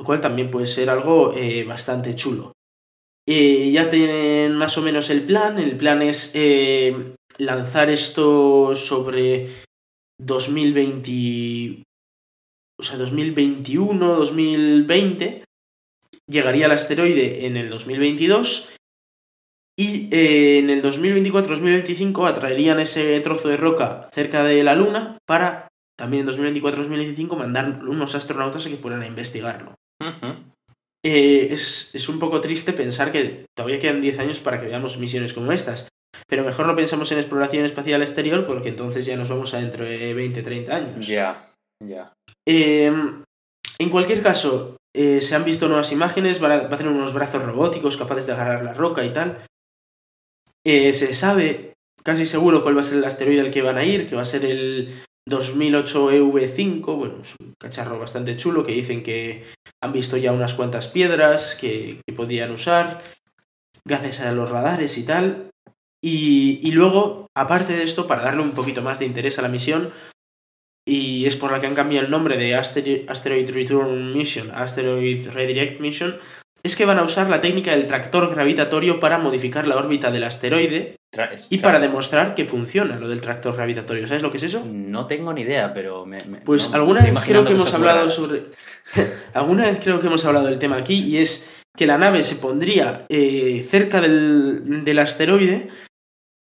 Lo 0.00 0.06
cual 0.06 0.22
también 0.22 0.50
puede 0.50 0.64
ser 0.64 0.88
algo 0.88 1.34
eh, 1.36 1.62
bastante 1.64 2.14
chulo. 2.14 2.52
Eh, 3.28 3.70
ya 3.70 3.90
tienen 3.90 4.56
más 4.56 4.78
o 4.78 4.82
menos 4.82 5.10
el 5.10 5.24
plan. 5.24 5.58
El 5.58 5.76
plan 5.76 6.00
es 6.00 6.32
eh, 6.34 7.14
lanzar 7.36 7.90
esto 7.90 8.74
sobre 8.74 9.50
2020. 10.18 11.82
O 12.78 12.82
sea, 12.82 12.96
2021, 12.96 14.14
2020. 14.14 15.44
Llegaría 16.26 16.64
el 16.64 16.72
asteroide 16.72 17.44
en 17.44 17.58
el 17.58 17.68
2022. 17.68 18.70
Y 19.78 20.08
eh, 20.12 20.60
en 20.60 20.70
el 20.70 20.82
2024-2025 20.82 22.26
atraerían 22.26 22.80
ese 22.80 23.20
trozo 23.20 23.50
de 23.50 23.58
roca 23.58 24.08
cerca 24.14 24.44
de 24.44 24.64
la 24.64 24.74
Luna 24.74 25.18
para 25.26 25.68
también 26.00 26.26
en 26.26 26.34
2024-2025 26.34 27.36
mandar 27.36 27.84
unos 27.84 28.14
astronautas 28.14 28.64
a 28.64 28.70
que 28.70 28.78
fueran 28.78 29.02
a 29.02 29.06
investigarlo. 29.06 29.74
Eh, 31.02 31.48
es, 31.50 31.94
es 31.94 32.08
un 32.08 32.18
poco 32.18 32.40
triste 32.40 32.72
pensar 32.72 33.10
que 33.12 33.46
todavía 33.56 33.80
quedan 33.80 34.00
10 34.00 34.18
años 34.18 34.40
para 34.40 34.60
que 34.60 34.66
veamos 34.66 34.98
misiones 34.98 35.32
como 35.32 35.52
estas. 35.52 35.88
Pero 36.28 36.44
mejor 36.44 36.66
no 36.66 36.76
pensamos 36.76 37.10
en 37.12 37.18
exploración 37.18 37.64
espacial 37.64 38.02
exterior 38.02 38.46
porque 38.46 38.68
entonces 38.68 39.06
ya 39.06 39.16
nos 39.16 39.28
vamos 39.28 39.54
a 39.54 39.58
dentro 39.58 39.84
de 39.84 40.14
20, 40.14 40.42
30 40.42 40.76
años. 40.76 41.06
Ya, 41.06 41.52
ya. 41.82 42.12
Eh, 42.46 42.92
en 43.78 43.88
cualquier 43.90 44.22
caso, 44.22 44.76
eh, 44.94 45.20
se 45.20 45.34
han 45.34 45.44
visto 45.44 45.68
nuevas 45.68 45.92
imágenes, 45.92 46.42
va 46.42 46.52
a, 46.52 46.68
va 46.68 46.74
a 46.74 46.78
tener 46.78 46.92
unos 46.92 47.14
brazos 47.14 47.42
robóticos 47.42 47.96
capaces 47.96 48.26
de 48.26 48.32
agarrar 48.32 48.62
la 48.62 48.74
roca 48.74 49.04
y 49.04 49.12
tal. 49.12 49.44
Eh, 50.66 50.92
se 50.92 51.14
sabe 51.14 51.74
casi 52.02 52.26
seguro 52.26 52.62
cuál 52.62 52.76
va 52.76 52.80
a 52.80 52.84
ser 52.84 52.98
el 52.98 53.04
asteroide 53.04 53.40
al 53.40 53.50
que 53.50 53.62
van 53.62 53.78
a 53.78 53.84
ir, 53.84 54.06
que 54.06 54.16
va 54.16 54.22
a 54.22 54.26
ser 54.26 54.44
el 54.44 55.02
2008 55.26 56.12
EV5, 56.12 56.96
bueno, 56.96 57.18
es 57.22 57.34
un 57.40 57.54
cacharro 57.58 57.98
bastante 57.98 58.36
chulo 58.36 58.64
que 58.64 58.72
dicen 58.72 59.02
que 59.02 59.44
han 59.82 59.92
visto 59.92 60.16
ya 60.16 60.32
unas 60.32 60.54
cuantas 60.54 60.88
piedras 60.88 61.56
que, 61.60 62.00
podían 62.16 62.50
usar, 62.50 63.02
gracias 63.84 64.20
a 64.20 64.32
los 64.32 64.50
radares 64.50 64.98
y 64.98 65.04
tal. 65.06 65.50
Y, 66.02 66.60
y 66.62 66.72
luego, 66.72 67.26
aparte 67.36 67.74
de 67.74 67.82
esto, 67.84 68.06
para 68.06 68.22
darle 68.22 68.42
un 68.42 68.52
poquito 68.52 68.82
más 68.82 68.98
de 68.98 69.06
interés 69.06 69.38
a 69.38 69.42
la 69.42 69.48
misión, 69.48 69.92
y 70.86 71.26
es 71.26 71.36
por 71.36 71.52
la 71.52 71.60
que 71.60 71.66
han 71.66 71.74
cambiado 71.74 72.06
el 72.06 72.10
nombre 72.10 72.36
de 72.36 72.56
Aster- 72.56 73.04
Asteroid 73.08 73.50
Return 73.50 74.12
Mission 74.14 74.50
Asteroid 74.50 75.28
Redirect 75.28 75.80
Mission, 75.80 76.18
es 76.62 76.76
que 76.76 76.84
van 76.84 76.98
a 76.98 77.02
usar 77.02 77.28
la 77.30 77.40
técnica 77.40 77.70
del 77.72 77.86
tractor 77.86 78.30
gravitatorio 78.34 79.00
para 79.00 79.18
modificar 79.18 79.66
la 79.66 79.76
órbita 79.76 80.10
del 80.10 80.24
asteroide 80.24 80.96
Tra- 81.12 81.30
y 81.50 81.58
para 81.58 81.80
demostrar 81.80 82.34
que 82.34 82.44
funciona 82.44 82.96
lo 82.98 83.08
del 83.08 83.20
tractor 83.20 83.56
gravitatorio. 83.56 84.06
¿Sabes 84.06 84.22
lo 84.22 84.30
que 84.30 84.36
es 84.36 84.42
eso? 84.44 84.62
No 84.66 85.06
tengo 85.06 85.32
ni 85.32 85.40
idea, 85.42 85.72
pero 85.74 86.04
me. 86.06 86.18
me- 86.26 86.38
Pues 86.38 86.70
no, 86.70 86.76
alguna 86.76 87.00
vez 87.02 87.18
creo 87.26 87.44
que 87.44 87.52
hemos 87.52 87.72
hablado 87.74 87.98
raras. 88.00 88.14
sobre. 88.14 88.44
alguna 89.34 89.64
vez 89.66 89.80
creo 89.82 90.00
que 90.00 90.06
hemos 90.06 90.24
hablado 90.24 90.46
del 90.46 90.58
tema 90.58 90.76
aquí 90.76 91.02
y 91.02 91.18
es 91.18 91.50
que 91.76 91.86
la 91.86 91.98
nave 91.98 92.22
se 92.22 92.36
pondría 92.36 93.06
eh, 93.08 93.66
cerca 93.68 94.00
del, 94.00 94.82
del 94.84 94.98
asteroide 94.98 95.68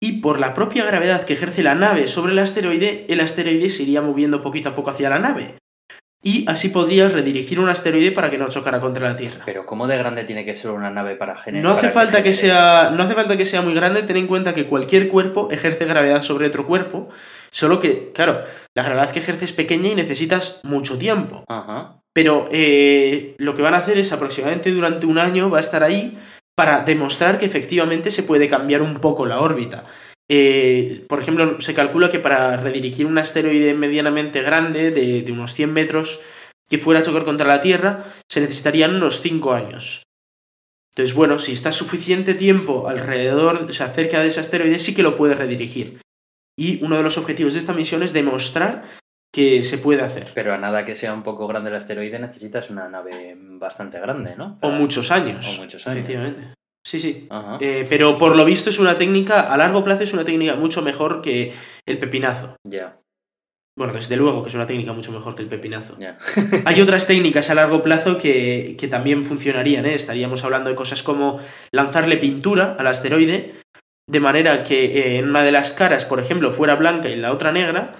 y 0.01 0.21
por 0.21 0.39
la 0.39 0.53
propia 0.53 0.85
gravedad 0.85 1.23
que 1.23 1.33
ejerce 1.33 1.61
la 1.63 1.75
nave 1.75 2.07
sobre 2.07 2.31
el 2.33 2.39
asteroide, 2.39 3.05
el 3.09 3.19
asteroide 3.21 3.69
se 3.69 3.83
iría 3.83 4.01
moviendo 4.01 4.41
poquito 4.41 4.69
a 4.69 4.75
poco 4.75 4.89
hacia 4.91 5.09
la 5.09 5.19
nave. 5.19 5.55
Y 6.21 6.43
así 6.49 6.67
podrías 6.67 7.13
redirigir 7.13 7.61
un 7.61 7.69
asteroide 7.69 8.11
para 8.11 8.29
que 8.29 8.37
no 8.37 8.49
chocara 8.49 8.81
contra 8.81 9.07
la 9.07 9.15
Tierra. 9.15 9.43
Pero 9.45 9.65
¿cómo 9.65 9.87
de 9.87 9.97
grande 9.97 10.25
tiene 10.25 10.43
que 10.43 10.55
ser 10.55 10.71
una 10.71 10.89
nave 10.89 11.15
para 11.15 11.37
generar? 11.37 11.63
No 11.63 11.71
hace 11.71 11.89
falta 11.89 12.21
que 12.21 12.33
sea. 12.33 12.91
No 12.93 13.03
hace 13.03 13.15
falta 13.15 13.37
que 13.37 13.45
sea 13.45 13.61
muy 13.61 13.73
grande, 13.73 14.03
ten 14.03 14.17
en 14.17 14.27
cuenta 14.27 14.53
que 14.53 14.67
cualquier 14.67 15.07
cuerpo 15.07 15.47
ejerce 15.49 15.85
gravedad 15.85 16.21
sobre 16.21 16.47
otro 16.47 16.65
cuerpo. 16.65 17.07
Solo 17.51 17.79
que, 17.79 18.11
claro, 18.13 18.43
la 18.75 18.83
gravedad 18.83 19.11
que 19.11 19.19
ejerce 19.19 19.45
es 19.45 19.53
pequeña 19.53 19.89
y 19.89 19.95
necesitas 19.95 20.59
mucho 20.63 20.97
tiempo. 20.97 21.45
Ajá. 21.47 22.01
Pero 22.11 22.49
eh, 22.51 23.35
lo 23.37 23.55
que 23.55 23.61
van 23.61 23.73
a 23.73 23.77
hacer 23.77 23.97
es 23.97 24.11
aproximadamente 24.11 24.71
durante 24.71 25.05
un 25.05 25.19
año 25.19 25.49
va 25.49 25.57
a 25.59 25.61
estar 25.61 25.83
ahí 25.83 26.17
para 26.53 26.81
demostrar 26.81 27.39
que 27.39 27.45
efectivamente 27.45 28.11
se 28.11 28.23
puede 28.23 28.49
cambiar 28.49 28.81
un 28.81 28.99
poco 28.99 29.25
la 29.25 29.39
órbita. 29.39 29.85
Eh, 30.29 31.05
por 31.09 31.19
ejemplo, 31.19 31.59
se 31.59 31.73
calcula 31.73 32.09
que 32.09 32.19
para 32.19 32.55
redirigir 32.57 33.07
un 33.07 33.17
asteroide 33.17 33.73
medianamente 33.73 34.41
grande, 34.41 34.91
de, 34.91 35.23
de 35.23 35.31
unos 35.31 35.53
100 35.53 35.73
metros, 35.73 36.21
que 36.69 36.77
fuera 36.77 36.99
a 36.99 37.03
chocar 37.03 37.25
contra 37.25 37.47
la 37.47 37.61
Tierra, 37.61 38.05
se 38.29 38.41
necesitarían 38.41 38.95
unos 38.95 39.21
5 39.21 39.53
años. 39.53 40.03
Entonces, 40.93 41.15
bueno, 41.15 41.39
si 41.39 41.53
está 41.53 41.71
suficiente 41.71 42.33
tiempo 42.33 42.87
alrededor, 42.87 43.67
o 43.69 43.73
sea, 43.73 43.87
cerca 43.87 44.21
de 44.21 44.27
ese 44.27 44.39
asteroide, 44.39 44.79
sí 44.79 44.93
que 44.93 45.03
lo 45.03 45.15
puede 45.15 45.33
redirigir. 45.35 45.99
Y 46.57 46.83
uno 46.83 46.97
de 46.97 47.03
los 47.03 47.17
objetivos 47.17 47.53
de 47.53 47.59
esta 47.59 47.73
misión 47.73 48.03
es 48.03 48.13
demostrar 48.13 48.83
que 49.33 49.63
se 49.63 49.77
puede 49.77 50.01
hacer. 50.01 50.31
Pero 50.35 50.53
a 50.53 50.57
nada 50.57 50.85
que 50.85 50.95
sea 50.95 51.13
un 51.13 51.23
poco 51.23 51.47
grande 51.47 51.69
el 51.69 51.75
asteroide 51.75 52.19
necesitas 52.19 52.69
una 52.69 52.89
nave 52.89 53.35
bastante 53.37 53.99
grande, 53.99 54.35
¿no? 54.35 54.57
O 54.61 54.71
muchos 54.71 55.11
años. 55.11 55.47
O 55.47 55.61
muchos 55.61 55.87
años. 55.87 55.99
Efectivamente. 55.99 56.53
Sí, 56.85 56.99
sí. 56.99 57.27
Ajá. 57.29 57.57
Eh, 57.59 57.85
pero 57.89 58.17
por 58.17 58.35
lo 58.35 58.45
visto 58.45 58.69
es 58.69 58.79
una 58.79 58.97
técnica, 58.97 59.41
a 59.41 59.57
largo 59.57 59.83
plazo 59.83 60.03
es 60.03 60.13
una 60.13 60.25
técnica 60.25 60.55
mucho 60.55 60.81
mejor 60.81 61.21
que 61.21 61.53
el 61.85 61.97
pepinazo. 61.99 62.55
Ya, 62.63 62.99
Bueno, 63.77 63.93
desde 63.93 64.15
luego 64.17 64.41
que 64.43 64.49
es 64.49 64.55
una 64.55 64.65
técnica 64.67 64.93
mucho 64.93 65.11
mejor 65.11 65.35
que 65.35 65.41
el 65.41 65.49
pepinazo. 65.49 65.97
ya. 65.99 66.17
Hay 66.65 66.81
otras 66.81 67.05
técnicas 67.07 67.49
a 67.49 67.55
largo 67.55 67.83
plazo 67.83 68.17
que, 68.17 68.75
que 68.79 68.87
también 68.87 69.23
funcionarían, 69.25 69.85
¿eh? 69.85 69.93
Estaríamos 69.93 70.43
hablando 70.43 70.69
de 70.69 70.75
cosas 70.75 71.03
como 71.03 71.39
lanzarle 71.71 72.17
pintura 72.17 72.75
al 72.79 72.87
asteroide, 72.87 73.55
de 74.09 74.19
manera 74.19 74.63
que 74.63 74.85
eh, 74.85 75.19
en 75.19 75.29
una 75.29 75.43
de 75.43 75.51
las 75.51 75.73
caras, 75.73 76.05
por 76.05 76.19
ejemplo, 76.19 76.51
fuera 76.51 76.75
blanca 76.75 77.09
y 77.09 77.13
en 77.13 77.21
la 77.21 77.31
otra 77.31 77.51
negra, 77.51 77.93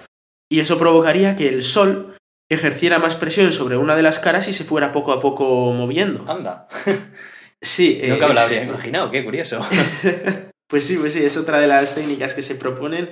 y 0.51 0.61
eso 0.61 0.77
provocaría 0.79 1.35
que 1.35 1.49
el 1.49 1.63
Sol 1.63 2.15
ejerciera 2.51 2.97
más 2.97 3.15
presión 3.15 3.51
sobre 3.51 3.77
una 3.77 3.95
de 3.95 4.01
las 4.01 4.19
caras 4.19 4.47
y 4.47 4.53
se 4.53 4.63
fuera 4.63 4.91
poco 4.91 5.11
a 5.13 5.19
poco 5.19 5.71
moviendo. 5.73 6.25
Anda. 6.27 6.67
Sí, 7.61 8.01
Nunca 8.05 8.27
me 8.27 8.33
lo 8.33 8.39
habría 8.39 8.63
imaginado, 8.63 9.11
qué 9.11 9.23
curioso. 9.23 9.59
Pues 10.69 10.85
sí, 10.85 10.97
pues 10.97 11.13
sí, 11.13 11.23
es 11.23 11.35
otra 11.35 11.59
de 11.59 11.65
las 11.65 11.95
técnicas 11.95 12.35
que 12.35 12.43
se 12.43 12.53
proponen. 12.53 13.09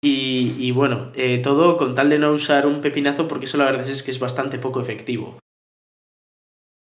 Y, 0.00 0.54
y 0.60 0.70
bueno, 0.70 1.10
eh, 1.16 1.40
todo 1.42 1.76
con 1.76 1.96
tal 1.96 2.08
de 2.08 2.20
no 2.20 2.30
usar 2.30 2.68
un 2.68 2.80
pepinazo, 2.80 3.26
porque 3.26 3.46
eso 3.46 3.58
la 3.58 3.64
verdad 3.64 3.88
es 3.88 4.04
que 4.04 4.12
es 4.12 4.20
bastante 4.20 4.60
poco 4.60 4.80
efectivo. 4.80 5.36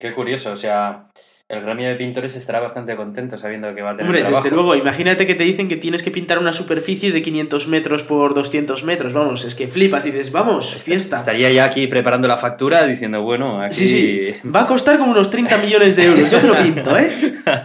Qué 0.00 0.12
curioso, 0.12 0.50
o 0.50 0.56
sea, 0.56 1.06
el 1.48 1.60
gremio 1.62 1.88
de 1.88 1.94
pintores 1.94 2.34
estará 2.34 2.58
bastante 2.58 2.96
contento 2.96 3.36
sabiendo 3.36 3.72
que 3.72 3.80
va 3.80 3.90
a 3.90 3.92
tener 3.92 4.06
Hombre, 4.06 4.20
trabajo. 4.22 4.42
desde 4.42 4.56
luego, 4.56 4.74
imagínate 4.74 5.26
que 5.26 5.36
te 5.36 5.44
dicen 5.44 5.68
que 5.68 5.76
tienes 5.76 6.02
que 6.02 6.10
pintar 6.10 6.40
una 6.40 6.52
superficie 6.52 7.12
de 7.12 7.22
500 7.22 7.68
metros 7.68 8.02
por 8.02 8.34
200 8.34 8.82
metros. 8.82 9.12
Vamos, 9.12 9.44
es 9.44 9.54
que 9.54 9.68
flipas 9.68 10.04
y 10.06 10.10
dices, 10.10 10.32
vamos, 10.32 10.82
fiesta. 10.82 11.18
Estaría 11.18 11.50
ya 11.52 11.64
aquí 11.64 11.86
preparando 11.86 12.26
la 12.26 12.36
factura 12.36 12.84
diciendo, 12.84 13.22
bueno, 13.22 13.60
aquí... 13.60 13.76
Sí, 13.76 13.88
sí, 13.88 14.48
va 14.48 14.62
a 14.62 14.66
costar 14.66 14.98
como 14.98 15.12
unos 15.12 15.30
30 15.30 15.56
millones 15.58 15.94
de 15.94 16.04
euros. 16.06 16.28
Yo 16.28 16.40
te 16.40 16.46
lo 16.48 16.56
pinto, 16.60 16.98
¿eh? 16.98 17.12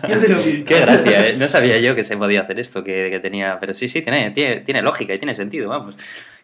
Yo 0.07 0.19
te 0.19 0.29
lo 0.29 0.37
pinto. 0.43 0.65
Qué 0.65 0.79
gracia, 0.79 1.29
¿eh? 1.29 1.35
No 1.37 1.47
sabía 1.47 1.79
yo 1.79 1.95
que 1.95 2.03
se 2.03 2.15
podía 2.17 2.41
hacer 2.41 2.59
esto, 2.59 2.83
que, 2.83 3.09
que 3.09 3.19
tenía... 3.19 3.57
Pero 3.59 3.73
sí, 3.73 3.89
sí, 3.89 4.03
tiene, 4.03 4.29
tiene, 4.29 4.57
tiene 4.61 4.83
lógica 4.83 5.15
y 5.15 5.17
tiene 5.17 5.33
sentido, 5.33 5.69
vamos. 5.69 5.97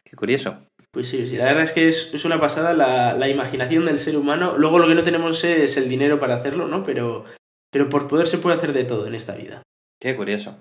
Qué 0.03 0.15
curioso. 0.15 0.57
Pues 0.97 1.09
sí, 1.09 1.27
sí, 1.27 1.37
la 1.37 1.45
verdad 1.45 1.61
es 1.61 1.73
que 1.73 1.87
es, 1.87 2.11
es 2.15 2.25
una 2.25 2.41
pasada 2.41 2.73
la, 2.73 3.13
la, 3.13 3.29
imaginación 3.29 3.85
del 3.85 3.99
ser 3.99 4.17
humano. 4.17 4.57
Luego 4.57 4.79
lo 4.79 4.87
que 4.87 4.95
no 4.95 5.03
tenemos 5.03 5.43
es 5.43 5.77
el 5.77 5.89
dinero 5.89 6.19
para 6.19 6.33
hacerlo, 6.33 6.67
¿no? 6.67 6.83
Pero, 6.83 7.23
pero 7.71 7.87
por 7.87 8.07
poder 8.07 8.25
se 8.25 8.39
puede 8.39 8.55
hacer 8.55 8.73
de 8.73 8.83
todo 8.83 9.05
en 9.05 9.13
esta 9.13 9.35
vida. 9.35 9.61
Qué 10.01 10.15
curioso. 10.15 10.57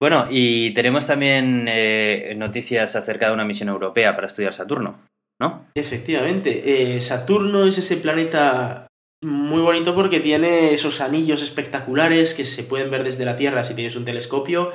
Bueno, 0.00 0.26
y 0.28 0.74
tenemos 0.74 1.06
también 1.06 1.66
eh, 1.68 2.34
noticias 2.36 2.96
acerca 2.96 3.28
de 3.28 3.34
una 3.34 3.44
misión 3.44 3.68
europea 3.68 4.16
para 4.16 4.26
estudiar 4.26 4.54
Saturno, 4.54 5.06
¿no? 5.40 5.68
Efectivamente, 5.76 6.96
eh, 6.96 7.00
Saturno 7.00 7.66
es 7.66 7.78
ese 7.78 7.96
planeta 7.96 8.88
muy 9.22 9.60
bonito 9.60 9.94
porque 9.94 10.18
tiene 10.18 10.72
esos 10.72 11.00
anillos 11.00 11.44
espectaculares 11.44 12.34
que 12.34 12.44
se 12.44 12.64
pueden 12.64 12.90
ver 12.90 13.04
desde 13.04 13.24
la 13.24 13.36
Tierra 13.36 13.62
si 13.62 13.74
tienes 13.74 13.94
un 13.94 14.04
telescopio. 14.04 14.72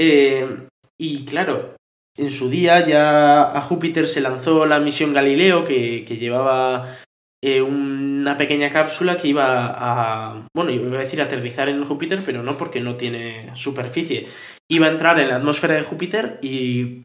Eh, 0.00 0.68
y 0.98 1.26
claro, 1.26 1.76
en 2.16 2.30
su 2.30 2.48
día 2.48 2.86
ya 2.86 3.42
a 3.42 3.60
Júpiter 3.62 4.08
se 4.08 4.20
lanzó 4.20 4.66
la 4.66 4.80
misión 4.80 5.12
Galileo 5.12 5.64
que, 5.64 6.04
que 6.04 6.16
llevaba 6.16 6.96
eh, 7.42 7.62
una 7.62 8.36
pequeña 8.38 8.70
cápsula 8.70 9.16
que 9.16 9.28
iba 9.28 9.66
a, 9.66 10.48
bueno, 10.54 10.70
iba 10.70 10.98
a 10.98 11.02
decir 11.02 11.20
aterrizar 11.20 11.68
en 11.68 11.84
Júpiter, 11.84 12.20
pero 12.24 12.42
no 12.42 12.56
porque 12.56 12.80
no 12.80 12.96
tiene 12.96 13.50
superficie. 13.54 14.28
Iba 14.68 14.86
a 14.86 14.90
entrar 14.90 15.20
en 15.20 15.28
la 15.28 15.36
atmósfera 15.36 15.74
de 15.74 15.82
Júpiter 15.82 16.38
y, 16.42 17.02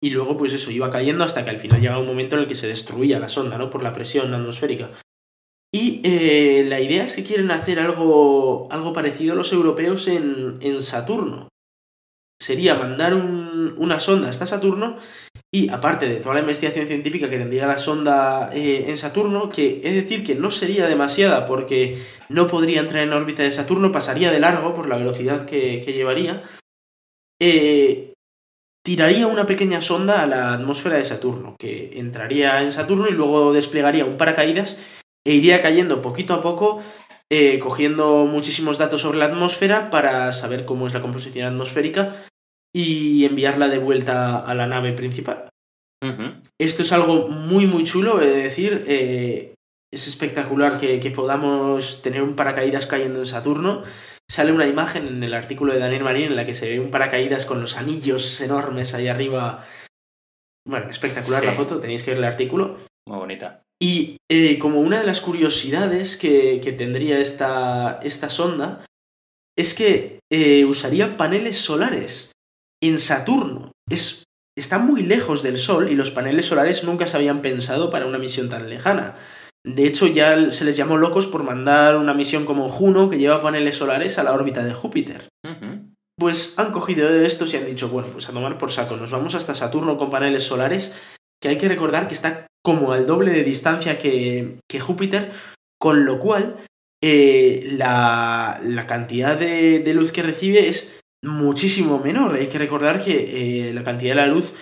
y 0.00 0.10
luego 0.10 0.36
pues 0.36 0.52
eso, 0.52 0.70
iba 0.70 0.90
cayendo 0.90 1.24
hasta 1.24 1.44
que 1.44 1.50
al 1.50 1.58
final 1.58 1.80
llegaba 1.80 2.00
un 2.00 2.06
momento 2.06 2.36
en 2.36 2.42
el 2.42 2.48
que 2.48 2.54
se 2.54 2.68
destruía 2.68 3.18
la 3.18 3.28
sonda, 3.28 3.58
¿no? 3.58 3.70
Por 3.70 3.82
la 3.82 3.92
presión 3.92 4.32
atmosférica. 4.34 4.90
Y 5.72 6.00
eh, 6.04 6.64
la 6.68 6.80
idea 6.80 7.04
es 7.04 7.16
que 7.16 7.24
quieren 7.24 7.50
hacer 7.50 7.80
algo, 7.80 8.68
algo 8.70 8.92
parecido 8.92 9.32
a 9.32 9.36
los 9.36 9.52
europeos 9.52 10.06
en, 10.06 10.58
en 10.60 10.82
Saturno. 10.82 11.48
Sería 12.40 12.74
mandar 12.74 13.14
un, 13.14 13.74
una 13.78 14.00
sonda 14.00 14.28
hasta 14.28 14.46
Saturno 14.46 14.98
y 15.52 15.70
aparte 15.70 16.08
de 16.08 16.16
toda 16.16 16.34
la 16.34 16.40
investigación 16.40 16.86
científica 16.86 17.30
que 17.30 17.38
tendría 17.38 17.66
la 17.66 17.78
sonda 17.78 18.50
eh, 18.52 18.84
en 18.88 18.96
Saturno, 18.96 19.48
que 19.48 19.80
es 19.82 19.94
decir 19.94 20.24
que 20.24 20.34
no 20.34 20.50
sería 20.50 20.86
demasiada 20.86 21.46
porque 21.46 22.02
no 22.28 22.46
podría 22.46 22.80
entrar 22.80 23.02
en 23.02 23.12
órbita 23.12 23.42
de 23.42 23.52
Saturno, 23.52 23.92
pasaría 23.92 24.30
de 24.30 24.40
largo 24.40 24.74
por 24.74 24.86
la 24.88 24.98
velocidad 24.98 25.46
que, 25.46 25.82
que 25.84 25.92
llevaría, 25.92 26.44
eh, 27.40 28.14
tiraría 28.84 29.26
una 29.26 29.46
pequeña 29.46 29.82
sonda 29.82 30.22
a 30.22 30.26
la 30.26 30.52
atmósfera 30.52 30.96
de 30.96 31.04
Saturno, 31.04 31.56
que 31.58 31.98
entraría 31.98 32.62
en 32.62 32.72
Saturno 32.72 33.08
y 33.08 33.12
luego 33.12 33.52
desplegaría 33.52 34.04
un 34.04 34.16
paracaídas 34.16 34.84
e 35.26 35.34
iría 35.34 35.60
cayendo 35.60 36.02
poquito 36.02 36.34
a 36.34 36.42
poco, 36.42 36.82
eh, 37.30 37.58
cogiendo 37.58 38.24
muchísimos 38.26 38.78
datos 38.78 39.00
sobre 39.00 39.18
la 39.18 39.26
atmósfera 39.26 39.90
para 39.90 40.32
saber 40.32 40.64
cómo 40.64 40.86
es 40.86 40.94
la 40.94 41.02
composición 41.02 41.46
atmosférica 41.46 42.24
y 42.74 43.24
enviarla 43.24 43.68
de 43.68 43.78
vuelta 43.78 44.38
a 44.38 44.54
la 44.54 44.66
nave 44.66 44.92
principal. 44.92 45.48
Uh 46.04 46.08
-huh. 46.08 46.42
Esto 46.60 46.82
es 46.82 46.92
algo 46.92 47.28
muy 47.28 47.66
muy 47.66 47.84
chulo, 47.84 48.20
es 48.20 48.34
decir, 48.34 48.84
eh, 48.86 49.54
es 49.92 50.06
espectacular 50.06 50.78
que, 50.78 51.00
que, 51.00 51.10
podamos 51.10 52.02
tener 52.02 52.22
un 52.22 52.36
paracaídas 52.36 52.86
cayendo 52.86 53.18
en 53.18 53.26
Saturno. 53.26 53.82
Sale 54.30 54.52
una 54.52 54.66
imagen 54.66 55.06
en 55.06 55.24
el 55.24 55.34
artículo 55.34 55.72
de 55.72 55.78
Daniel 55.78 56.04
Marín 56.04 56.26
en 56.26 56.36
la 56.36 56.44
que 56.44 56.54
se 56.54 56.68
ve 56.68 56.80
un 56.80 56.90
paracaídas 56.90 57.46
con 57.46 57.60
los 57.60 57.76
anillos 57.76 58.40
enormes 58.40 58.94
ahí 58.94 59.08
arriba. 59.08 59.64
Bueno, 60.68 60.90
espectacular 60.90 61.40
sí. 61.40 61.46
la 61.46 61.54
foto, 61.54 61.80
tenéis 61.80 62.02
que 62.02 62.10
ver 62.10 62.18
el 62.18 62.24
artículo. 62.24 62.76
Muy 63.08 63.18
bonita. 63.18 63.65
Y 63.80 64.16
eh, 64.30 64.58
como 64.58 64.80
una 64.80 65.00
de 65.00 65.06
las 65.06 65.20
curiosidades 65.20 66.16
que, 66.16 66.60
que 66.62 66.72
tendría 66.72 67.18
esta, 67.18 68.00
esta, 68.02 68.30
sonda 68.30 68.84
es 69.56 69.74
que 69.74 70.20
eh, 70.32 70.64
usaría 70.64 71.16
paneles 71.16 71.58
solares 71.58 72.32
en 72.82 72.98
Saturno. 72.98 73.72
Es, 73.90 74.24
está 74.56 74.78
muy 74.78 75.02
lejos 75.02 75.42
del 75.42 75.58
Sol 75.58 75.90
y 75.90 75.94
los 75.94 76.10
paneles 76.10 76.46
solares 76.46 76.84
nunca 76.84 77.06
se 77.06 77.16
habían 77.16 77.42
pensado 77.42 77.90
para 77.90 78.06
una 78.06 78.18
misión 78.18 78.48
tan 78.48 78.70
lejana. 78.70 79.16
De 79.66 79.84
hecho, 79.86 80.06
ya 80.06 80.50
se 80.52 80.64
les 80.64 80.76
llamó 80.76 80.96
locos 80.96 81.26
por 81.26 81.42
mandar 81.42 81.96
una 81.96 82.14
misión 82.14 82.46
como 82.46 82.68
Juno 82.68 83.10
que 83.10 83.18
lleva 83.18 83.42
paneles 83.42 83.76
solares 83.76 84.18
a 84.18 84.22
la 84.22 84.32
órbita 84.32 84.64
de 84.64 84.72
Júpiter. 84.72 85.28
Uh 85.44 85.50
-huh. 85.50 85.92
Pues 86.18 86.54
han 86.56 86.72
cogido 86.72 87.08
estos 87.10 87.52
y 87.52 87.58
han 87.58 87.66
dicho, 87.66 87.88
bueno, 87.88 88.08
pues 88.10 88.28
a 88.28 88.32
tomar 88.32 88.56
por 88.56 88.72
saco, 88.72 88.96
nos 88.96 89.10
vamos 89.10 89.34
hasta 89.34 89.54
Saturno 89.54 89.98
con 89.98 90.08
paneles 90.08 90.44
solares, 90.44 90.98
que 91.42 91.48
hay 91.48 91.58
que 91.58 91.68
recordar 91.68 92.08
que 92.08 92.14
está 92.14 92.46
como 92.66 92.90
al 92.90 93.06
doble 93.06 93.30
de 93.30 93.44
distancia 93.44 93.96
que, 93.96 94.58
que 94.68 94.80
Júpiter, 94.80 95.30
con 95.78 96.04
lo 96.04 96.18
cual 96.18 96.56
eh, 97.00 97.74
la, 97.78 98.60
la, 98.60 98.88
cantidad 98.88 99.38
de, 99.38 99.78
de, 99.78 99.94
luz 99.94 100.10
que 100.10 100.24
recibe 100.24 100.68
es 100.68 100.98
muchísimo 101.22 102.00
menor. 102.00 102.34
Hay 102.34 102.48
que 102.48 102.58
recordar 102.58 103.04
que 103.04 103.68
eh, 103.68 103.72
la 103.72 103.84
cantidad 103.84 104.16
de 104.16 104.20
la 104.20 104.26
luz 104.26 104.52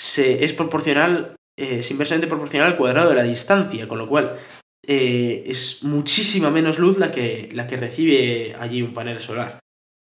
se, 0.00 0.42
es 0.42 0.54
proporcional, 0.54 1.36
eh, 1.58 1.80
es 1.80 1.90
inversamente 1.90 2.28
proporcional 2.28 2.68
al 2.68 2.78
cuadrado 2.78 3.10
de 3.10 3.16
la 3.16 3.24
distancia, 3.24 3.86
con 3.86 3.98
lo 3.98 4.08
cual 4.08 4.38
es 4.82 5.84
muchísima 5.84 6.48
menos 6.48 6.78
luz 6.78 6.96
la 6.96 7.12
que, 7.12 7.50
la 7.52 7.66
que 7.66 7.76
recibe 7.76 8.54
allí 8.58 8.80
un 8.80 8.94
panel 8.94 9.20
solar. 9.20 9.58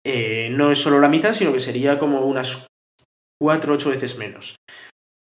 No 0.05 0.71
es 0.71 0.79
solo 0.79 1.01
la 1.01 1.09
mitad, 1.09 1.33
sino 1.33 1.51
que 1.51 1.59
sería 1.59 1.99
como 1.99 2.21
unas 2.21 2.65
4 3.41 3.73
o 3.73 3.75
8 3.75 3.89
veces 3.89 4.17
menos. 4.17 4.55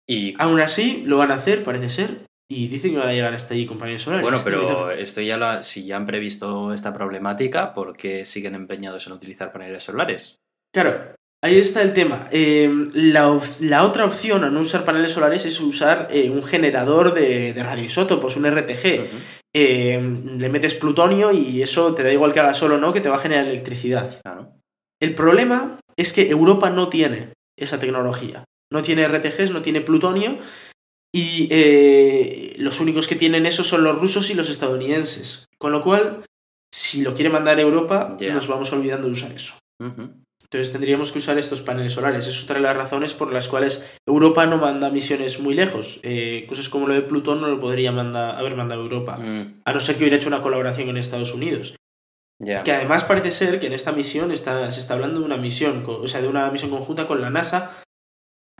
Y 0.10 0.34
aún 0.40 0.60
así 0.60 1.04
lo 1.06 1.18
van 1.18 1.30
a 1.32 1.36
hacer, 1.36 1.64
parece 1.64 1.90
ser, 1.90 2.26
y 2.52 2.68
dicen 2.68 2.94
que 2.94 2.98
van 2.98 3.10
a 3.10 3.14
llegar 3.14 3.34
hasta 3.36 3.54
allí 3.54 3.68
con 3.68 3.78
paneles 3.78 4.02
solares. 4.02 4.24
Bueno, 4.24 4.42
pero 4.44 4.90
esto 4.90 5.22
ya 5.22 5.38
lo, 5.38 5.62
si 5.62 5.86
ya 5.86 5.98
han 5.98 6.08
previsto 6.08 6.74
esta 6.74 6.92
problemática, 6.92 7.76
¿por 7.76 7.96
qué 7.96 8.26
siguen 8.26 8.56
empeñados 8.56 9.06
en 9.06 9.14
utilizar 9.14 9.52
paneles 9.52 9.84
solares? 9.84 10.40
Claro, 10.74 11.14
ahí 11.44 11.60
está 11.60 11.84
el 11.84 11.94
tema. 11.94 12.28
Eh, 12.32 12.68
la, 12.94 13.40
la, 13.60 13.84
otra 13.84 14.06
opción 14.06 14.44
a 14.44 14.50
no 14.50 14.62
usar 14.62 14.84
paneles 14.84 15.12
solares 15.12 15.46
es 15.46 15.60
usar 15.62 16.08
eh, 16.10 16.32
un 16.32 16.42
generador 16.42 17.14
de, 17.14 17.54
de 17.54 17.64
radioisótopos, 17.64 18.36
un 18.36 18.50
RTG. 18.50 18.66
Uh 18.66 19.04
-huh. 19.04 19.22
eh, 19.56 20.02
le 20.38 20.50
metes 20.50 20.74
plutonio 20.74 21.32
y 21.32 21.62
eso 21.62 21.94
te 21.94 22.02
da 22.02 22.12
igual 22.12 22.34
que 22.34 22.40
haga 22.40 22.56
solo 22.56 22.76
o 22.76 22.80
no, 22.80 22.94
que 22.94 23.02
te 23.02 23.10
va 23.10 23.18
a 23.18 23.20
generar 23.20 23.46
electricidad. 23.46 24.20
Claro. 24.24 24.54
El 25.00 25.14
problema 25.14 25.78
es 25.96 26.14
que 26.14 26.30
Europa 26.30 26.72
no 26.72 26.90
tiene 26.90 27.34
esa 27.56 27.80
tecnología. 27.80 28.44
No 28.72 28.82
tiene 28.82 29.08
RTGs, 29.08 29.52
no 29.52 29.62
tiene 29.62 29.82
plutonio. 29.82 30.38
Y 31.14 31.48
eh, 31.50 32.56
los 32.58 32.80
únicos 32.80 33.08
que 33.08 33.16
tienen 33.16 33.46
eso 33.46 33.64
son 33.64 33.84
los 33.84 34.00
rusos 34.00 34.30
y 34.30 34.36
los 34.36 34.50
estadounidenses. 34.50 35.46
Con 35.58 35.72
lo 35.72 35.82
cual, 35.82 36.24
si 36.74 37.02
lo 37.02 37.16
quiere 37.16 37.30
mandar 37.30 37.58
a 37.58 37.62
Europa, 37.62 38.16
yeah. 38.20 38.34
nos 38.34 38.48
vamos 38.48 38.72
olvidando 38.74 39.08
de 39.08 39.14
usar 39.14 39.32
eso. 39.32 39.56
Uh 39.82 39.88
-huh. 39.88 40.14
Entonces 40.52 40.72
tendríamos 40.72 41.12
que 41.12 41.20
usar 41.20 41.38
estos 41.38 41.62
paneles 41.62 41.94
solares. 41.94 42.26
Eso 42.26 42.40
es 42.40 42.44
otra 42.44 42.56
de 42.56 42.64
las 42.64 42.76
razones 42.76 43.14
por 43.14 43.32
las 43.32 43.48
cuales 43.48 43.88
Europa 44.08 44.48
no 44.48 44.58
manda 44.58 44.90
misiones 44.90 45.40
muy 45.40 45.54
lejos. 45.54 46.00
Eh, 46.02 46.46
cosas 46.50 46.70
como 46.70 46.88
lo 46.88 46.96
de 46.96 47.04
Plutón 47.04 47.40
no 47.40 47.48
lo 47.48 47.60
podría 47.60 47.92
mandar, 47.92 48.36
haber 48.36 48.56
mandado 48.56 48.82
Europa. 48.82 49.18
Mm. 49.18 49.62
A 49.64 49.74
no 49.74 49.80
ser 49.80 49.96
que 49.96 50.04
hubiera 50.04 50.18
hecho 50.18 50.28
una 50.28 50.42
colaboración 50.42 50.88
con 50.88 50.98
Estados 50.98 51.36
Unidos. 51.36 51.76
Yeah. 52.40 52.64
Que 52.64 52.72
además 52.72 53.04
parece 53.04 53.30
ser 53.32 53.60
que 53.60 53.68
en 53.68 53.74
esta 53.74 53.92
misión 53.92 54.32
está, 54.32 54.72
se 54.72 54.80
está 54.80 54.96
hablando 54.96 55.20
de 55.20 55.26
una 55.28 55.38
misión, 55.38 55.84
o 55.86 56.08
sea, 56.08 56.22
de 56.22 56.28
una 56.28 56.50
misión 56.50 56.72
conjunta 56.72 57.06
con 57.06 57.22
la 57.22 57.30
NASA. 57.30 57.84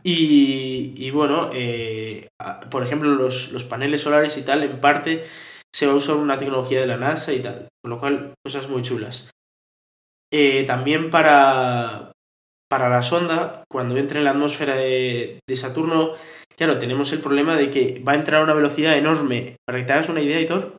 Y, 0.02 0.94
y 0.96 1.10
bueno, 1.10 1.50
eh, 1.52 2.28
por 2.70 2.82
ejemplo, 2.82 3.10
los, 3.14 3.52
los 3.52 3.64
paneles 3.64 4.02
solares 4.02 4.36
y 4.38 4.42
tal, 4.42 4.62
en 4.62 4.80
parte 4.80 5.24
se 5.74 5.86
va 5.86 5.92
a 5.92 5.96
usar 5.96 6.16
una 6.16 6.38
tecnología 6.38 6.80
de 6.80 6.86
la 6.86 6.96
NASA 6.96 7.32
y 7.32 7.40
tal. 7.40 7.68
Con 7.82 7.90
lo 7.90 7.98
cual, 7.98 8.34
cosas 8.44 8.68
muy 8.68 8.82
chulas. 8.82 9.30
Eh, 10.32 10.64
también 10.66 11.10
para, 11.10 12.12
para 12.68 12.88
la 12.88 13.02
sonda, 13.02 13.64
cuando 13.70 13.96
entre 13.96 14.18
en 14.18 14.24
la 14.24 14.30
atmósfera 14.30 14.76
de, 14.76 15.40
de, 15.46 15.56
Saturno, 15.56 16.14
claro, 16.56 16.78
tenemos 16.78 17.12
el 17.12 17.20
problema 17.20 17.56
de 17.56 17.70
que 17.70 18.02
va 18.06 18.12
a 18.12 18.16
entrar 18.16 18.40
a 18.40 18.44
una 18.44 18.54
velocidad 18.54 18.96
enorme. 18.96 19.56
Para 19.66 19.78
que 19.78 19.84
te 19.84 19.92
hagas 19.92 20.08
una 20.08 20.20
idea, 20.20 20.40
Hitor, 20.40 20.76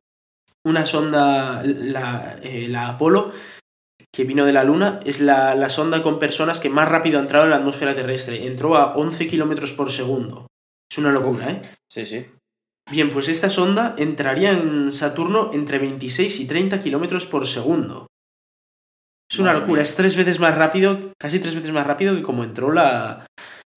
una 0.66 0.86
sonda, 0.86 1.64
la, 1.64 2.38
eh, 2.44 2.68
la 2.70 2.90
Apolo, 2.90 3.34
que 4.14 4.24
vino 4.26 4.46
de 4.46 4.54
la 4.54 4.64
Luna, 4.64 5.00
es 5.06 5.22
la, 5.22 5.56
la, 5.56 5.70
sonda 5.70 6.04
con 6.04 6.20
personas 6.20 6.60
que 6.60 6.70
más 6.70 6.90
rápido 6.90 7.18
ha 7.18 7.22
entrado 7.22 7.46
en 7.46 7.52
la 7.52 7.58
atmósfera 7.58 7.96
terrestre. 7.96 8.46
Entró 8.46 8.76
a 8.76 8.94
11 8.96 9.28
kilómetros 9.28 9.74
por 9.74 9.92
segundo. 9.92 10.48
Es 10.92 10.98
una 10.98 11.12
locura, 11.12 11.46
Uf, 11.46 11.50
¿eh? 11.50 11.62
Sí, 11.90 12.06
sí. 12.06 12.26
Bien, 12.90 13.10
pues 13.10 13.30
esta 13.30 13.50
sonda 13.50 13.96
entraría 13.98 14.52
en 14.52 14.92
Saturno 14.92 15.52
entre 15.54 15.78
26 15.78 16.42
y 16.42 16.48
30 16.48 16.82
kilómetros 16.82 17.26
por 17.26 17.48
segundo. 17.48 18.08
Es 19.32 19.40
una 19.40 19.54
locura, 19.54 19.82
es 19.82 19.96
tres 19.96 20.18
veces 20.18 20.42
más 20.42 20.58
rápido, 20.58 21.14
casi 21.18 21.40
tres 21.40 21.56
veces 21.56 21.72
más 21.72 21.88
rápido 21.88 22.14
que 22.14 22.22
como 22.22 22.44
entró 22.44 22.74
la, 22.74 23.26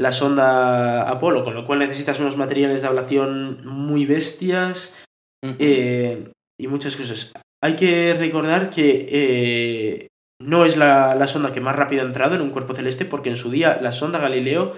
la 0.00 0.10
sonda 0.10 1.08
Apolo, 1.08 1.44
con 1.44 1.54
lo 1.54 1.64
cual 1.64 1.78
necesitas 1.78 2.18
unos 2.18 2.36
materiales 2.36 2.82
de 2.82 2.88
ablación 2.88 3.64
muy 3.64 4.04
bestias 4.04 5.04
uh 5.44 5.50
-huh. 5.50 5.56
eh, 5.60 6.32
y 6.58 6.66
muchas 6.66 6.96
cosas. 6.96 7.32
Hay 7.62 7.76
que 7.76 8.14
recordar 8.18 8.68
que 8.70 9.06
eh, 9.08 10.08
no 10.44 10.64
es 10.64 10.76
la, 10.76 11.14
la, 11.14 11.26
sonda 11.26 11.52
que 11.52 11.60
más 11.60 11.74
rápido 11.74 12.02
ha 12.02 12.06
entrado 12.06 12.34
en 12.34 12.42
un 12.42 12.50
cuerpo 12.50 12.74
celeste, 12.74 13.04
porque 13.04 13.30
en 13.30 13.36
su 13.36 13.50
día 13.50 13.78
la 13.80 13.92
sonda 13.92 14.18
Galileo 14.18 14.74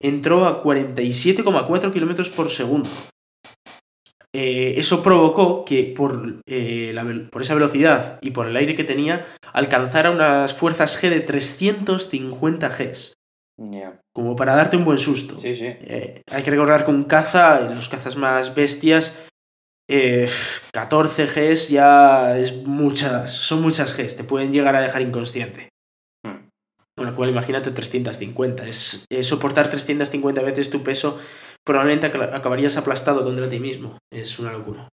entró 0.00 0.46
a 0.46 0.62
47,4 0.62 1.92
kilómetros 1.92 2.30
por 2.30 2.50
segundo. 2.50 2.88
Eh, 4.32 4.74
eso 4.76 5.02
provocó 5.02 5.64
que 5.64 5.92
por, 5.96 6.40
eh, 6.46 6.92
la, 6.94 7.04
por, 7.30 7.42
esa 7.42 7.54
velocidad 7.54 8.20
y 8.22 8.30
por 8.30 8.46
el 8.46 8.56
aire 8.56 8.76
que 8.76 8.84
tenía 8.84 9.26
alcanzara 9.52 10.12
unas 10.12 10.54
fuerzas 10.54 11.02
G 11.02 11.10
de 11.10 11.20
350 11.20 12.68
Gs. 12.68 13.14
Como 14.14 14.36
para 14.36 14.54
darte 14.54 14.76
un 14.76 14.84
buen 14.84 14.98
susto. 14.98 15.36
Sí, 15.36 15.54
sí. 15.54 15.66
Eh, 15.66 16.22
hay 16.30 16.42
que 16.42 16.50
recordar 16.50 16.84
que 16.84 16.92
un 16.92 17.04
caza, 17.04 17.60
los 17.60 17.88
cazas 17.88 18.16
más 18.16 18.54
bestias, 18.54 19.26
eh, 19.90 20.28
14 20.72 21.26
Gs 21.26 21.68
ya 21.68 22.38
es 22.38 22.54
muchas, 22.64 23.32
son 23.32 23.60
muchas 23.62 23.96
Gs, 23.96 24.16
te 24.16 24.24
pueden 24.24 24.52
llegar 24.52 24.74
a 24.76 24.80
dejar 24.80 25.02
inconsciente. 25.02 25.68
Hmm. 26.24 26.48
Con 26.96 27.06
lo 27.06 27.14
cual 27.14 27.30
imagínate 27.30 27.70
350, 27.70 28.66
es, 28.66 29.04
es 29.10 29.26
soportar 29.26 29.68
350 29.70 30.42
veces 30.42 30.70
tu 30.70 30.82
peso, 30.82 31.20
probablemente 31.64 32.12
ac- 32.12 32.34
acabarías 32.34 32.76
aplastado 32.76 33.24
contra 33.24 33.48
ti 33.48 33.58
mismo, 33.60 33.98
es 34.12 34.38
una 34.38 34.52
locura. 34.52 34.88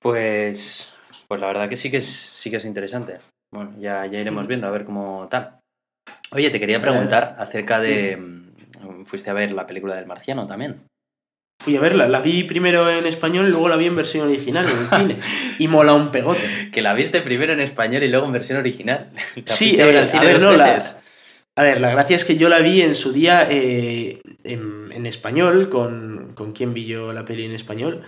Pues, 0.00 0.92
pues 1.28 1.40
la 1.40 1.46
verdad 1.46 1.68
que 1.68 1.76
sí 1.76 1.90
que 1.90 1.98
es, 1.98 2.06
sí 2.06 2.50
que 2.50 2.56
es 2.56 2.64
interesante. 2.64 3.18
Bueno, 3.52 3.74
ya, 3.78 4.04
ya 4.06 4.20
iremos 4.20 4.46
viendo 4.46 4.66
a 4.66 4.70
ver 4.70 4.84
cómo 4.84 5.28
tal. 5.30 5.60
Oye, 6.32 6.50
te 6.50 6.60
quería 6.60 6.80
preguntar 6.80 7.36
acerca 7.38 7.80
de... 7.80 8.16
mm, 8.16 9.04
Fuiste 9.06 9.30
a 9.30 9.34
ver 9.34 9.52
la 9.52 9.66
película 9.66 9.94
del 9.96 10.06
marciano 10.06 10.46
también. 10.46 10.82
Fui 11.64 11.76
a 11.76 11.80
verla, 11.80 12.06
la 12.08 12.20
vi 12.20 12.44
primero 12.44 12.90
en 12.90 13.06
español 13.06 13.46
y 13.46 13.50
luego 13.50 13.70
la 13.70 13.76
vi 13.76 13.86
en 13.86 13.96
versión 13.96 14.28
original 14.28 14.66
en 14.68 14.78
el 14.78 15.00
cine. 15.00 15.26
Y 15.58 15.66
mola 15.66 15.94
un 15.94 16.10
pegote. 16.10 16.70
Que 16.70 16.82
la 16.82 16.92
viste 16.92 17.22
primero 17.22 17.54
en 17.54 17.60
español 17.60 18.02
y 18.02 18.08
luego 18.08 18.26
en 18.26 18.32
versión 18.32 18.58
original. 18.58 19.10
¿La 19.34 19.42
Sí, 19.46 19.80
a 19.80 19.86
ver 19.86 19.94
eh, 19.94 19.98
al 19.98 20.08
a 20.08 20.12
cine 20.12 20.26
ver, 20.26 20.40
no, 20.42 20.52
la-? 20.52 21.00
A 21.56 21.62
ver, 21.62 21.80
la 21.80 21.90
gracia 21.90 22.16
es 22.16 22.24
que 22.24 22.36
yo 22.36 22.48
la 22.48 22.58
vi 22.58 22.82
en 22.82 22.94
su 22.94 23.12
día 23.12 23.46
eh, 23.48 24.20
en, 24.42 24.88
en 24.90 25.06
español, 25.06 25.68
con, 25.68 26.32
con 26.34 26.52
quién 26.52 26.74
vi 26.74 26.84
yo 26.84 27.12
la 27.12 27.24
peli 27.24 27.44
en 27.44 27.52
español, 27.52 28.04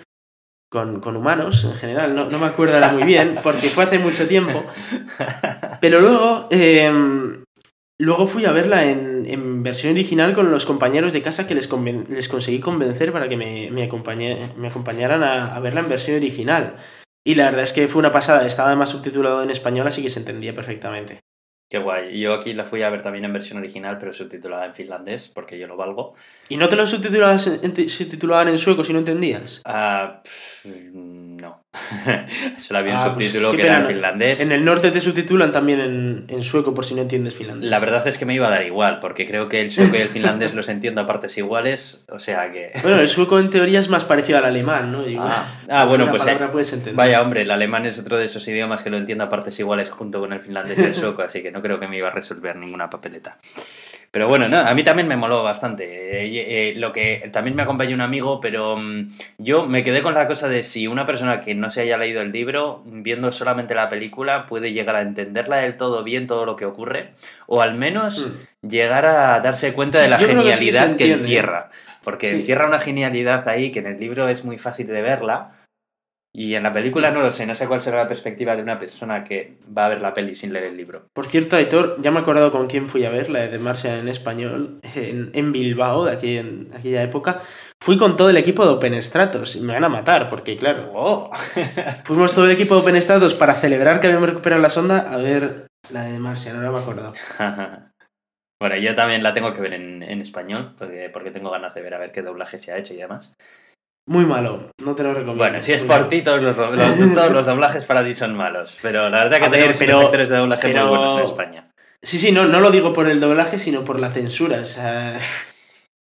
con, 0.68 1.00
con 1.00 1.16
humanos 1.16 1.64
en 1.64 1.74
general, 1.76 2.14
no, 2.14 2.28
no 2.28 2.38
me 2.40 2.46
acuerdo 2.46 2.74
ahora 2.74 2.92
muy 2.92 3.04
bien, 3.04 3.36
porque 3.42 3.68
fue 3.68 3.84
hace 3.84 4.00
mucho 4.00 4.26
tiempo, 4.26 4.64
pero 5.80 6.00
luego, 6.00 6.48
eh, 6.50 6.90
luego 7.98 8.26
fui 8.26 8.44
a 8.44 8.52
verla 8.52 8.84
en, 8.84 9.24
en 9.26 9.62
versión 9.62 9.92
original 9.92 10.34
con 10.34 10.50
los 10.50 10.66
compañeros 10.66 11.12
de 11.12 11.22
casa 11.22 11.46
que 11.46 11.54
les, 11.54 11.70
conven- 11.70 12.06
les 12.08 12.28
conseguí 12.28 12.60
convencer 12.60 13.12
para 13.12 13.28
que 13.28 13.36
me, 13.36 13.70
me, 13.70 13.88
acompañe- 13.88 14.54
me 14.56 14.68
acompañaran 14.68 15.22
a, 15.22 15.54
a 15.54 15.60
verla 15.60 15.80
en 15.80 15.88
versión 15.88 16.16
original. 16.16 16.76
Y 17.24 17.34
la 17.34 17.46
verdad 17.46 17.64
es 17.64 17.72
que 17.72 17.88
fue 17.88 17.98
una 18.00 18.12
pasada, 18.12 18.46
estaba 18.46 18.68
además 18.68 18.90
subtitulado 18.90 19.42
en 19.42 19.50
español, 19.50 19.86
así 19.88 20.02
que 20.02 20.10
se 20.10 20.20
entendía 20.20 20.54
perfectamente. 20.54 21.20
Qué 21.68 21.78
guay. 21.78 22.20
Yo 22.20 22.32
aquí 22.34 22.52
la 22.52 22.64
fui 22.64 22.84
a 22.84 22.90
ver 22.90 23.02
también 23.02 23.24
en 23.24 23.32
versión 23.32 23.58
original, 23.58 23.98
pero 23.98 24.12
subtitulada 24.12 24.66
en 24.66 24.74
finlandés, 24.74 25.28
porque 25.28 25.58
yo 25.58 25.66
lo 25.66 25.76
valgo. 25.76 26.14
¿Y 26.48 26.56
no 26.56 26.68
te 26.68 26.76
lo 26.76 26.86
subtitulaban 26.86 27.38
en, 28.48 28.58
sueco 28.58 28.84
si 28.84 28.92
no 28.92 29.00
entendías? 29.00 29.62
Ah, 29.64 30.22
no. 30.66 31.62
Solo 32.56 32.78
había 32.78 32.94
un 32.94 32.98
Ah, 33.00 33.04
subtítulo 33.04 33.52
que 33.52 33.62
era 33.62 33.78
en 33.78 33.86
finlandés. 33.86 34.40
En 34.40 34.50
el 34.52 34.64
norte 34.64 34.90
te 34.90 35.00
subtitulan 35.00 35.52
también 35.52 35.80
en, 35.80 36.24
en 36.28 36.42
sueco 36.42 36.74
por 36.74 36.84
si 36.84 36.94
no 36.94 37.02
entiendes 37.02 37.34
finlandés. 37.34 37.68
La 37.70 37.78
verdad 37.78 38.06
es 38.08 38.18
que 38.18 38.24
me 38.24 38.34
iba 38.34 38.46
a 38.46 38.50
dar 38.50 38.64
igual, 38.64 39.00
porque 39.00 39.26
creo 39.26 39.48
que 39.48 39.60
el 39.60 39.70
sueco 39.70 39.96
y 39.96 40.00
el 40.00 40.08
finlandés 40.08 40.54
los 40.54 40.68
entiendo 40.68 41.00
a 41.02 41.06
partes 41.06 41.36
iguales, 41.38 42.04
o 42.08 42.18
sea 42.18 42.50
que... 42.50 42.72
Bueno, 42.82 43.00
el 43.00 43.08
sueco 43.08 43.38
en 43.38 43.50
teoría 43.50 43.78
es 43.78 43.88
más 43.88 44.04
parecido 44.04 44.38
al 44.38 44.44
alemán, 44.46 44.92
¿no? 44.92 45.04
Ah, 45.20 45.46
ah, 45.68 45.84
bueno, 45.84 46.08
pues, 46.10 46.26
eh, 46.26 46.38
puedes 46.50 46.72
entender. 46.72 46.94
Vaya, 46.94 47.20
hombre, 47.22 47.42
el 47.42 47.50
alemán 47.50 47.84
es 47.86 47.98
otro 47.98 48.16
de 48.16 48.24
esos 48.24 48.46
idiomas 48.48 48.82
que 48.82 48.90
lo 48.90 48.96
entiendo 48.96 49.24
a 49.24 49.28
partes 49.28 49.58
iguales 49.60 49.90
junto 49.90 50.20
con 50.20 50.32
el 50.32 50.40
finlandés 50.40 50.78
y 50.78 50.82
el 50.82 50.94
sueco, 50.94 51.22
así 51.22 51.42
que 51.42 51.50
no 51.50 51.62
creo 51.62 51.78
que 51.78 51.88
me 51.88 51.98
iba 51.98 52.08
a 52.08 52.12
resolver 52.12 52.56
ninguna 52.56 52.88
papeleta. 52.90 53.38
Pero 54.16 54.28
bueno, 54.28 54.48
no, 54.48 54.56
a 54.60 54.72
mí 54.72 54.82
también 54.82 55.08
me 55.08 55.16
moló 55.18 55.42
bastante. 55.42 55.84
Eh, 55.84 56.70
eh, 56.70 56.72
lo 56.74 56.90
que 56.90 57.28
también 57.34 57.54
me 57.54 57.64
acompañó 57.64 57.94
un 57.94 58.00
amigo, 58.00 58.40
pero 58.40 58.78
mm, 58.78 59.10
yo 59.36 59.66
me 59.66 59.84
quedé 59.84 60.00
con 60.00 60.14
la 60.14 60.26
cosa 60.26 60.48
de 60.48 60.62
si 60.62 60.86
una 60.86 61.04
persona 61.04 61.42
que 61.42 61.54
no 61.54 61.68
se 61.68 61.82
haya 61.82 61.98
leído 61.98 62.22
el 62.22 62.32
libro, 62.32 62.82
viendo 62.86 63.30
solamente 63.30 63.74
la 63.74 63.90
película, 63.90 64.46
puede 64.46 64.72
llegar 64.72 64.96
a 64.96 65.02
entenderla 65.02 65.58
del 65.58 65.76
todo 65.76 66.02
bien 66.02 66.26
todo 66.26 66.46
lo 66.46 66.56
que 66.56 66.64
ocurre, 66.64 67.10
o 67.46 67.60
al 67.60 67.74
menos 67.74 68.26
Mm. 68.62 68.66
llegar 68.68 69.04
a 69.04 69.38
darse 69.40 69.74
cuenta 69.74 69.98
Sí, 69.98 70.04
de 70.04 70.08
la 70.08 70.16
creo 70.16 70.28
que 70.28 70.34
sí 70.34 70.42
que 70.44 70.48
se 70.48 70.56
genialidad 70.56 70.86
que, 70.86 70.90
entiende. 70.92 71.24
encierra. 71.24 71.70
Porque 72.02 72.30
Sí. 72.30 72.36
encierra 72.36 72.68
una 72.68 72.78
genialidad 72.78 73.46
ahí 73.50 73.70
que 73.70 73.80
en 73.80 73.86
el 73.86 74.00
libro 74.00 74.28
es 74.28 74.46
muy 74.46 74.56
fácil 74.56 74.86
de 74.86 75.02
verla. 75.02 75.50
Y 76.38 76.54
en 76.54 76.64
la 76.64 76.72
película 76.72 77.10
no 77.10 77.22
lo 77.22 77.32
sé, 77.32 77.46
no 77.46 77.54
sé 77.54 77.66
cuál 77.66 77.80
será 77.80 77.96
la 77.96 78.08
perspectiva 78.08 78.54
de 78.54 78.62
una 78.62 78.78
persona 78.78 79.24
que 79.24 79.56
va 79.76 79.86
a 79.86 79.88
ver 79.88 80.02
la 80.02 80.12
peli 80.12 80.34
sin 80.34 80.52
leer 80.52 80.66
el 80.66 80.76
libro. 80.76 81.06
Por 81.14 81.26
cierto, 81.26 81.56
Aitor, 81.56 81.96
ya 82.02 82.10
me 82.10 82.18
he 82.18 82.20
acordado 82.20 82.52
con 82.52 82.66
quién 82.66 82.88
fui 82.88 83.06
a 83.06 83.10
ver, 83.10 83.30
la 83.30 83.46
de 83.46 83.58
Marcia 83.58 83.98
en 83.98 84.06
español, 84.06 84.78
en, 84.94 85.30
en 85.32 85.50
Bilbao, 85.50 86.04
de 86.04 86.12
aquí, 86.12 86.36
en 86.36 86.68
aquella 86.76 87.02
época. 87.02 87.40
Fui 87.80 87.96
con 87.96 88.18
todo 88.18 88.28
el 88.28 88.36
equipo 88.36 88.66
de 88.66 88.72
Open 88.72 89.02
Stratos 89.02 89.56
y 89.56 89.62
me 89.62 89.72
van 89.72 89.84
a 89.84 89.88
matar, 89.88 90.28
porque 90.28 90.58
claro, 90.58 90.90
¡Oh! 90.92 91.30
fuimos 92.04 92.34
todo 92.34 92.44
el 92.44 92.50
equipo 92.50 92.74
de 92.74 92.80
Open 92.82 93.00
Stratos 93.00 93.34
para 93.34 93.54
celebrar 93.54 93.98
que 93.98 94.08
habíamos 94.08 94.28
recuperado 94.28 94.60
la 94.60 94.68
sonda 94.68 95.10
a 95.10 95.16
ver 95.16 95.68
la 95.90 96.02
de 96.02 96.18
Marcia, 96.18 96.52
no 96.52 96.60
me 96.60 96.66
he 96.66 96.82
acordado. 96.82 97.14
bueno, 98.60 98.76
yo 98.76 98.94
también 98.94 99.22
la 99.22 99.32
tengo 99.32 99.54
que 99.54 99.62
ver 99.62 99.72
en, 99.72 100.02
en 100.02 100.20
español, 100.20 100.74
porque, 100.76 101.08
porque 101.10 101.30
tengo 101.30 101.50
ganas 101.50 101.72
de 101.72 101.80
ver 101.80 101.94
a 101.94 101.98
ver 101.98 102.12
qué 102.12 102.20
doblaje 102.20 102.58
se 102.58 102.72
ha 102.72 102.76
hecho 102.76 102.92
y 102.92 102.98
demás. 102.98 103.34
Muy 104.08 104.24
malo, 104.24 104.70
no 104.78 104.94
te 104.94 105.02
lo 105.02 105.10
recomiendo. 105.14 105.42
Bueno, 105.42 105.60
si 105.62 105.72
es 105.72 105.82
por 105.82 105.96
malo. 105.96 106.08
ti, 106.08 106.22
todos 106.22 106.40
los, 106.40 106.56
los- 106.56 107.14
todos 107.14 107.32
los 107.32 107.46
doblajes 107.46 107.84
para 107.84 108.04
ti 108.04 108.14
son 108.14 108.36
malos. 108.36 108.78
Pero 108.80 109.08
la 109.08 109.24
verdad 109.24 109.38
que 109.38 109.44
A 109.46 109.48
ver, 109.48 109.58
tenemos 109.60 109.78
pero- 109.78 109.96
unos 109.96 110.06
actores 110.06 110.28
de 110.28 110.36
doblaje 110.36 110.68
pero- 110.68 110.86
muy 110.86 110.96
buenos 110.96 111.18
en 111.18 111.24
España. 111.24 111.70
Sí, 112.02 112.18
sí, 112.20 112.30
no, 112.30 112.44
no 112.46 112.60
lo 112.60 112.70
digo 112.70 112.92
por 112.92 113.08
el 113.10 113.18
doblaje, 113.18 113.58
sino 113.58 113.82
por 113.84 113.98
la 113.98 114.10
censura. 114.10 114.60
O 114.60 114.64
sea, 114.64 115.18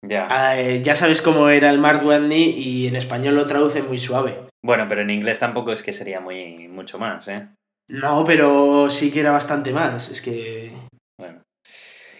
Ya. 0.03 0.27
eh, 0.59 0.81
ya 0.81 0.95
sabes 0.97 1.21
cómo 1.21 1.47
era 1.49 1.69
el 1.69 1.79
Mark 1.79 2.05
Watney 2.05 2.49
y 2.49 2.87
en 2.87 2.97
español 2.97 3.35
lo 3.35 3.45
traduce 3.45 3.81
muy 3.81 3.97
suave. 3.97 4.39
Bueno, 4.63 4.87
pero 4.89 5.01
en 5.01 5.09
inglés 5.11 5.39
tampoco 5.39 5.71
es 5.71 5.81
que 5.81 5.93
sería 5.93 6.19
muy 6.19 6.67
mucho 6.67 6.99
más, 6.99 7.27
¿eh? 7.29 7.47
No, 7.87 8.25
pero 8.25 8.89
sí 8.89 9.11
que 9.11 9.21
era 9.21 9.31
bastante 9.31 9.71
más. 9.71 10.09
Es 10.11 10.21
que. 10.21 10.73
Bueno. 11.17 11.41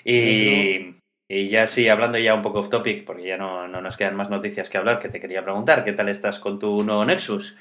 Y, 0.05 0.94
y 1.29 1.47
ya 1.47 1.67
sí, 1.67 1.89
hablando 1.89 2.17
ya 2.17 2.33
un 2.33 2.41
poco 2.41 2.59
off 2.59 2.69
topic, 2.69 3.05
porque 3.05 3.23
ya 3.27 3.37
no, 3.37 3.67
no 3.67 3.81
nos 3.81 3.97
quedan 3.97 4.15
más 4.15 4.29
noticias 4.29 4.69
que 4.69 4.77
hablar, 4.77 4.99
que 4.99 5.09
te 5.09 5.19
quería 5.19 5.43
preguntar, 5.43 5.83
¿qué 5.83 5.93
tal 5.93 6.09
estás 6.09 6.39
con 6.39 6.59
tu 6.59 6.83
nuevo 6.83 7.03
Nexus? 7.05 7.55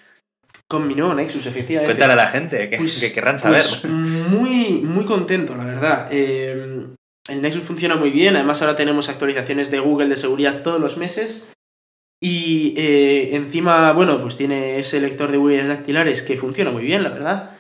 Con 0.69 0.87
mi 0.87 0.95
nuevo 0.95 1.15
Nexus, 1.15 1.47
efectivamente. 1.47 1.95
Cuéntale 1.95 2.13
a 2.13 2.25
la 2.25 2.31
gente, 2.31 2.69
que, 2.71 2.77
Pues- 2.79 3.01
que 3.01 3.13
querrán 3.13 3.39
saber. 3.39 3.63
Pues 3.63 3.85
muy, 3.85 4.81
muy 4.83 5.05
contento, 5.05 5.57
la 5.57 5.65
verdad. 5.65 6.09
Eh, 6.11 6.87
el 7.29 7.43
Nexus 7.43 7.65
funciona 7.65 7.97
muy 7.97 8.11
bien, 8.11 8.37
además 8.37 8.61
ahora 8.63 8.77
tenemos 8.77 9.09
actualizaciones 9.09 9.71
de 9.71 9.81
Google 9.81 10.09
de 10.09 10.17
seguridad 10.17 10.63
todos 10.63 10.81
los 10.81 10.97
meses. 10.99 11.53
Y 12.23 12.75
eh, 12.77 13.35
encima, 13.37 13.93
bueno, 13.93 14.21
pues 14.21 14.37
tiene 14.37 14.79
ese 14.79 15.01
lector 15.01 15.31
de 15.31 15.39
huellas 15.39 15.69
dactilares 15.69 16.23
que 16.23 16.37
funciona 16.37 16.71
muy 16.71 16.83
bien, 16.85 17.03
la 17.03 17.11
verdad. 17.11 17.54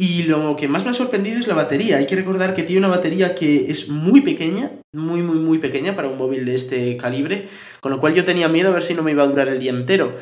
Y 0.00 0.22
lo 0.22 0.56
que 0.56 0.66
más 0.66 0.86
me 0.86 0.92
ha 0.92 0.94
sorprendido 0.94 1.38
es 1.38 1.46
la 1.46 1.52
batería. 1.52 1.98
Hay 1.98 2.06
que 2.06 2.16
recordar 2.16 2.54
que 2.54 2.62
tiene 2.62 2.78
una 2.78 2.96
batería 2.96 3.34
que 3.34 3.70
es 3.70 3.90
muy 3.90 4.22
pequeña, 4.22 4.70
muy, 4.94 5.20
muy, 5.20 5.36
muy 5.36 5.58
pequeña 5.58 5.94
para 5.94 6.08
un 6.08 6.16
móvil 6.16 6.46
de 6.46 6.54
este 6.54 6.96
calibre, 6.96 7.48
con 7.82 7.92
lo 7.92 8.00
cual 8.00 8.14
yo 8.14 8.24
tenía 8.24 8.48
miedo 8.48 8.70
a 8.70 8.72
ver 8.72 8.82
si 8.82 8.94
no 8.94 9.02
me 9.02 9.10
iba 9.10 9.24
a 9.24 9.26
durar 9.26 9.48
el 9.48 9.58
día 9.58 9.72
entero. 9.72 10.14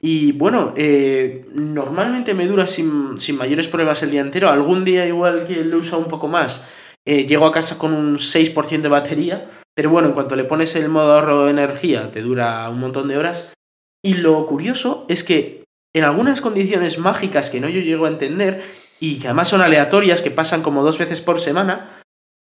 Y 0.00 0.32
bueno, 0.32 0.74
eh, 0.76 1.46
normalmente 1.54 2.34
me 2.34 2.48
dura 2.48 2.66
sin, 2.66 3.16
sin 3.18 3.36
mayores 3.36 3.68
problemas 3.68 4.02
el 4.02 4.10
día 4.10 4.20
entero. 4.20 4.48
Algún 4.48 4.82
día 4.84 5.06
igual 5.06 5.46
que 5.46 5.62
lo 5.62 5.78
uso 5.78 5.96
un 5.96 6.08
poco 6.08 6.26
más, 6.26 6.68
eh, 7.06 7.24
llego 7.24 7.46
a 7.46 7.52
casa 7.52 7.78
con 7.78 7.92
un 7.92 8.16
6% 8.16 8.80
de 8.80 8.88
batería. 8.88 9.48
Pero 9.76 9.90
bueno, 9.90 10.08
en 10.08 10.14
cuanto 10.14 10.34
le 10.34 10.42
pones 10.42 10.74
el 10.74 10.88
modo 10.88 11.12
ahorro 11.12 11.44
de 11.44 11.52
energía, 11.52 12.10
te 12.10 12.20
dura 12.20 12.68
un 12.68 12.80
montón 12.80 13.06
de 13.06 13.16
horas. 13.16 13.52
Y 14.04 14.14
lo 14.14 14.44
curioso 14.46 15.06
es 15.08 15.22
que 15.22 15.62
en 15.94 16.02
algunas 16.02 16.40
condiciones 16.40 16.98
mágicas 16.98 17.48
que 17.50 17.60
no 17.60 17.68
yo 17.68 17.80
llego 17.80 18.06
a 18.06 18.10
entender 18.10 18.62
y 19.00 19.18
que 19.18 19.26
además 19.28 19.48
son 19.48 19.62
aleatorias, 19.62 20.22
que 20.22 20.30
pasan 20.30 20.62
como 20.62 20.84
dos 20.84 20.98
veces 20.98 21.20
por 21.20 21.40
semana, 21.40 22.02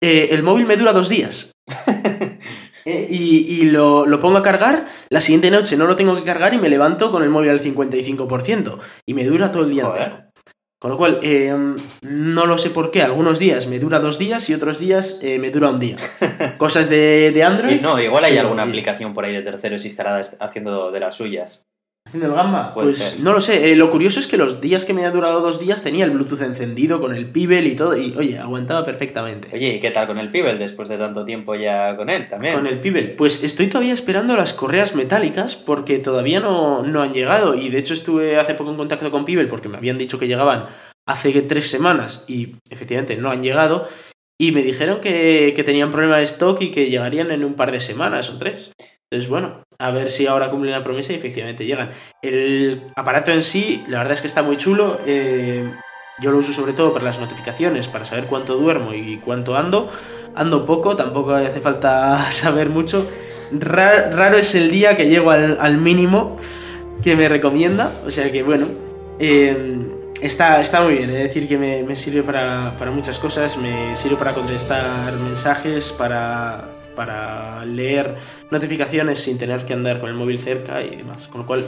eh, 0.04 0.30
el 0.32 0.44
móvil 0.44 0.68
me 0.68 0.78
dura 0.78 0.94
dos 0.94 1.10
días. 1.10 1.52
Eh, 2.84 3.08
y 3.12 3.62
y 3.62 3.66
lo, 3.66 4.08
lo 4.08 4.20
pongo 4.20 4.40
a 4.40 4.42
cargar, 4.42 4.88
la 5.10 5.22
siguiente 5.22 5.52
noche 5.52 5.78
no 5.78 5.86
lo 5.86 5.96
tengo 5.96 6.16
que 6.16 6.24
cargar 6.24 6.56
y 6.56 6.58
me 6.58 6.68
levanto 6.68 7.12
con 7.12 7.22
el 7.22 7.30
móvil 7.30 7.52
al 7.52 7.62
55%. 7.62 8.80
Y 9.06 9.14
me 9.14 9.24
dura 9.24 9.52
todo 9.52 9.66
el 9.66 9.70
día 9.70 9.86
Joder. 9.86 10.02
entero. 10.02 10.32
Con 10.82 10.90
lo 10.90 10.98
cual, 10.98 11.20
eh, 11.22 11.56
no 12.02 12.46
lo 12.48 12.58
sé 12.58 12.72
por 12.72 12.90
qué. 12.90 13.04
Algunos 13.04 13.38
días 13.38 13.68
me 13.68 13.78
dura 13.78 14.00
dos 14.00 14.18
días 14.18 14.50
y 14.50 14.56
otros 14.56 14.80
días 14.80 15.20
eh, 15.22 15.38
me 15.38 15.52
dura 15.52 15.70
un 15.70 15.80
día. 15.80 15.98
Cosas 16.58 16.90
de, 16.90 17.30
de 17.32 17.44
Android. 17.44 17.80
No, 17.82 18.00
igual 18.02 18.24
hay 18.24 18.40
alguna 18.40 18.64
aplicación 18.64 19.14
por 19.14 19.26
ahí 19.26 19.34
de 19.34 19.44
terceros 19.44 19.86
instalada 19.86 20.20
haciendo 20.40 20.90
de 20.90 21.00
las 21.00 21.14
suyas. 21.14 21.68
Haciendo 22.06 22.30
el 22.30 22.34
gamba. 22.36 22.74
Puede 22.74 22.88
Pues 22.88 22.98
ser. 22.98 23.20
no 23.22 23.32
lo 23.32 23.42
sé. 23.42 23.72
Eh, 23.72 23.76
lo 23.76 23.92
curioso 23.92 24.20
es 24.20 24.28
que 24.28 24.36
los 24.36 24.60
días 24.60 24.86
que 24.86 24.94
me 24.94 25.06
ha 25.06 25.12
durado 25.12 25.40
dos 25.40 25.60
días 25.60 25.84
tenía 25.84 26.04
el 26.06 26.12
Bluetooth 26.12 26.42
encendido 26.42 27.00
con 27.00 27.16
el 27.16 27.28
Pibel 27.30 27.68
y 27.68 27.76
todo. 27.76 27.96
Y 27.96 28.14
oye, 28.18 28.40
aguantaba 28.40 28.84
perfectamente. 28.84 29.50
Oye, 29.54 29.76
¿y 29.76 29.80
qué 29.80 29.92
tal 29.92 30.08
con 30.08 30.18
el 30.18 30.32
Pibel 30.32 30.58
después 30.58 30.90
de 30.90 30.98
tanto 30.98 31.24
tiempo 31.26 31.54
ya 31.56 31.96
con 31.96 32.10
él 32.10 32.28
también? 32.28 32.56
Con 32.56 32.66
el 32.66 32.80
Pibel. 32.80 33.12
Pues 33.16 33.44
estoy 33.44 33.68
todavía 33.68 33.94
esperando 33.94 34.36
las 34.36 34.54
correas 34.54 34.96
metálicas 34.96 35.56
porque 35.56 36.00
todavía 36.00 36.40
no, 36.40 36.84
no 36.84 37.04
han 37.04 37.14
llegado. 37.14 37.54
Y 37.56 37.70
de 37.70 37.78
hecho 37.78 37.94
estuve 37.94 38.40
hace 38.40 38.56
poco 38.56 38.72
en 38.72 38.78
contacto 38.78 39.12
con 39.12 39.24
Pibel 39.24 39.48
porque 39.48 39.70
me 39.70 39.78
habían 39.78 39.98
dicho 39.98 40.18
que 40.18 40.28
llegaban 40.28 40.66
hace 41.08 41.32
tres 41.44 41.70
semanas 41.70 42.26
y 42.28 42.56
efectivamente 42.70 43.16
no 43.16 43.30
han 43.30 43.44
llegado. 43.44 43.88
Y 44.40 44.52
me 44.54 44.64
dijeron 44.64 45.02
que, 45.02 45.54
que 45.56 45.64
tenían 45.64 45.92
problema 45.92 46.18
de 46.18 46.24
stock 46.24 46.60
y 46.64 46.72
que 46.72 46.90
llegarían 46.90 47.30
en 47.30 47.46
un 47.46 47.54
par 47.54 47.72
de 47.72 47.80
semanas 47.80 48.32
o 48.32 48.40
tres. 48.40 48.72
Entonces, 49.12 49.30
bueno, 49.30 49.62
a 49.82 49.92
ver 49.92 50.12
si 50.12 50.28
ahora 50.28 50.50
cumplen 50.50 50.72
la 50.72 50.84
promesa 50.84 51.12
y 51.12 51.16
efectivamente 51.16 51.66
llegan. 51.66 51.92
El 52.22 52.84
aparato 52.96 53.32
en 53.32 53.42
sí, 53.42 53.84
la 53.88 53.98
verdad 53.98 54.14
es 54.14 54.22
que 54.22 54.28
está 54.28 54.44
muy 54.44 54.58
chulo. 54.58 55.00
eh, 55.06 55.68
yo 56.22 56.32
lo 56.32 56.38
uso 56.38 56.54
sobre 56.54 56.74
todo 56.74 56.94
para 56.94 57.06
las 57.06 57.20
notificaciones, 57.20 57.88
para 57.88 58.06
saber 58.06 58.28
cuánto 58.28 58.56
duermo 58.56 58.94
y 58.94 59.18
cuánto 59.18 59.58
ando. 59.58 59.90
ando 60.36 60.66
poco, 60.66 60.96
tampoco 60.96 61.34
hace 61.34 61.60
falta 61.60 62.32
saber 62.32 62.70
mucho. 62.70 63.08
raro 63.52 64.38
es 64.38 64.54
el 64.56 64.70
día 64.70 64.96
que 64.96 65.10
llego 65.10 65.32
al, 65.32 65.78
mínimo 65.78 66.38
que 67.04 67.16
me 67.16 67.28
recomienda, 67.28 67.92
o 68.06 68.12
sea 68.12 68.32
que 68.32 68.44
bueno, 68.44 68.68
em, 69.18 69.88
está, 70.22 70.62
está 70.62 70.82
muy 70.82 70.94
bien, 70.94 71.10
es 71.10 71.24
decir 71.24 71.48
que 71.48 71.58
me, 71.58 71.96
sirve 71.96 72.22
para, 72.22 72.76
para, 72.78 72.92
muchas 72.92 73.18
cosas, 73.18 73.58
me 73.58 73.96
sirve 73.96 74.18
para 74.18 74.36
contestar 74.36 75.14
mensajes, 75.14 75.92
para, 75.92 76.66
para 76.96 77.66
leer 77.66 78.16
notificaciones 78.50 79.22
sin 79.22 79.38
tener 79.38 79.66
que 79.66 79.74
andar 79.74 80.00
con 80.00 80.10
el 80.10 80.16
móvil 80.16 80.40
cerca 80.40 80.82
y 80.82 80.98
demás, 80.98 81.28
con 81.28 81.42
lo 81.42 81.48
cual 81.48 81.66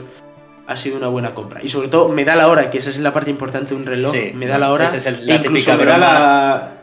ha 0.68 0.78
sido 0.78 0.98
una 0.98 1.08
buena 1.08 1.34
compra. 1.34 1.62
Y 1.64 1.70
sobre 1.70 1.88
todo 1.88 2.10
me 2.10 2.24
da 2.26 2.36
la 2.36 2.48
hora, 2.48 2.70
que 2.70 2.78
esa 2.78 2.90
es 2.90 3.00
la 3.00 3.12
parte 3.14 3.30
importante 3.30 3.74
de 3.74 3.82
un 3.82 3.86
reloj. 3.86 4.16
me 4.34 4.48
da 4.48 4.58
la 4.58 4.72
hora. 4.72 4.86
es 4.86 5.22
la 5.22 5.42
típica 5.42 5.78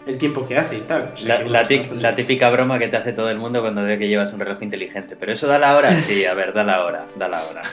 el 0.06 0.18
tiempo 0.18 0.46
que 0.46 0.56
hace 0.56 0.78
y 0.78 0.80
tal. 0.82 1.12
la, 1.24 2.14
típica 2.14 2.50
broma 2.50 2.78
que 2.78 2.88
te 2.88 2.96
hace 2.96 3.12
todo 3.12 3.30
el 3.30 3.38
mundo 3.38 3.60
cuando 3.60 3.82
ve 3.82 3.98
que 3.98 4.08
llevas 4.08 4.32
un 4.32 4.40
reloj 4.40 4.62
inteligente. 4.62 5.16
Pero 5.18 5.32
eso 5.32 5.46
da 5.46 5.58
la 5.58 5.76
hora. 5.76 5.90
Sí, 5.90 6.24
a 6.24 6.34
ver, 6.34 6.52
da 6.52 6.64
la 6.64 6.84
hora. 6.84 7.06
Da 7.16 7.28
la 7.28 7.42
hora. 7.42 7.62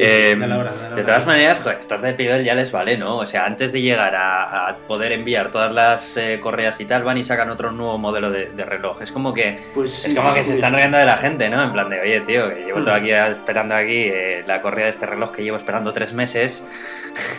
Eh, 0.00 0.36
da 0.38 0.46
la 0.46 0.58
hora, 0.58 0.70
de 0.94 1.02
todas 1.02 1.26
maneras, 1.26 1.58
joder, 1.58 1.80
estar 1.80 2.00
de 2.00 2.12
pivel 2.12 2.44
ya 2.44 2.54
les 2.54 2.70
vale, 2.70 2.96
¿no? 2.96 3.16
O 3.16 3.26
sea, 3.26 3.46
antes 3.46 3.72
de 3.72 3.82
llegar 3.82 4.14
a, 4.14 4.76
poder 4.86 5.10
enviar 5.10 5.50
todas 5.50 5.72
las 5.72 6.16
eh, 6.16 6.38
correas 6.40 6.78
y 6.78 6.84
tal, 6.84 7.02
van 7.02 7.18
y 7.18 7.24
sacan 7.24 7.50
otro 7.50 7.72
nuevo 7.72 7.98
modelo 7.98 8.30
de, 8.30 8.46
reloj. 8.64 9.02
Es 9.02 9.10
como 9.10 9.34
que, 9.34 9.58
pues 9.74 10.04
es 10.04 10.14
como 10.14 10.32
que 10.32 10.44
se 10.44 10.54
están 10.54 10.72
riendo 10.72 10.98
de 10.98 11.04
la 11.04 11.16
gente, 11.16 11.48
¿no? 11.48 11.64
En 11.64 11.72
plan 11.72 11.90
de, 11.90 11.98
oye, 11.98 12.20
tío, 12.20 12.48
que 12.48 12.66
llevo 12.66 12.84
todo 12.84 12.94
aquí 12.94 13.10
esperando 13.10 13.74
aquí 13.74 14.02
eh, 14.04 14.44
la 14.46 14.62
correa 14.62 14.84
de 14.84 14.90
este 14.92 15.04
reloj 15.04 15.32
que 15.32 15.42
llevo 15.42 15.56
esperando 15.56 15.92
tres 15.92 16.12
meses. 16.12 16.64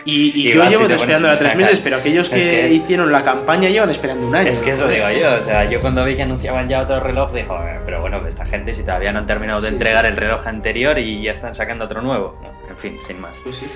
Y, 0.04 0.52
yo 0.52 0.68
llevo 0.68 0.86
esperando 0.86 1.36
tres 1.36 1.56
meses, 1.56 1.80
pero 1.82 1.96
aquellos 1.96 2.30
que, 2.30 2.72
hicieron 2.72 3.12
la 3.12 3.24
campaña 3.24 3.68
llevan 3.68 3.90
esperando 3.90 4.26
un 4.26 4.34
año. 4.34 4.50
Es 4.50 4.62
que 4.62 4.70
eso 4.70 4.88
digo 4.88 5.08
yo, 5.10 5.38
o 5.38 5.42
sea, 5.42 5.68
yo 5.68 5.80
cuando 5.80 6.04
vi 6.04 6.16
que 6.16 6.22
anunciaban 6.22 6.68
ya 6.68 6.82
otro 6.82 7.00
reloj, 7.00 7.32
dijo, 7.32 7.58
pero 7.84 8.00
bueno, 8.00 8.26
esta 8.26 8.44
gente 8.44 8.72
si 8.72 8.82
todavía 8.82 9.12
no 9.12 9.20
han 9.20 9.26
terminado 9.26 9.60
de 9.60 9.68
entregar 9.68 10.06
el 10.06 10.16
reloj 10.16 10.46
anterior 10.46 10.98
y 10.98 11.22
ya 11.22 11.32
están 11.32 11.54
sacando 11.54 11.84
otro 11.84 12.02
nuevo. 12.02 12.38
En 12.68 12.76
fin, 12.76 12.96
sin 13.06 13.20
más. 13.20 13.32
Pues 13.42 13.56
sí. 13.56 13.66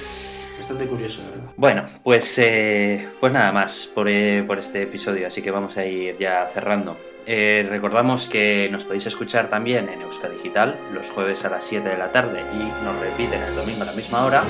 Bastante 0.57 0.87
curioso, 0.87 1.23
verdad. 1.31 1.53
Bueno, 1.57 1.85
pues, 2.03 2.39
eh, 2.39 3.09
pues 3.21 3.33
nada 3.33 3.53
más 3.53 3.91
por, 3.93 4.09
eh, 4.09 4.45
por 4.47 4.59
este 4.59 4.83
episodio, 4.83 5.27
así 5.27 5.43
que 5.43 5.51
vamos 5.51 5.77
a 5.77 5.85
ir 5.85 6.17
ya 6.17 6.47
cerrando. 6.47 6.97
Eh, 7.27 7.67
recordamos 7.71 8.29
que 8.29 8.69
nos 8.71 8.85
podéis 8.85 9.07
escuchar 9.07 9.49
también 9.49 9.89
en 9.89 10.03
Euska 10.03 10.29
Digital 10.29 10.77
los 10.93 11.11
jueves 11.11 11.45
a 11.45 11.51
las 11.51 11.65
7 11.65 11.89
de 11.89 11.97
la 11.97 12.13
tarde 12.13 12.43
y 12.53 12.85
nos 12.85 12.99
repiten 13.01 13.41
el 13.43 13.55
domingo 13.55 13.83
a 13.83 13.87
la 13.87 13.93
misma 13.93 14.27
hora. 14.27 14.43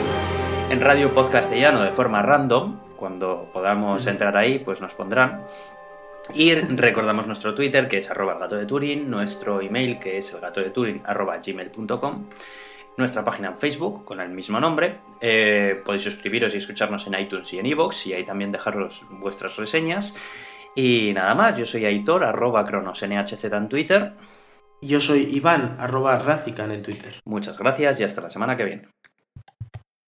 En 0.70 0.80
Radio 0.80 1.14
Podcastellano 1.14 1.82
de 1.82 1.92
forma 1.92 2.22
random, 2.22 2.80
cuando 2.96 3.48
podamos 3.52 4.06
entrar 4.06 4.36
ahí, 4.36 4.58
pues 4.58 4.80
nos 4.80 4.94
pondrán. 4.94 5.42
Y 6.32 6.54
recordamos 6.54 7.26
nuestro 7.26 7.54
Twitter, 7.54 7.86
que 7.86 7.98
es 7.98 8.10
arroba 8.10 8.32
el 8.32 8.38
gato 8.38 8.56
de 8.56 8.66
Turing, 8.66 9.10
nuestro 9.10 9.60
email, 9.60 9.98
que 9.98 10.18
es 10.18 10.32
el 10.32 10.40
gato 10.40 10.60
de 10.60 10.70
Turing, 10.70 11.02
arroba 11.04 11.36
gmail.com, 11.36 12.24
nuestra 12.96 13.24
página 13.24 13.48
en 13.48 13.56
Facebook, 13.56 14.04
con 14.04 14.20
el 14.20 14.30
mismo 14.30 14.58
nombre. 14.58 15.00
Eh, 15.20 15.82
podéis 15.84 16.02
suscribiros 16.02 16.54
y 16.54 16.58
escucharnos 16.58 17.06
en 17.06 17.20
iTunes 17.20 17.52
y 17.52 17.58
en 17.58 17.66
iVoox, 17.66 18.06
y 18.06 18.14
ahí 18.14 18.24
también 18.24 18.52
dejaros 18.52 19.04
vuestras 19.10 19.56
reseñas. 19.56 20.14
Y 20.74 21.12
nada 21.14 21.34
más, 21.34 21.56
yo 21.56 21.66
soy 21.66 21.84
Aitor, 21.84 22.24
arroba 22.24 22.64
cronosnhz 22.64 23.44
en 23.44 23.68
Twitter. 23.68 24.14
Yo 24.82 25.00
soy 25.00 25.28
Iván, 25.32 25.76
arroba 25.78 26.18
Razican 26.18 26.70
en 26.72 26.82
Twitter. 26.82 27.20
Muchas 27.24 27.56
gracias 27.58 28.00
y 28.00 28.04
hasta 28.04 28.20
la 28.20 28.30
semana 28.30 28.56
que 28.56 28.64
viene. 28.64 28.88